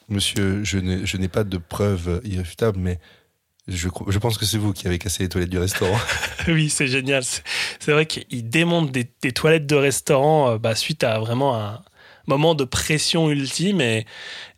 [0.08, 2.98] Monsieur, je n'ai pas de preuves irréfutables, mais
[3.68, 5.98] je, pense que c'est vous qui avez cassé les toilettes du restaurant.
[6.48, 11.02] oui c'est génial c'est vrai qu'il démonte des, des toilettes de restaurant euh, bah, suite
[11.02, 11.82] à vraiment un
[12.28, 14.06] moment de pression ultime et,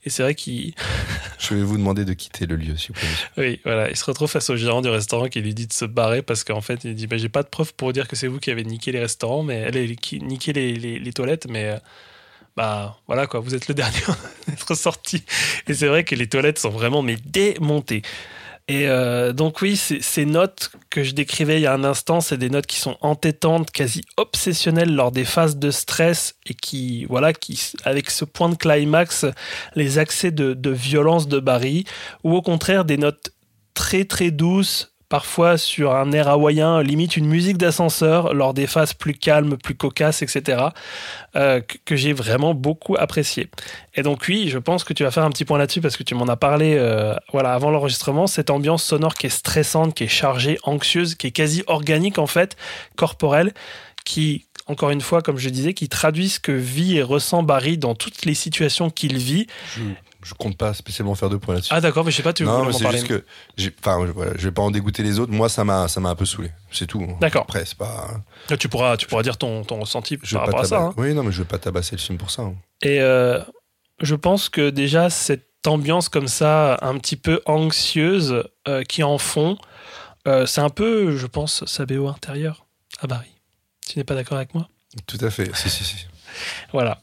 [0.04, 0.74] et c'est vrai qu'il
[1.38, 3.08] je vais vous demander de quitter le lieu, s'il vous plaît.
[3.38, 5.84] Oui, voilà, il se retrouve face au gérant du restaurant qui lui dit de se
[5.84, 8.26] barrer parce qu'en fait, il dit bah, J'ai pas de preuves pour dire que c'est
[8.26, 11.64] vous qui avez niqué les restaurants, mais les, qui- niqué les, les- les toilettes, mais
[11.66, 11.76] euh,
[12.58, 15.22] bah voilà quoi, vous êtes le dernier à être sorti.
[15.68, 18.02] Et c'est vrai que les toilettes sont vraiment mais démontées.
[18.66, 22.36] Et euh, donc, oui, ces notes que je décrivais il y a un instant, c'est
[22.36, 27.32] des notes qui sont entêtantes, quasi obsessionnelles lors des phases de stress et qui, voilà,
[27.32, 29.24] qui, avec ce point de climax,
[29.76, 31.84] les accès de, de violence de Barry,
[32.24, 33.30] ou au contraire des notes
[33.72, 38.92] très très douces, parfois sur un air hawaïen, limite une musique d'ascenseur, lors des phases
[38.92, 40.66] plus calmes, plus cocasses, etc.,
[41.36, 43.48] euh, que, j'ai vraiment beaucoup apprécié.
[43.94, 46.02] Et donc oui, je pense que tu vas faire un petit point là-dessus parce que
[46.02, 50.04] tu m'en as parlé euh, voilà, avant l'enregistrement, cette ambiance sonore qui est stressante, qui
[50.04, 52.56] est chargée, anxieuse, qui est quasi organique en fait,
[52.96, 53.52] corporelle,
[54.04, 57.78] qui, encore une fois, comme je disais, qui traduit ce que vit et ressent Barry
[57.78, 59.46] dans toutes les situations qu'il vit.
[60.22, 61.72] Je compte pas spécialement faire deux points là-dessus.
[61.74, 63.24] Ah d'accord, mais je sais pas, tu veux non, c'est juste que,
[63.80, 65.32] enfin, voilà, je vais pas en dégoûter les autres.
[65.32, 66.50] Moi, ça m'a, ça m'a un peu saoulé.
[66.72, 67.06] C'est tout.
[67.20, 67.42] D'accord.
[67.42, 68.08] Après, c'est pas.
[68.50, 70.78] Là, Tu pourras, tu pourras dire ton, ton ressenti Je par veux pas rapport à
[70.80, 70.82] ça.
[70.86, 70.94] hein.
[70.96, 72.42] Oui, non, mais je veux pas tabasser le film pour ça.
[72.42, 72.54] hein.
[72.82, 73.40] Et euh,
[74.00, 79.18] je pense que déjà, cette ambiance comme ça, un petit peu anxieuse, euh, qui en
[79.18, 79.56] fond,
[80.26, 82.66] euh, c'est un peu, je pense, sa BO intérieure
[83.00, 83.30] à Barry.
[83.86, 84.68] Tu n'es pas d'accord avec moi?
[85.06, 85.54] Tout à fait.
[85.54, 86.06] si, si, si.
[86.72, 86.98] Voilà.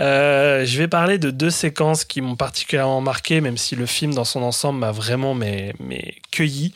[0.00, 4.14] Euh, je vais parler de deux séquences qui m'ont particulièrement marqué, même si le film
[4.14, 6.74] dans son ensemble m'a vraiment mais, mais cueilli.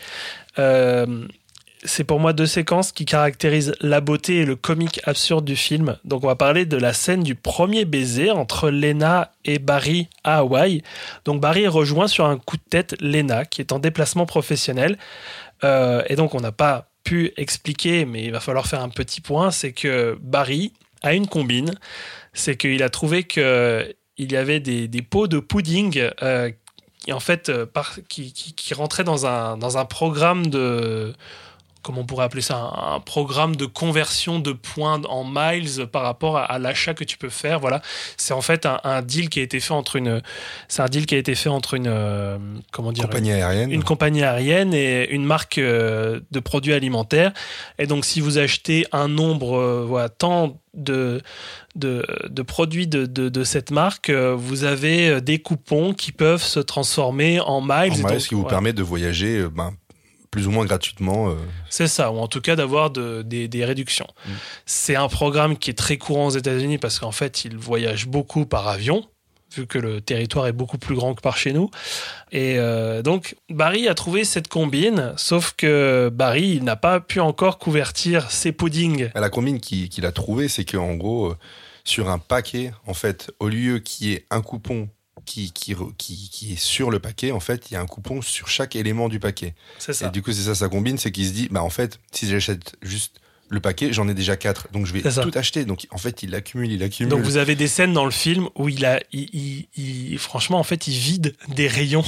[0.59, 1.27] Euh,
[1.85, 5.97] c'est pour moi deux séquences qui caractérisent la beauté et le comique absurde du film.
[6.05, 10.39] Donc on va parler de la scène du premier baiser entre Lena et Barry à
[10.39, 10.83] Hawaï.
[11.25, 14.99] Donc Barry rejoint sur un coup de tête Lena qui est en déplacement professionnel.
[15.65, 19.21] Euh, et donc on n'a pas pu expliquer, mais il va falloir faire un petit
[19.21, 20.73] point, c'est que Barry
[21.03, 21.73] a une combine,
[22.33, 26.51] c'est qu'il a trouvé que il y avait des, pots de pudding euh,
[26.99, 27.67] qui en fait euh,
[28.09, 31.15] qui rentraient dans un, dans un programme de
[31.83, 36.03] comment on pourrait appeler ça un, un programme de conversion de points en miles par
[36.03, 37.83] rapport à, à l'achat que tu peux faire voilà
[38.17, 40.23] c'est en fait un, un deal qui a été fait entre une
[40.69, 42.39] c'est un deal qui a été fait entre une euh,
[42.73, 43.71] comment dire Compagnie aérienne.
[43.73, 47.33] une compagnie aérienne et une marque euh, de produits alimentaires.
[47.79, 51.21] Et donc, si vous achetez un nombre, euh, voilà, tant de,
[51.75, 56.61] de, de produits de, de, de cette marque, vous avez des coupons qui peuvent se
[56.61, 57.93] transformer en miles.
[57.93, 59.73] En miles, donc, qui vous permet de voyager ben,
[60.31, 61.31] plus ou moins gratuitement.
[61.31, 61.35] euh,
[61.69, 64.07] C'est ça, ou en tout cas d'avoir de- des, des réductions.
[64.27, 64.31] Mm.
[64.67, 68.47] C'est un programme qui est très courant aux États-Unis parce qu'en fait, ils voyagent beaucoup
[68.47, 69.05] par avion,
[69.57, 71.71] vu que le territoire est beaucoup plus grand que par chez nous.
[72.31, 77.19] Et euh, donc, Barry a trouvé cette combine, sauf que Barry il n'a pas pu
[77.19, 79.11] encore couvertir ses puddings.
[79.17, 81.37] La combine qui- qu'il a trouvée, c'est qu'en gros, euh,
[81.83, 84.89] sur un paquet, en fait, au lieu qu'il y ait un coupon
[85.31, 88.21] qui, qui, qui, qui est sur le paquet, en fait, il y a un coupon
[88.21, 89.55] sur chaque élément du paquet.
[89.79, 90.09] C'est ça.
[90.09, 92.29] Et du coup, c'est ça sa combine, c'est qu'il se dit, bah en fait, si
[92.29, 95.23] j'achète juste le paquet, j'en ai déjà quatre, donc je vais ça.
[95.23, 95.65] tout acheter.
[95.65, 97.11] Donc en fait, il accumule, il accumule.
[97.11, 100.59] Donc vous avez des scènes dans le film où il a, il, il- il- franchement,
[100.59, 102.05] en fait, il vide des rayons.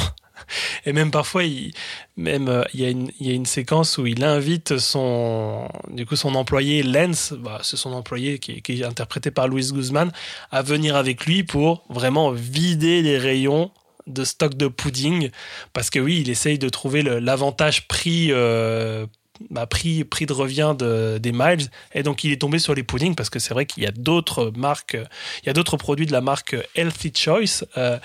[0.86, 1.72] Et même parfois, il,
[2.16, 2.90] même euh, il y, a
[3.32, 8.38] une- séquence où il invite son, du coup, son employé Lens, bah, c'est son employé
[8.38, 10.10] qui est, interprété par Louis Guzman,
[10.50, 13.70] à venir avec lui pour vraiment vider les rayons
[14.06, 15.30] de stock de pudding.
[15.72, 19.06] Parce que oui il essaye de trouver l'avantage prix euh,
[19.50, 21.68] bah, prix prix de revient de, des miles.
[21.94, 23.90] Et donc il est tombé sur les puddings parce que c'est vrai qu'il y a
[23.90, 24.96] d'autres marques
[25.42, 27.64] il y a d'autres produits de la marque Healthy Choice.
[27.76, 27.98] Euh,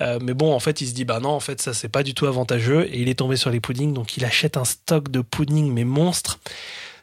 [0.00, 2.02] euh, mais bon en fait il se dit bah non en fait ça c'est pas
[2.02, 2.88] du tout avantageux.
[2.92, 3.94] Et il est tombé sur les puddings.
[3.94, 6.38] Donc il achète un stock de pudding mais monstre.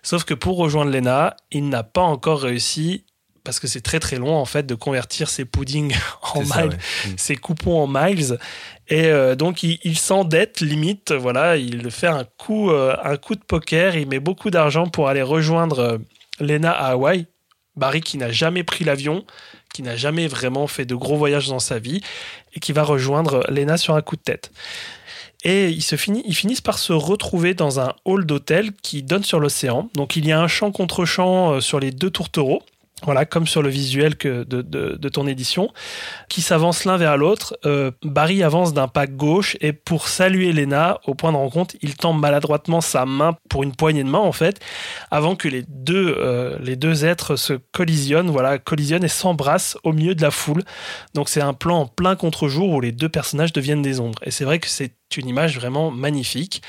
[0.03, 3.05] Sauf que pour rejoindre Lena, il n'a pas encore réussi,
[3.43, 5.93] parce que c'est très très long en fait, de convertir ses puddings
[6.33, 7.09] en miles, ouais.
[7.11, 7.17] Mm.
[7.17, 8.37] ses coupons en miles.
[8.89, 13.35] Et euh, donc il, il s'endette limite, voilà, il fait un coup, euh, un coup
[13.35, 15.97] de poker, il met beaucoup d'argent pour aller rejoindre euh,
[16.39, 17.27] Lena à Hawaï.
[17.75, 19.25] Barry qui n'a jamais pris l'avion,
[19.73, 22.01] qui n'a jamais vraiment fait de gros voyages dans sa vie,
[22.53, 24.51] et qui va rejoindre Lena sur un coup de tête.
[25.43, 29.23] Et ils, se finit- ils finissent par se retrouver dans un hall d'hôtel qui donne
[29.23, 29.89] sur l'océan.
[29.95, 32.61] Donc il y a un champ contre champ euh, sur les deux tourtereaux.
[33.03, 35.69] Voilà, comme sur le visuel de- de ton édition,
[36.29, 37.57] qui s'avancent l'un vers l'autre.
[37.65, 41.95] Euh, Barry avance d'un pas gauche et pour saluer Lena au point de rencontre, il
[41.95, 44.59] tend maladroitement sa main pour une poignée de main en fait,
[45.11, 49.91] avant que les deux, euh, les deux êtres se collisionnent, voilà, collisionnent et s'embrassent au
[49.91, 50.63] milieu de la foule.
[51.13, 54.19] Donc c'est un plan en plein contre-jour où les deux personnages deviennent des ombres.
[54.23, 56.61] Et c'est vrai que c'est une image vraiment magnifique.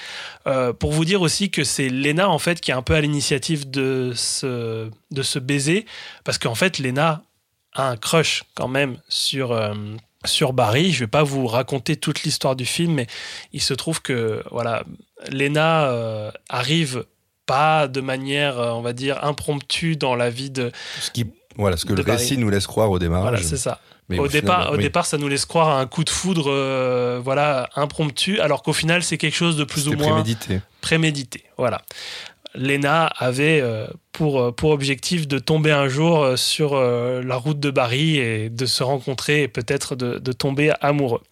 [0.47, 3.01] Euh, pour vous dire aussi que c'est Lena en fait qui est un peu à
[3.01, 5.87] l'initiative de ce, de ce baiser,
[6.25, 7.23] parce qu'en fait Lena
[7.75, 9.75] a un crush quand même sur, euh,
[10.25, 10.93] sur Barry.
[10.93, 13.07] Je vais pas vous raconter toute l'histoire du film, mais
[13.53, 14.85] il se trouve que voilà,
[15.31, 17.05] Lena euh, arrive
[17.47, 20.73] pas de manière, euh, on va dire, impromptue dans la vie de.
[21.01, 21.27] Ce qui,
[21.57, 23.31] voilà, ce que le récit nous laisse croire au démarrage.
[23.31, 23.81] Voilà, c'est ça.
[24.09, 26.51] Mais au, départ, au oui, départ, ça nous laisse croire à un coup de foudre,
[26.51, 30.60] euh, voilà, impromptu, alors qu'au final, c'est quelque chose de plus ou moins prémédité.
[30.82, 31.44] prémédité.
[31.56, 31.81] Voilà.
[32.55, 37.59] Lena avait euh, pour, euh, pour objectif de tomber un jour sur euh, la route
[37.59, 41.22] de Barry et de se rencontrer et peut-être de, de tomber amoureux.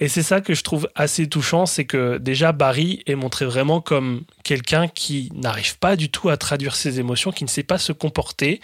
[0.00, 3.80] Et c'est ça que je trouve assez touchant, c'est que déjà Barry est montré vraiment
[3.80, 7.78] comme quelqu'un qui n'arrive pas du tout à traduire ses émotions, qui ne sait pas
[7.78, 8.60] se comporter.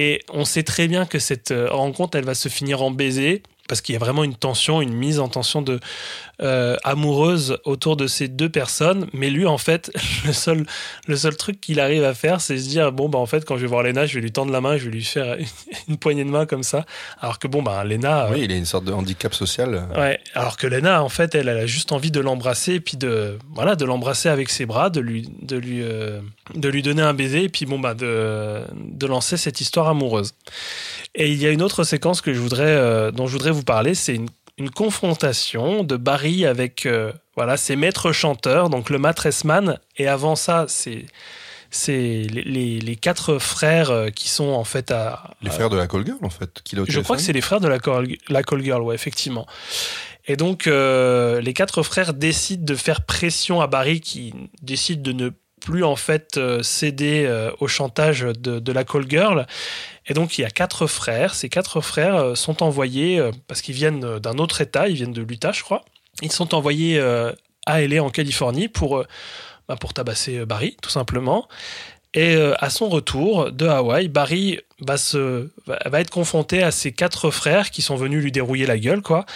[0.00, 3.42] Et on sait très bien que cette euh, rencontre, elle va se finir en baiser,
[3.66, 5.80] parce qu'il y a vraiment une tension, une mise en tension de
[6.40, 9.08] euh, amoureuse autour de ces deux personnes.
[9.12, 9.90] Mais lui, en fait,
[10.26, 10.66] le seul,
[11.06, 13.56] le seul truc qu'il arrive à faire, c'est se dire bon bah en fait, quand
[13.56, 15.36] je vais voir Lena, je vais lui tendre la main, je vais lui faire
[15.88, 16.84] une, poignée de main comme ça.
[17.20, 19.88] Alors que bon bah Lena, euh, Oui, il a une sorte de handicap social.
[19.96, 22.96] Ouais, alors que Lena, en fait, elle, elle a juste envie de l'embrasser, et puis
[22.96, 26.20] de, voilà, de l'embrasser avec ses bras, de lui, de lui, euh,
[26.54, 30.34] de lui donner un baiser, et puis bon, bah, de, de lancer cette histoire amoureuse.
[31.14, 33.64] Et il y a une autre séquence que je voudrais, euh, dont je voudrais vous
[33.64, 34.28] parler, c'est une,
[34.58, 40.34] une confrontation de Barry avec, euh, voilà, ses maîtres chanteurs, donc le Matressman, et avant
[40.36, 41.06] ça, c'est,
[41.70, 45.76] c'est les, les- les quatre frères euh, qui sont en fait à, Les frères de
[45.76, 46.60] la Call Girl, en fait.
[46.64, 49.46] Qui je crois que c'est les frères de la call, la call girl, ouais, effectivement.
[50.26, 55.12] Et donc, euh, les quatre frères décident de faire pression à Barry, qui décide de
[55.12, 55.30] ne
[55.60, 59.46] plus en fait euh, céder euh, au chantage de, de la call girl.
[60.06, 61.34] Et donc, il y a quatre frères.
[61.34, 65.22] Ces quatre frères euh, sont envoyés, parce qu'ils viennent d'un autre État, ils viennent de
[65.22, 65.84] l'Utah, je crois.
[66.22, 67.00] Ils sont envoyés
[67.66, 69.04] à LA, en Californie, pour,
[69.68, 71.46] bah, pour tabasser Barry, tout simplement.
[72.14, 76.92] Et euh, à son retour de Hawaï, Barry va, se, va, être confronté à ses
[76.92, 79.26] quatre frères qui sont venus lui dérouiller la gueule, quoi.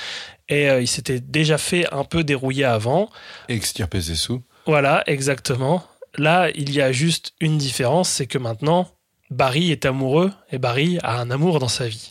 [0.48, 3.10] Et euh, il s'était déjà fait un peu dérouiller avant.
[3.48, 4.42] Extirper ses sous.
[4.66, 5.84] Voilà, exactement.
[6.18, 8.88] Là, il y a juste une différence, c'est que maintenant,
[9.30, 12.10] Barry est amoureux et Barry a un amour dans sa vie.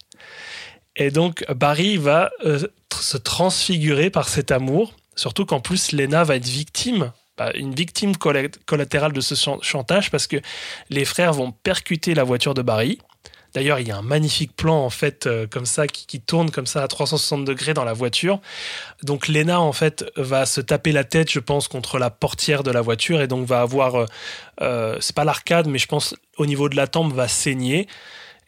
[0.95, 2.67] Et donc, Barry va euh,
[2.99, 8.17] se transfigurer par cet amour, surtout qu'en plus, Lena va être victime, bah, une victime
[8.17, 10.37] colla- collatérale de ce chan- chantage, parce que
[10.89, 12.97] les frères vont percuter la voiture de Barry.
[13.53, 16.67] D'ailleurs, il y a un magnifique plan, en fait, euh, comme ça, qui, tourne comme
[16.67, 18.39] ça à 360 degrés dans la voiture.
[19.03, 22.71] Donc, Lena, en fait, va se taper la tête, je pense, contre la portière de
[22.71, 24.05] la voiture et donc va avoir, euh,
[24.61, 27.87] euh, c'est pas l'arcade, mais je pense au niveau de la tempe va saigner.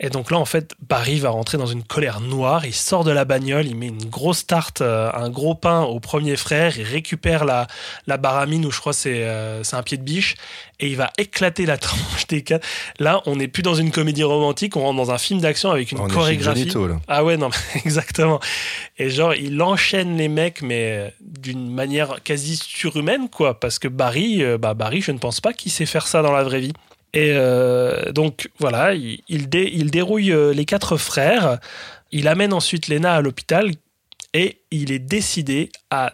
[0.03, 2.65] Et donc là, en fait, Barry va rentrer dans une colère noire.
[2.65, 6.01] Il sort de la bagnole, il met une grosse tarte, euh, un gros pain au
[6.01, 6.77] premier frère.
[6.77, 7.67] Il récupère la,
[8.05, 10.35] la baramine, ou je crois c'est euh, c'est un pied de biche,
[10.81, 12.67] et il va éclater la tronche des quatre.
[12.99, 15.93] Là, on n'est plus dans une comédie romantique, on rentre dans un film d'action avec
[15.93, 16.59] une On est chez chorégraphie.
[16.59, 16.99] Johnito, là.
[17.07, 17.49] Ah ouais, non,
[17.85, 18.41] exactement.
[18.97, 23.57] Et genre, il enchaîne les mecs, mais euh, d'une manière quasi surhumaine, quoi.
[23.57, 26.33] Parce que Barry, euh, bah Barry, je ne pense pas qu'il sait faire ça dans
[26.33, 26.73] la vraie vie.
[27.13, 31.59] Et euh, donc, voilà, il, il, dé- il dérouille euh, les quatre frères.
[32.11, 33.71] Il amène ensuite Lena à l'hôpital
[34.33, 36.13] et il est décidé à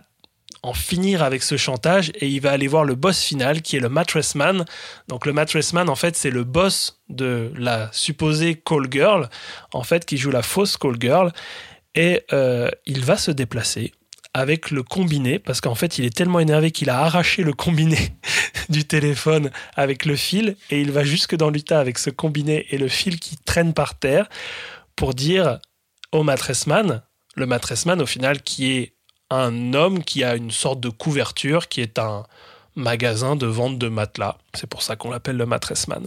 [0.61, 3.79] en finir avec ce chantage et il va aller voir le boss final qui est
[3.79, 4.65] le mattress man.
[5.07, 9.29] Donc le mattress man en fait c'est le boss de la supposée call girl
[9.71, 11.31] en fait qui joue la fausse call girl
[11.95, 13.93] et euh, il va se déplacer
[14.33, 17.97] avec le combiné parce qu'en fait il est tellement énervé qu'il a arraché le combiné
[18.69, 22.77] du téléphone avec le fil et il va jusque dans l'Utah avec ce combiné et
[22.77, 24.29] le fil qui traîne par terre
[24.95, 25.59] pour dire
[26.11, 27.01] au mattressman,
[27.35, 28.93] le mattressman au final qui est
[29.29, 32.25] un homme qui a une sorte de couverture, qui est un
[32.75, 34.37] magasin de vente de matelas.
[34.53, 36.05] C'est pour ça qu'on l'appelle le Mattressman.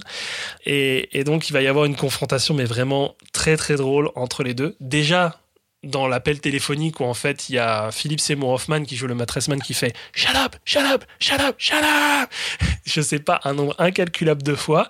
[0.64, 4.42] Et, et donc, il va y avoir une confrontation, mais vraiment très très drôle entre
[4.42, 4.76] les deux.
[4.80, 5.38] Déjà,
[5.82, 9.14] dans l'appel téléphonique où en fait il y a Philippe Seymour Hoffman qui joue le
[9.14, 12.30] Mattressman qui fait Shut up, shut up, shut up, shut up
[12.84, 14.88] Je sais pas, un nombre incalculable de fois.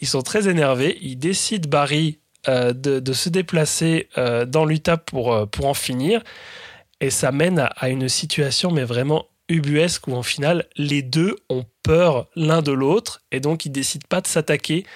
[0.00, 0.98] Ils sont très énervés.
[1.00, 2.18] Ils décident, Barry,
[2.48, 6.22] euh, de, de se déplacer euh, dans l'Utah pour, euh, pour en finir.
[7.00, 11.36] Et ça mène à, à une situation, mais vraiment ubuesque, où en final, les deux
[11.48, 13.22] ont peur l'un de l'autre.
[13.32, 14.86] Et donc, ils décident pas de s'attaquer.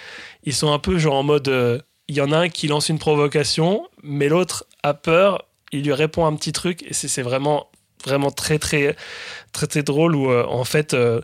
[0.43, 1.83] Ils sont un peu genre en mode.
[2.07, 5.45] Il y en a un qui lance une provocation, mais l'autre a peur.
[5.71, 6.83] Il lui répond un petit truc.
[6.83, 7.69] Et c'est vraiment,
[8.05, 8.95] vraiment très, très,
[9.51, 10.93] très, drôle où, euh, en fait.
[10.93, 11.21] euh,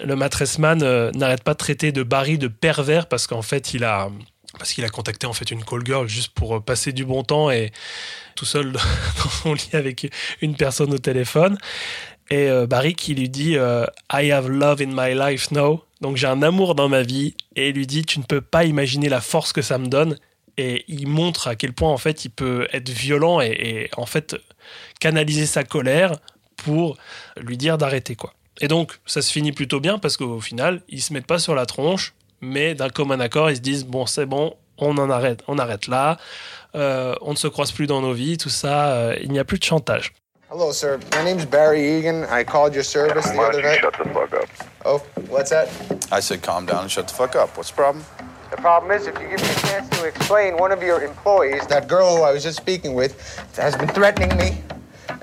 [0.00, 3.84] le mattressman euh, n'arrête pas de traiter de Barry de pervers parce qu'en fait il
[3.84, 4.10] a
[4.58, 7.22] parce qu'il a contacté en fait une call girl juste pour euh, passer du bon
[7.22, 7.72] temps et
[8.36, 10.10] tout seul dans son lit avec
[10.40, 11.58] une personne au téléphone
[12.32, 16.16] et euh, Barry qui lui dit euh, I have love in my life now donc
[16.16, 19.20] j'ai un amour dans ma vie et lui dit tu ne peux pas imaginer la
[19.20, 20.16] force que ça me donne
[20.56, 24.36] et il montre à quel point en fait il peut être violent et, en fait
[24.98, 26.16] canaliser sa colère
[26.56, 26.96] pour
[27.36, 28.32] lui dire d'arrêter quoi.
[28.62, 31.54] Et donc ça se finit plutôt bien parce qu'au final ils se mettent pas sur
[31.54, 35.44] la tronche mais d'un commun accord ils se disent bon c'est bon on en arrête
[35.48, 36.16] on arrête là
[36.74, 39.58] Euh, on ne se croise plus dans nos vies tout ça il n'y a plus
[39.58, 40.14] de chantage.
[40.52, 41.00] Hello, sir.
[41.12, 42.24] My name's Barry Egan.
[42.24, 43.80] I called your service the other don't you night.
[43.80, 44.48] shut the fuck up?
[44.84, 44.98] Oh,
[45.28, 45.70] what's that?
[46.12, 47.56] I said calm down and shut the fuck up.
[47.56, 48.04] What's the problem?
[48.50, 51.66] The problem is, if you give me a chance to explain, one of your employees,
[51.68, 53.18] that girl who I was just speaking with,
[53.56, 54.58] has been threatening me,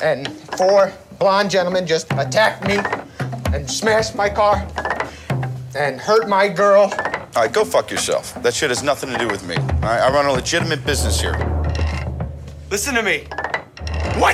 [0.02, 0.28] and
[0.58, 2.80] four blonde gentlemen just attacked me
[3.54, 4.68] and smashed my car
[5.76, 6.92] and hurt my girl.
[7.36, 8.34] All right, go fuck yourself.
[8.42, 9.58] That shit has nothing to do with me.
[9.58, 11.38] All right, I run a legitimate business here.
[12.72, 13.28] Listen to me.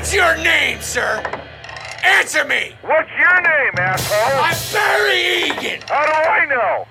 [0.06, 1.20] What's your name, sir?
[2.04, 2.76] Answer me.
[2.84, 4.40] What's your name, asshole?
[4.40, 5.82] I'm Barry Egan.
[5.88, 6.86] How do I know?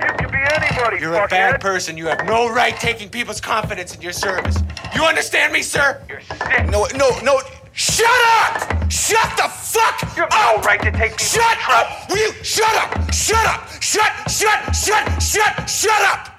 [0.00, 1.98] You could be anybody, You're a bad person.
[1.98, 4.56] You have no right taking people's confidence in your service.
[4.94, 6.00] You understand me, sir?
[6.08, 6.70] You're sick.
[6.70, 7.40] No, no, no.
[7.72, 8.06] Shut
[8.38, 8.88] up!
[8.88, 12.08] Shut the fuck You have no right to take people's Shut up!
[12.08, 13.12] Will you shut up?
[13.12, 13.68] Shut up!
[13.82, 16.33] Shut, shut, shut, shut, shut up!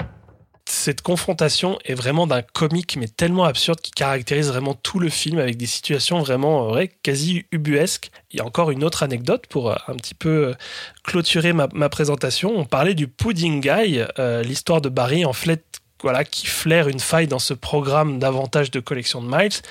[0.86, 5.40] Cette confrontation est vraiment d'un comique mais tellement absurde qui caractérise vraiment tout le film
[5.40, 8.12] avec des situations vraiment euh, quasi ubuesques.
[8.30, 10.54] Il y a encore une autre anecdote pour euh, un petit peu euh,
[11.04, 12.54] clôturer ma, présentation.
[12.56, 14.04] On parlait du Pudding Guy,
[14.44, 15.64] l'histoire de Barry en fait
[16.04, 19.62] voilà, qui flaire une faille dans ce programme d'avantage de collection de miles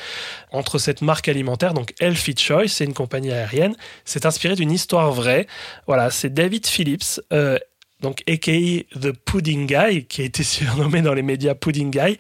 [0.50, 3.76] entre cette marque alimentaire, donc Healthy Choice, c'est une compagnie aérienne.
[4.04, 5.46] C'est inspiré d'une histoire vraie.
[5.86, 7.20] Voilà, c'est David Phillips,
[8.05, 8.52] donc aka
[9.01, 12.18] The Pudding Guy, qui a été surnommé dans les médias Pudding Guy,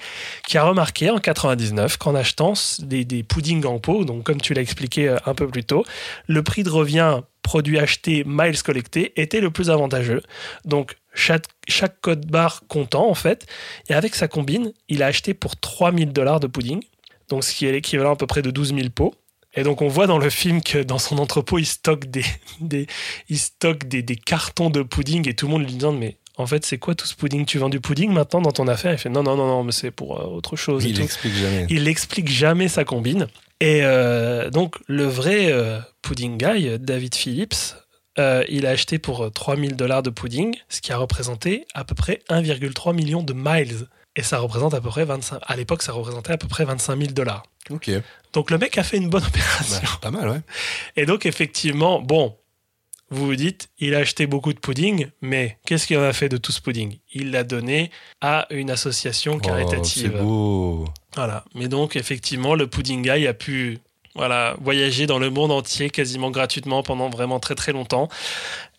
[0.48, 4.62] qui a remarqué en 99 qu'en achetant des, puddings en pot, donc comme tu l'as
[4.62, 5.84] expliqué euh, un peu plus tôt,
[6.26, 10.22] le prix de revient produit acheté, miles collectés, était le plus avantageux.
[10.64, 13.46] Donc chaque, chaque code barre comptant en fait.
[13.90, 16.82] Et avec sa combine, il a acheté pour 3000 dollars de pudding,
[17.28, 19.14] donc ce qui est l'équivalent à peu près de 12 000 pots.
[19.56, 22.24] Et donc on voit dans le film que dans son entrepôt, il stocke des,
[22.60, 22.86] des,
[23.28, 26.46] il stocke des, des cartons de pudding et tout le monde lui demande mais en
[26.46, 27.44] fait c'est quoi tout ce pudding?
[27.44, 28.92] Tu vends du pudding maintenant dans ton affaire?
[28.92, 30.84] Il fait non non non non mais c'est pour euh, autre chose.
[30.84, 31.02] Il tout.
[31.02, 31.66] explique jamais.
[31.70, 33.28] Il n'explique jamais sa combine.
[33.60, 37.76] Et euh, donc, le vrai euh, pudding guy, David Phillips,
[38.18, 41.94] il a acheté pour euh, 3000 dollars de pudding, ce qui a représenté à peu
[41.94, 43.86] près 1,3 million de miles.
[44.16, 45.40] Et ça représente à peu près 25.
[45.42, 47.42] À l'époque, ça représentait à peu près 25 000 dollars.
[47.70, 47.90] Ok.
[48.32, 49.80] Donc, le mec a fait une bonne opération.
[49.82, 50.40] Bah, pas mal, ouais.
[50.96, 52.36] Et donc, effectivement, bon,
[53.10, 56.28] vous vous dites, il a acheté beaucoup de pudding, mais qu'est-ce qu'il en a fait
[56.28, 56.98] de tout ce pudding?
[57.12, 60.16] Il l'a donné à une association Oh, c'est caritative.
[60.22, 60.84] beau.
[61.16, 61.44] Voilà.
[61.54, 63.78] Mais donc, effectivement, le Pudding Guy a pu
[64.16, 68.08] voilà, voyager dans le monde entier quasiment gratuitement pendant vraiment très très longtemps.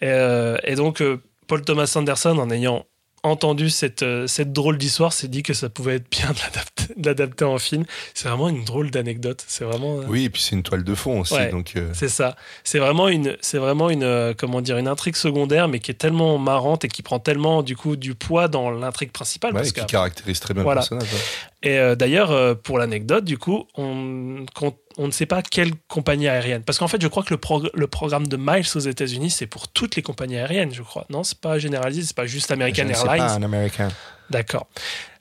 [0.02, 2.86] Et, euh, et donc, euh, Paul Thomas Anderson, en ayant
[3.26, 6.32] entendu cette, euh, cette drôle d'histoire, s'est dit que ça pouvait être bien
[6.98, 7.84] de l'adapter- en film.
[8.14, 9.44] C'est vraiment une drôle d'anecdote.
[9.48, 10.00] C'est vraiment.
[10.00, 11.34] euh, Oui, et puis c'est une toile de fond aussi.
[11.34, 11.50] Ouais.
[11.52, 12.36] Donc, euh, c'est ça.
[12.64, 16.38] C'est vraiment une, c'est vraiment une, comment dire, une intrigue secondaire, mais qui est tellement
[16.38, 19.52] marrante et qui prend tellement du coup du poids dans l'intrigue principale.
[19.54, 20.82] ouais, parce qui caractérise très bien Voilà.
[20.82, 21.14] le personnage.
[21.14, 21.70] ouais.
[21.72, 26.28] et euh, d'ailleurs, pour l'anecdote, du coup, on, qu'on- on ne sait pas quelle compagnie
[26.28, 26.64] aérienne.
[26.64, 29.48] Parce qu'en fait, je crois que le, prog- le programme de Miles aux États-Unis, c'est
[29.48, 31.06] pour toutes les compagnies aériennes, je crois.
[31.10, 33.18] Non, c'est pas généralisé, c'est pas juste American Je Airlines.
[33.18, 33.90] pas, un américain.
[34.30, 34.68] D'accord.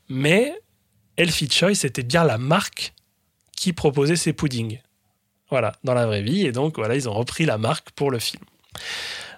[0.09, 0.55] Mais
[1.17, 2.93] Healthy Choice était bien la marque
[3.57, 4.81] qui proposait ces puddings.
[5.51, 6.47] Voilà, dans la vraie vie.
[6.47, 8.43] Et donc, voilà, ils ont repris la marque pour le film.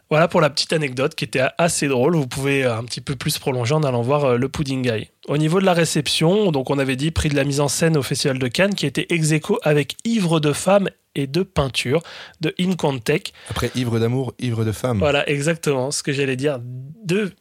[0.08, 2.14] Voilà pour la petite anecdote qui était assez drôle.
[2.14, 5.08] Vous pouvez euh, un petit peu plus prolonger en allant voir euh, le Pudding Guy.
[5.26, 7.96] Au niveau de la réception, donc on avait dit prix de la mise en scène
[7.96, 12.02] au Festival de Cannes qui était ex aequo avec Ivre de femme et de peinture
[12.40, 13.32] de Incontech.
[13.50, 14.98] Après, ivre d'amour, ivre de femme.
[14.98, 16.60] Voilà, exactement ce que j'allais dire.
[16.62, 17.32] Deux,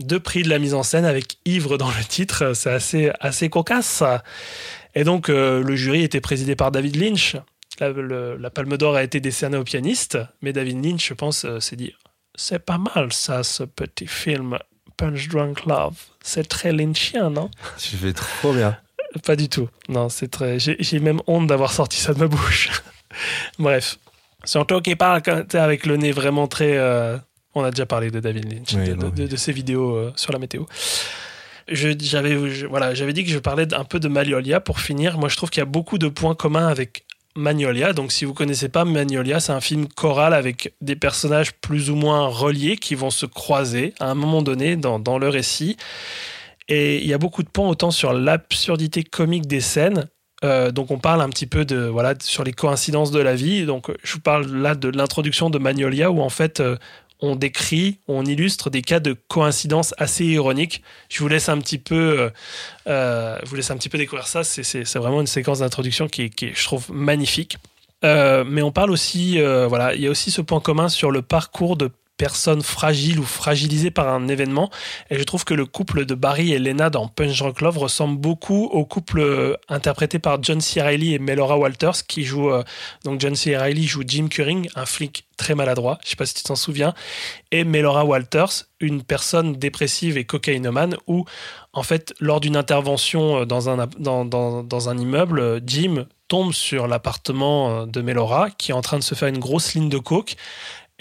[0.00, 3.48] deux prix de la mise en scène avec ivre dans le titre, c'est assez, assez
[3.48, 3.86] cocasse.
[3.86, 4.22] ça.
[4.94, 7.36] Et donc, euh, le jury était présidé par David Lynch.
[7.80, 11.46] La, le- la Palme d'Or a été décernée au pianiste, mais David Lynch, je pense,
[11.46, 11.94] euh, s'est dit
[12.34, 14.58] c'est pas mal ça, ce petit film
[14.96, 15.94] Punch Drunk Love.
[16.22, 17.50] C'est très lynchien, non?
[17.78, 18.76] Tu fais trop bien.
[19.26, 19.68] Pas du tout.
[19.88, 20.58] Non, c'est très.
[20.58, 22.70] J'ai même honte d'avoir sorti ça de ma bouche.
[23.58, 23.98] Bref.
[24.44, 26.76] Surtout qu'il parle quand- avec le nez vraiment très.
[26.76, 27.18] euh,
[27.54, 29.28] On a déjà parlé de David Lynch, Oui, de, non, de- oui.
[29.28, 30.64] de ses vidéos euh, sur la météo.
[31.68, 32.34] J'avais
[32.66, 35.16] voilà, j'avais dit que je parlais un peu de Magnolia pour finir.
[35.18, 37.04] Moi, je trouve qu'il y a beaucoup de points communs avec
[37.36, 37.92] Magnolia.
[37.92, 41.96] Donc, si vous connaissez pas Magnolia, c'est un film choral avec des personnages plus ou
[41.96, 45.76] moins reliés qui vont se croiser à un moment donné dans, dans le récit.
[46.68, 50.08] Et il y a beaucoup de points autant sur l'absurdité comique des scènes.
[50.44, 53.64] Euh, donc on parle un petit peu de voilà sur les coïncidences de la vie.
[53.64, 56.76] Donc je vous parle là de l'introduction de Magnolia où en fait euh,
[57.22, 60.82] on décrit, on illustre des cas de coïncidences assez ironiques.
[61.08, 62.30] Je vous laisse un petit peu, euh,
[62.88, 64.44] euh, vous un petit peu découvrir ça.
[64.44, 64.64] C'est-
[64.98, 67.56] vraiment une séquence d'introduction qui, est- je trouve, magnifique.
[68.04, 69.38] Euh, mais on parle aussi,
[69.68, 71.90] voilà, il y a aussi ce point commun sur le parcours de
[72.22, 74.70] personnes fragiles ou fragilisées par un événement.
[75.10, 78.16] Et je trouve que le couple de Barry et Lena dans Punch Drunk Love ressemble
[78.16, 80.80] beaucoup au couple euh, interprété par John C.
[80.80, 82.62] Reilly et Melora Walters, qui joue euh,
[83.04, 83.56] donc John C.
[83.56, 85.98] Reilly joue Jim Curing, un flic très maladroit.
[86.04, 86.94] Je sais pas si tu t'en souviens.
[87.50, 91.24] Et Melora Walters, une personne dépressive et cocaïnomane, où
[91.72, 96.52] en fait, lors d'une intervention euh, dans un, dans, dans, dans un immeuble, Jim tombe
[96.52, 99.98] sur l'appartement de Melora, qui est en train de se faire une grosse ligne de
[99.98, 100.36] coke.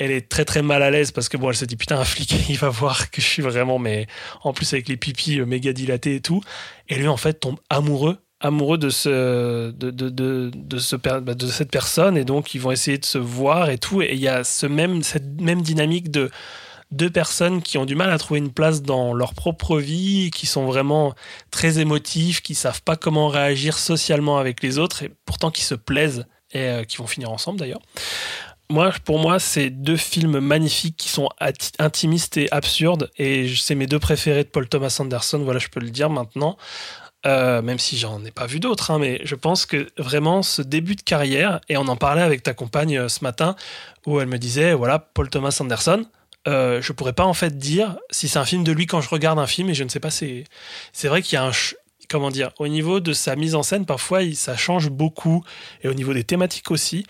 [0.04, 2.06] Elle est très très mal à l'aise parce que bon, elle se dit putain, un
[2.06, 4.08] flic, il va voir que je suis vraiment, mais
[4.44, 6.42] en plus avec les pipis euh, méga dilatés et tout.
[6.90, 11.48] Et lui, en fait, tombe amoureux amoureux de ce de, de, de, ce bah, de
[11.48, 14.28] cette personne et donc ils vont essayer de se voir et tout et il y
[14.28, 16.32] a ce même cette même dynamique de
[16.92, 20.46] deux personnes qui ont du mal à trouver une place dans leur propre vie, qui
[20.46, 21.14] sont vraiment
[21.50, 25.76] très émotifs, qui savent pas comment réagir socialement avec les autres et pourtant qui se
[25.76, 27.82] plaisent et euh, qui vont finir ensemble d'ailleurs.
[29.04, 31.30] Pour moi, c'est deux films magnifiques qui sont
[31.80, 35.40] intimistes et absurdes et c'est mes deux préférés de Paul Thomas Anderson.
[35.40, 36.58] Voilà, je peux le dire maintenant.
[37.28, 40.64] Euh, même si j'en ai pas vu d'autres, hein, mais je pense que vraiment ce
[40.64, 43.56] début de carrière, et on en parlait avec ta compagne euh, ce matin,
[44.08, 46.04] où elle me disait, voilà, Paul Thomas Anderson,
[46.48, 49.10] euh, je pourrais pas en fait dire si c'est un film de lui quand je
[49.10, 50.48] regarde un film, et je ne sais pas, c'est
[51.04, 51.52] vrai qu'il y a un...
[52.10, 55.46] Comment dire Au niveau de sa mise en scène, parfois, ça change beaucoup,
[55.84, 57.06] et au niveau des thématiques aussi.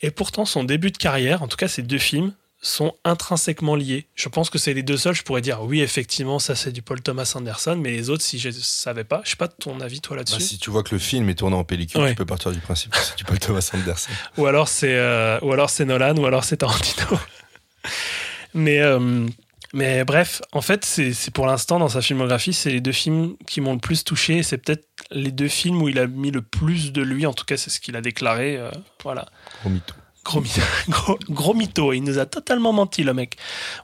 [0.00, 4.06] Et pourtant, son début de carrière, en tout cas ces deux films, sont intrinsèquement liés.
[4.16, 6.82] Je pense que c'est les deux seuls, je pourrais dire oui, effectivement, ça c'est du
[6.82, 9.80] Paul Thomas Anderson, mais les autres, si je ne savais pas, je sais pas ton
[9.80, 10.38] avis toi là-dessus.
[10.38, 12.10] Bah, si tu vois que le film est tourné en pellicule, Ouais.
[12.10, 14.10] tu peux partir du principe que c'est du Paul Thomas Anderson.
[14.38, 17.06] Ou alors c'est euh, ou alors c'est Nolan, ou alors c'est Tarantino.
[18.54, 19.26] mais euh,
[19.74, 23.60] mais bref, en fait, c'est pour l'instant dans sa filmographie, c'est les deux films qui
[23.60, 24.42] m'ont le plus touché.
[24.42, 27.26] C'est peut-être les deux films où il a mis le plus de lui.
[27.26, 28.56] En tout cas, c'est ce qu'il a déclaré.
[28.56, 28.70] euh,
[29.02, 29.26] voilà.
[29.62, 29.94] Gros mytho.
[30.24, 30.42] Gros
[30.88, 31.92] gros, gros mytho.
[31.92, 33.36] Il nous a totalement menti, le mec.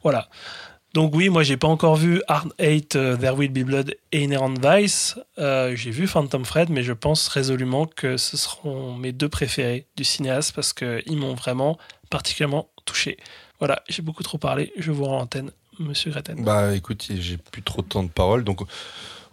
[0.02, 0.28] Voilà.
[0.94, 4.22] Donc oui, moi j'ai pas encore vu Hard Eight, euh, There Will Be Blood et
[4.22, 5.16] Inherent Vice.
[5.38, 9.88] Euh, j'ai vu Phantom Fred, mais je pense résolument que ce seront mes deux préférés
[9.96, 11.78] du cinéaste parce qu'ils m'ont vraiment
[12.10, 13.16] particulièrement touché.
[13.58, 14.72] Voilà, j'ai beaucoup trop parlé.
[14.78, 16.42] Je vous rends l'antenne, Monsieur Greten.
[16.42, 18.60] Bah écoute, j'ai plus trop de temps de parole, donc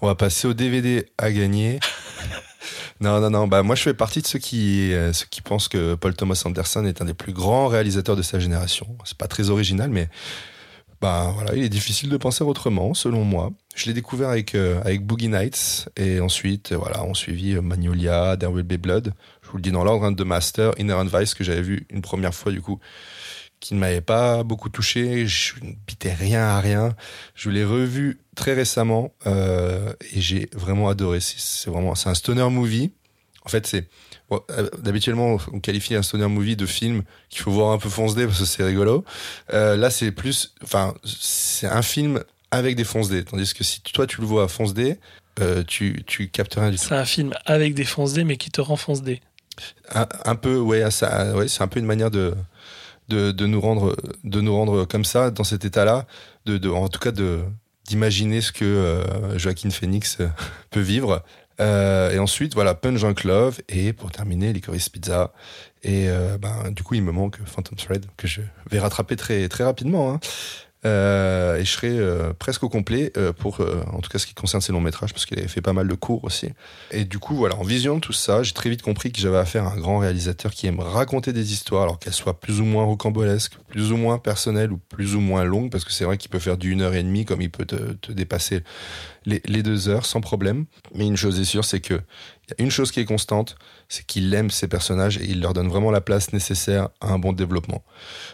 [0.01, 1.79] on va passer au DVD à gagner.
[3.01, 5.67] non, non, non, bah moi je fais partie de ceux qui, euh, ceux qui pensent
[5.67, 8.87] que Paul Thomas Anderson est un des plus grands réalisateurs de sa génération.
[9.05, 10.09] C'est pas très original, mais
[11.01, 13.51] bah voilà, il est difficile de penser autrement, selon moi.
[13.75, 18.37] Je l'ai découvert avec, euh, avec Boogie Nights, et ensuite, euh, voilà, on suivit Magnolia,
[18.37, 19.13] There Will Be Blood.
[19.41, 22.01] Je vous le dis dans l'ordre, hein, de Master, Inherent Vice, que j'avais vu une
[22.01, 22.79] première fois, du coup,
[23.61, 25.25] qui ne m'avait pas beaucoup touché.
[25.25, 26.93] Je ne pitais rien à rien.
[27.35, 31.19] Je l'ai revu très récemment euh, et j'ai vraiment adoré.
[31.21, 32.91] C'est vraiment, c'est un stoner movie.
[33.45, 33.87] En fait, c'est
[34.29, 37.89] bon, euh, d'habituellement on qualifie un stoner movie de film qu'il faut voir un peu
[37.89, 39.05] fonce parce que c'est rigolo.
[39.53, 44.05] Euh, là, c'est plus, enfin, c'est un film avec des fonce tandis que si toi
[44.05, 44.73] tu le vois à fonce
[45.39, 46.83] euh, tu tu captes rien du tout.
[46.83, 49.21] C'est un film avec des fonce mais qui te rend fonce D.
[49.95, 52.35] un, un peu ouais ça ouais c'est un peu une manière de
[53.11, 56.05] de, nous rendre de nous rendre comme ça dans cet état là
[56.45, 57.11] de, de en tout cas
[57.85, 60.27] d'imaginer ce que euh, Joaquin Phoenix euh,
[60.69, 61.23] peut vivre
[61.59, 65.31] Euh, et ensuite voilà Punch Drunk Love et pour terminer Licorice Pizza
[65.83, 66.07] et
[66.39, 70.11] ben du coup il me manque Phantom Thread que je vais rattraper très très rapidement
[70.11, 70.19] hein.
[70.83, 74.33] Euh, et je serai euh, presque au complet euh, pour, en tout cas, ce qui
[74.33, 76.49] concerne ses longs métrages, parce qu'il avait fait pas mal de cours aussi.
[76.91, 79.37] Et du coup, voilà, en vision de tout ça, j'ai très vite compris que j'avais
[79.37, 82.65] affaire à un grand réalisateur qui aime raconter des histoires, alors qu'elles soient plus ou
[82.65, 86.17] moins rocambolesques, plus ou moins personnelles ou plus ou moins longues, parce que c'est vrai
[86.17, 88.63] qu'il peut faire du heure et demie, comme il peut te, dépasser
[89.25, 90.65] les deux heures sans problème.
[90.95, 92.01] Mais une chose est sûre, c'est que
[92.57, 93.55] une chose qui est constante,
[93.89, 97.19] c'est qu'il aime ses personnages et il leur donne vraiment la place nécessaire à un
[97.19, 97.83] bon développement.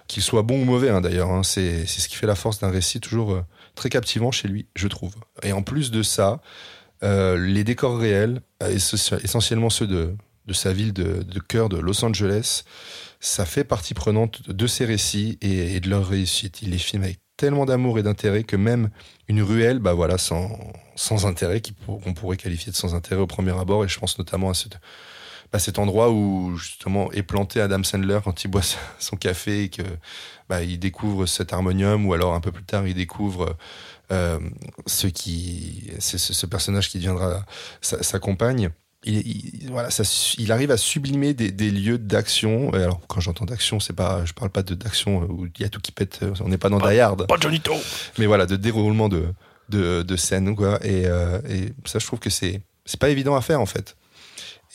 [0.08, 2.70] Qu'ils soient bons ou mauvais, hein, d'ailleurs, hein, c'est ce qui fait la force d'un
[2.70, 3.42] récit toujours euh,
[3.76, 5.16] très captivant chez lui, je trouve.
[5.44, 6.42] Et en plus de ça,
[7.04, 8.78] euh, les décors réels, euh,
[9.24, 10.16] essentiellement ceux de,
[10.46, 12.64] de sa ville de, de cœur de Los Angeles,
[13.20, 16.62] ça fait partie prenante de ses récits et, et de leur réussite.
[16.62, 18.90] Il les filme avec tellement d'amour et d'intérêt que même
[19.28, 20.50] une ruelle, bah voilà, sans,
[20.96, 24.50] sans intérêt, qu'on pourrait qualifier de sans intérêt au premier abord, et je pense notamment
[24.50, 24.54] à
[25.54, 28.64] bah, cet endroit où justement est planté Adam Sandler quand il boit
[29.00, 29.84] son café et que
[30.50, 33.56] bah, il découvre cet harmonium, ou alors un peu plus tard il découvre
[34.12, 34.40] euh,
[34.86, 37.46] ce qui, c'est ce, personnage qui deviendra
[37.82, 38.72] sa compagne.
[39.08, 40.04] Il, il- voilà, ça,
[40.38, 42.74] il arrive à sublimer des, des lieux d'action.
[42.74, 45.66] Et Alors, quand j'entends d'action, c'est pas, je parle pas de d'action où il y
[45.66, 46.20] a tout qui pète.
[46.44, 47.26] On n'est pas dans Die Hard.
[47.28, 47.38] Pas
[48.20, 49.26] Mais voilà, de déroulement de,
[49.70, 50.80] de, de scène, quoi.
[50.86, 53.96] Et, euh, et ça, je trouve que c'est, c'est pas évident à faire, en fait.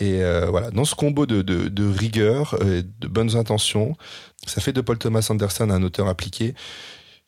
[0.00, 3.94] Et euh, voilà, dans ce combo de, de, de rigueur, euh, de bonnes intentions,
[4.46, 6.54] ça fait de Paul Thomas Anderson un auteur appliqué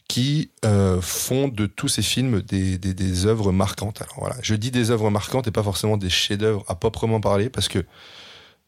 [0.08, 4.02] qui euh, font de tous ces films des, des, œuvres marquantes.
[4.02, 7.48] Alors voilà, je dis des œuvres marquantes et pas forcément des chefs-d'œuvre à proprement parler,
[7.48, 7.84] parce que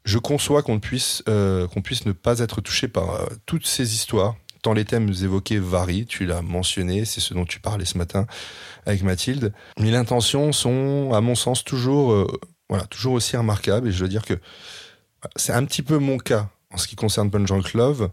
[0.05, 3.95] je conçois qu'on puisse, euh, qu'on puisse ne pas être touché par euh, toutes ces
[3.95, 7.99] histoires, tant les thèmes évoqués varient, tu l'as mentionné, c'est ce dont tu parlais ce
[7.99, 8.27] matin
[8.87, 12.27] avec Mathilde, mais les intentions sont, à mon sens, toujours,
[12.69, 14.35] voilà, toujours aussi remarquables, et je veux dire que
[15.37, 18.11] c'est un petit peu mon cas en ce qui concerne Punch Love.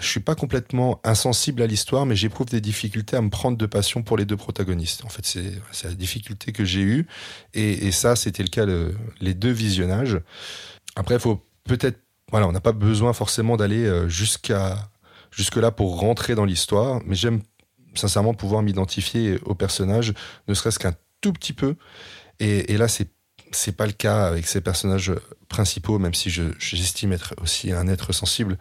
[0.00, 3.66] Je suis pas complètement insensible à l'histoire, mais j'éprouve des difficultés à me prendre de
[3.66, 5.04] passion pour les deux protagonistes.
[5.04, 7.06] En fait, c'est la difficulté que j'ai eue,
[7.54, 10.20] et, ça, c'était le cas le- les deux visionnages.
[10.96, 12.00] Après, faut peut-être,
[12.30, 14.90] voilà, on n'a pas besoin forcément d'aller euh, jusqu'à
[15.30, 17.42] jusque là pour rentrer dans l'histoire, mais j'aime
[17.94, 20.12] sincèrement pouvoir m'identifier au personnage,
[20.48, 21.76] ne serait-ce qu'un tout petit peu.
[22.40, 23.08] Et, là, c'est
[23.52, 25.12] c'est pas le cas avec ces personnages
[25.48, 28.58] principaux, même si je j'estime être aussi un être sensible.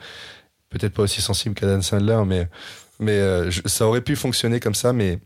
[0.74, 2.50] Peut-être pas aussi sensible qu'Adam Sandler, mais
[3.00, 5.20] mais euh, je- ça aurait pu fonctionner comme ça, mais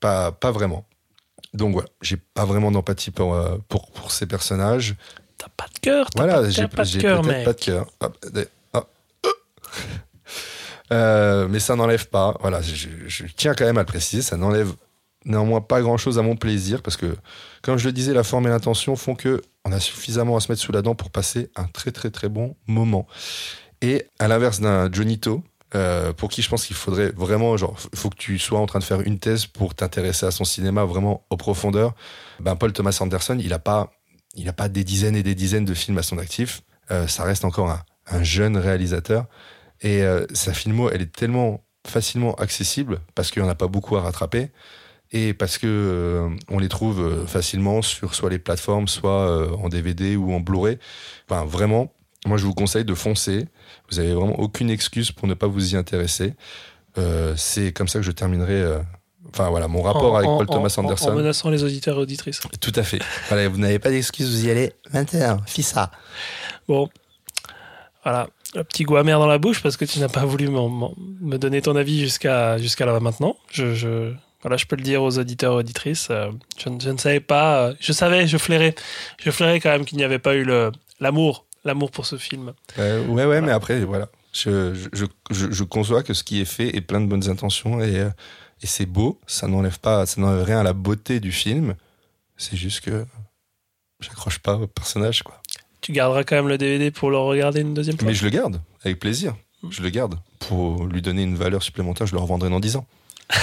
[0.00, 0.84] pas pas vraiment.
[1.54, 4.94] Donc voilà, j'ai pas vraiment d'empathie pour, euh, pour pour ces personnages.
[5.38, 7.44] T'as pas de cœur, t'as Voilà, pas, de cœur, mec.
[7.44, 7.86] pas de cœur.
[8.00, 8.82] Ah.
[10.92, 12.36] Euh, mais ça n'enlève pas.
[12.40, 14.72] Voilà, je, je tiens quand même à le préciser, ça n'enlève
[15.24, 17.14] néanmoins pas grand-chose à mon plaisir parce que,
[17.62, 20.50] comme je le disais, la forme et l'intention font que on a suffisamment à se
[20.50, 23.06] mettre sous la dent pour passer un très très très bon moment.
[23.82, 25.42] Et à l'inverse d'un Jonito,
[25.74, 28.66] euh, pour qui je pense qu'il faudrait vraiment, genre, il faut que tu sois en
[28.66, 31.94] train de faire une thèse pour t'intéresser à son cinéma vraiment aux profondeurs.
[32.40, 33.92] Ben, Paul Thomas Anderson, il a pas,
[34.56, 36.62] pas des dizaines et des dizaines de films à son actif.
[36.90, 39.26] Euh, ça reste encore un, un jeune réalisateur.
[39.82, 43.68] Et euh, sa filmo, elle est tellement facilement accessible parce qu'il n'y en a pas
[43.68, 44.50] beaucoup à rattraper
[45.12, 50.16] et parce que euh, on les trouve facilement sur soit les plateformes, soit en DVD
[50.16, 50.78] ou en Blu-ray.
[51.28, 51.92] Enfin, vraiment,
[52.26, 53.46] moi je vous conseille de foncer.
[53.90, 56.34] Vous avez vraiment aucune excuse pour ne pas vous y intéresser.
[56.98, 58.54] Euh, c'est comme ça que je terminerai.
[58.54, 58.78] euh,
[59.30, 61.10] Enfin voilà, mon rapport En- avec Paul Thomas en- en- Anderson.
[61.10, 62.40] En menaçant les auditeurs et auditrices.
[62.62, 62.98] Tout à fait.
[63.28, 64.72] Voilà, vous n'avez pas d'excuse, vous y allez.
[64.90, 65.90] 21, fis ça.
[66.66, 66.88] Bon,
[68.04, 71.36] voilà, le petit goût amer dans la bouche parce que tu n'as pas voulu me
[71.36, 73.36] donner ton avis jusqu'à jusqu'à là maintenant.
[73.50, 76.08] Je, je- voilà, je peux le dire aux auditeurs et auditrices.
[76.10, 78.74] euh, je, ne- je ne savais pas, je savais, je flairais,
[79.22, 80.46] je flairais quand même qu'il n'y avait pas eu
[81.00, 82.52] l'amour, l'amour pour ce film.
[82.78, 84.08] Euh, ouais, ouais, mais après, voilà.
[84.32, 87.98] Je, je, je, conçois que ce qui est fait est plein de bonnes intentions et,
[87.98, 88.10] euh,
[88.62, 89.20] et c'est beau.
[89.26, 91.74] Ça n'enlève pas, ça n'enlève rien à la beauté du film.
[92.36, 93.06] C'est juste que
[94.00, 95.40] j'accroche pas au personnage, quoi.
[95.80, 98.08] Tu garderas quand même le DVD pour le regarder une deuxième fois?
[98.08, 99.34] Mais je le garde, avec plaisir.
[99.70, 100.18] Je le garde.
[100.40, 102.86] Pour lui donner une valeur supplémentaire, je le revendrai dans 10 ans.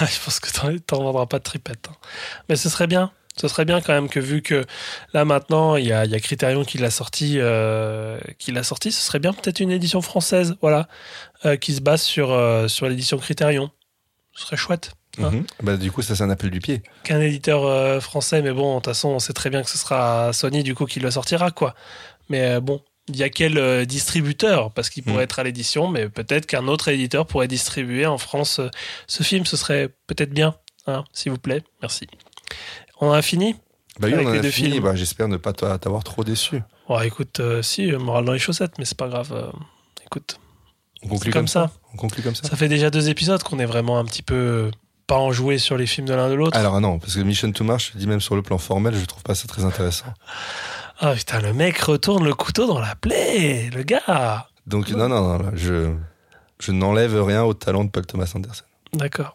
[0.00, 1.88] Je pense que t'en vendras pas de tripette.
[1.90, 1.96] hein.
[2.48, 3.12] Mais ce serait bien.
[3.38, 4.64] Ce serait bien quand même que vu que
[5.12, 8.62] là maintenant il y a, il y a Criterion qui l'a sorti, euh, qui l'a
[8.62, 10.88] sorti, ce serait bien peut-être une édition française, voilà,
[11.44, 13.70] euh, qui se base sur euh, sur l'édition Criterion.
[14.32, 14.92] Ce serait chouette.
[15.18, 15.30] hein.
[15.30, 15.46] Mhm.
[15.62, 16.82] Bah, du coup, ça, c'est un appel du pied.
[17.04, 20.32] Qu'un éditeur français, mais bon, de toute façon, on sait très bien que ce sera
[20.34, 21.74] Sony du coup qui le sortira, quoi.
[22.28, 24.72] Mais bon, il y a quel distributeur?
[24.72, 25.28] Parce qu'il pourrait Mm.
[25.28, 28.60] être à l'édition, mais peut-être qu'un autre éditeur pourrait distribuer en France
[29.06, 29.46] ce film.
[29.46, 30.54] Ce serait peut-être bien,
[30.86, 31.62] hein, s'il vous plaît.
[31.80, 32.06] Merci.
[33.00, 33.54] On a fini
[34.00, 34.70] Bah oui, Avec on en les a deux fini.
[34.72, 34.84] films.
[34.84, 36.62] Bah, j'espère ne pas t'a- t'avoir trop déçu.
[36.88, 39.32] Bon, écoute, euh, si, euh, moral dans les chaussettes, mais c'est pas grave.
[39.32, 39.50] euh,
[40.04, 40.38] écoute,
[41.02, 41.70] On conclut comme ça.
[41.94, 42.48] On conclut comme ça.
[42.48, 44.70] Ça fait déjà deux épisodes qu'on est vraiment un petit peu
[45.06, 46.56] pas enjoué sur les films de l'un de l'autre.
[46.58, 48.94] Alors non, parce que Mission to Mars, je te dis même sur le plan formel,
[48.96, 50.06] je trouve pas ça très intéressant.
[50.98, 54.48] Ah putain, le mec retourne le couteau dans la plaie, le gars.
[54.66, 55.92] Donc non, non, non, je,
[56.58, 58.64] je n'enlève rien au talent de Paul Thomas Anderson.
[58.94, 59.34] D'accord.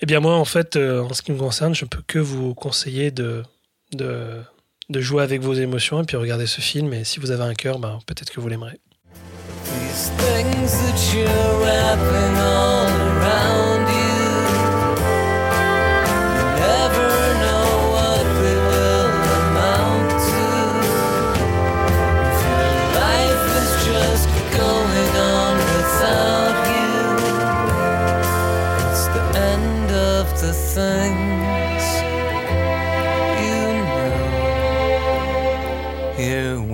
[0.00, 2.54] Eh bien moi, en fait, euh, en ce qui me concerne, je peux que vous
[2.54, 3.42] conseiller de,
[4.94, 6.92] jouer avec vos émotions et puis regarder ce film.
[6.92, 8.78] Et si vous avez un cœur, ben, peut-être que vous l'aimerez.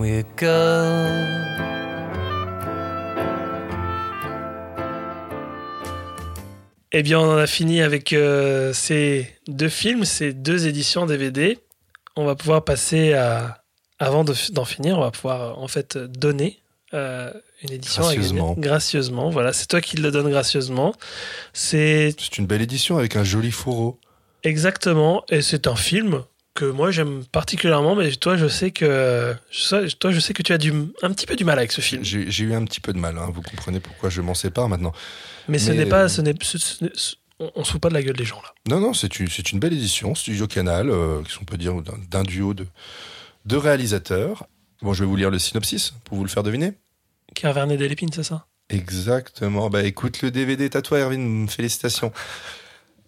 [0.05, 1.65] We go.
[6.93, 11.59] Eh bien, on en a fini avec euh, ces deux films, ces deux éditions DVD.
[12.17, 13.61] On va pouvoir passer à.
[14.01, 16.59] Avant de- d'en finir, on va pouvoir euh, en fait donner
[16.93, 17.33] euh,
[17.63, 18.03] une édition.
[18.03, 18.55] Gracieusement.
[18.59, 19.31] gracieusement.
[19.31, 20.95] Voilà, c'est toi qui le donnes gracieusement.
[21.53, 23.99] C'est C'est une belle édition avec un joli fourreau.
[24.43, 26.23] exactement, et c'est un film
[26.55, 30.53] que moi j'aime particulièrement, mais toi je sais que je toi je sais que tu
[30.53, 30.73] as du,
[31.03, 32.03] un petit peu du mal avec ce film.
[32.05, 34.93] J'ai eu un petit peu de mal, hein, vous comprenez pourquoi je m'en sépare maintenant.
[35.49, 37.89] Mais ce Mais- n'est pas, ce n'est, ce- ce n'est- ce- on, se fout pas
[37.89, 38.55] de la gueule des gens là.
[38.69, 41.75] Non, non, c'est une, c'est une belle édition, Studio Canal, euh, qui on peut dire
[42.09, 42.67] d'un duo de,
[43.45, 44.47] de réalisateurs.
[44.83, 46.75] Bon, je vais vous lire le synopsis pour vous le faire deviner.
[47.35, 47.79] Qui a Vernet
[48.15, 48.47] c'est ça?
[48.71, 49.69] Exactement.
[49.69, 51.49] Bah écoute, le DVD est à toi, Erwin.
[51.49, 52.13] Félicitations.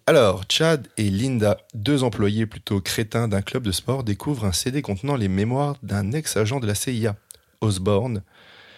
[0.09, 4.81] Alors, Chad et Linda, deux employés plutôt crétins d'un club de sport, découvrent un CD
[4.81, 7.15] contenant les mémoires d'un ex-agent de la CIA,
[7.59, 8.23] Osborne.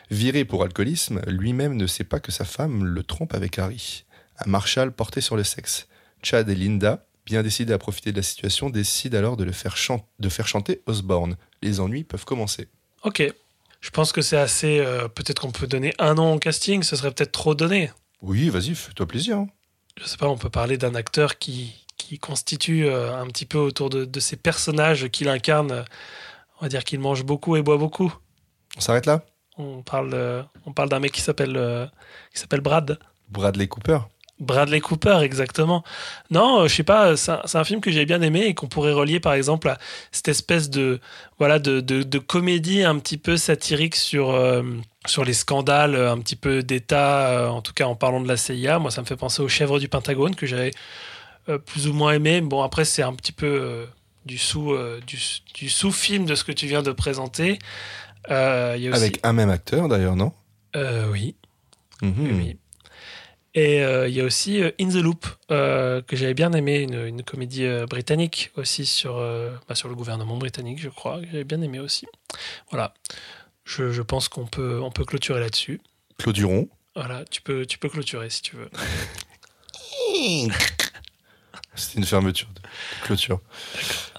[0.09, 4.05] Viré pour alcoolisme, lui-même ne sait pas que sa femme le trompe avec Harry,
[4.43, 5.87] un marshal porté sur le sexe.
[6.23, 9.77] Chad et Linda, bien décidés à profiter de la situation, décident alors de, le faire,
[9.77, 11.37] chan- de faire chanter Osborne.
[11.61, 12.69] Les ennuis peuvent commencer.
[13.03, 13.21] Ok.
[13.81, 14.79] Je pense que c'est assez.
[14.79, 17.91] euh, peut-être qu'on peut donner un nom au casting, ce serait peut-être trop donné.
[18.23, 19.37] Oui, vas-y, fais-toi plaisir.
[19.37, 19.47] hein.
[19.97, 23.57] Je sais pas, on peut parler d'un acteur qui, qui constitue euh, un petit peu
[23.57, 25.85] autour de, de ces personnages qu'il incarne.
[26.59, 28.13] On va dire qu'il mange beaucoup et boit beaucoup.
[28.77, 29.23] On s'arrête là?
[29.57, 31.85] On parle, euh, on parle d'un mec qui s'appelle euh,
[32.33, 32.97] qui s'appelle Brad.
[33.27, 33.99] Bradley Cooper?
[34.39, 35.83] Bradley Cooper, exactement.
[36.31, 38.93] Non, euh, je sais pas, c'est un, film que j'ai bien aimé et qu'on pourrait
[38.93, 39.77] relier par exemple à
[40.11, 40.99] cette espèce de
[41.37, 44.63] voilà de, de, de comédie un petit peu satirique sur euh,
[45.05, 48.37] sur les scandales euh, un petit peu d'État, en tout cas en parlant de la
[48.37, 48.79] CIA.
[48.79, 50.71] Moi, ça me fait penser aux chèvres du Pentagone que j'avais
[51.49, 52.41] euh, plus ou moins aimé.
[52.41, 53.85] Bon, après, c'est un petit peu euh,
[54.25, 54.75] du sous
[55.07, 55.17] du,
[55.53, 57.59] du sous-film de ce que tu viens de présenter.
[58.29, 60.33] Il y a aussi, Avec un même acteur d'ailleurs, non?
[60.75, 61.35] Euh, oui.
[62.01, 62.37] Mhm.
[62.37, 62.57] Oui,
[63.55, 66.81] Et euh, il y a aussi euh, In the Loop, euh, que j'avais bien aimé,
[66.81, 69.15] une, une comédie britannique aussi sur,
[69.67, 72.05] bah, sur le gouvernement britannique, je crois, que j'avais bien aimé aussi.
[72.69, 72.93] Voilà.
[73.63, 75.81] Je, je pense qu'on peut, on peut clôturer là-dessus.
[76.17, 76.69] Clauduron.
[76.95, 78.69] Voilà, tu peux, tu peux clôturer si tu veux.
[81.75, 82.61] C'était une fermeture de
[83.05, 83.39] clôture.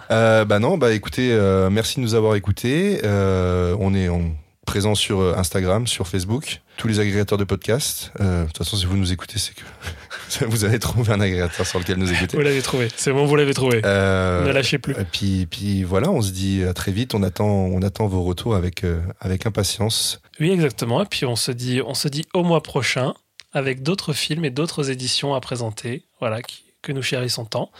[0.08, 1.36] Bah non, bah écoutez,
[1.70, 3.00] merci de nous avoir écoutés.
[3.04, 4.34] On est en
[4.70, 8.12] présent sur euh, Instagram, sur Facebook, tous les agrégateurs de podcasts.
[8.20, 11.66] Euh, de toute façon, si vous nous écoutez, c'est que vous avez trouvé un agrégateur
[11.66, 12.36] sur lequel nous écouter.
[12.36, 13.82] Vous l'avez trouvé, c'est bon, vous l'avez trouvé.
[13.84, 14.92] Euh, ne lâchez plus.
[14.92, 17.16] Et puis, puis voilà, on se dit à très vite.
[17.16, 20.22] On attend, on attend vos retours avec, euh, avec impatience.
[20.38, 21.02] Oui, exactement.
[21.02, 23.14] Et puis on se dit, on se dit au mois prochain
[23.52, 27.72] avec d'autres films et d'autres éditions à présenter, voilà, qui- que nous chérissons tant.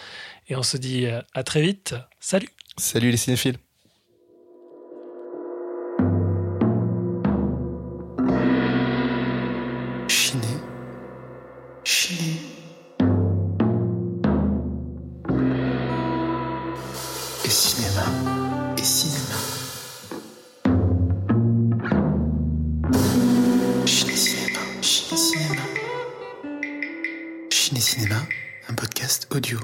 [0.48, 1.94] Et on se dit à très vite.
[2.18, 3.58] Salut Salut les cinéphiles.
[11.92, 12.36] Chiné.
[17.44, 18.04] Et cinéma.
[18.78, 19.34] Et cinéma.
[23.86, 24.60] Chiné Cinéma.
[24.80, 25.62] Chiné Cinéma.
[27.50, 28.22] Chiné Cinéma,
[28.68, 29.58] un podcast audio.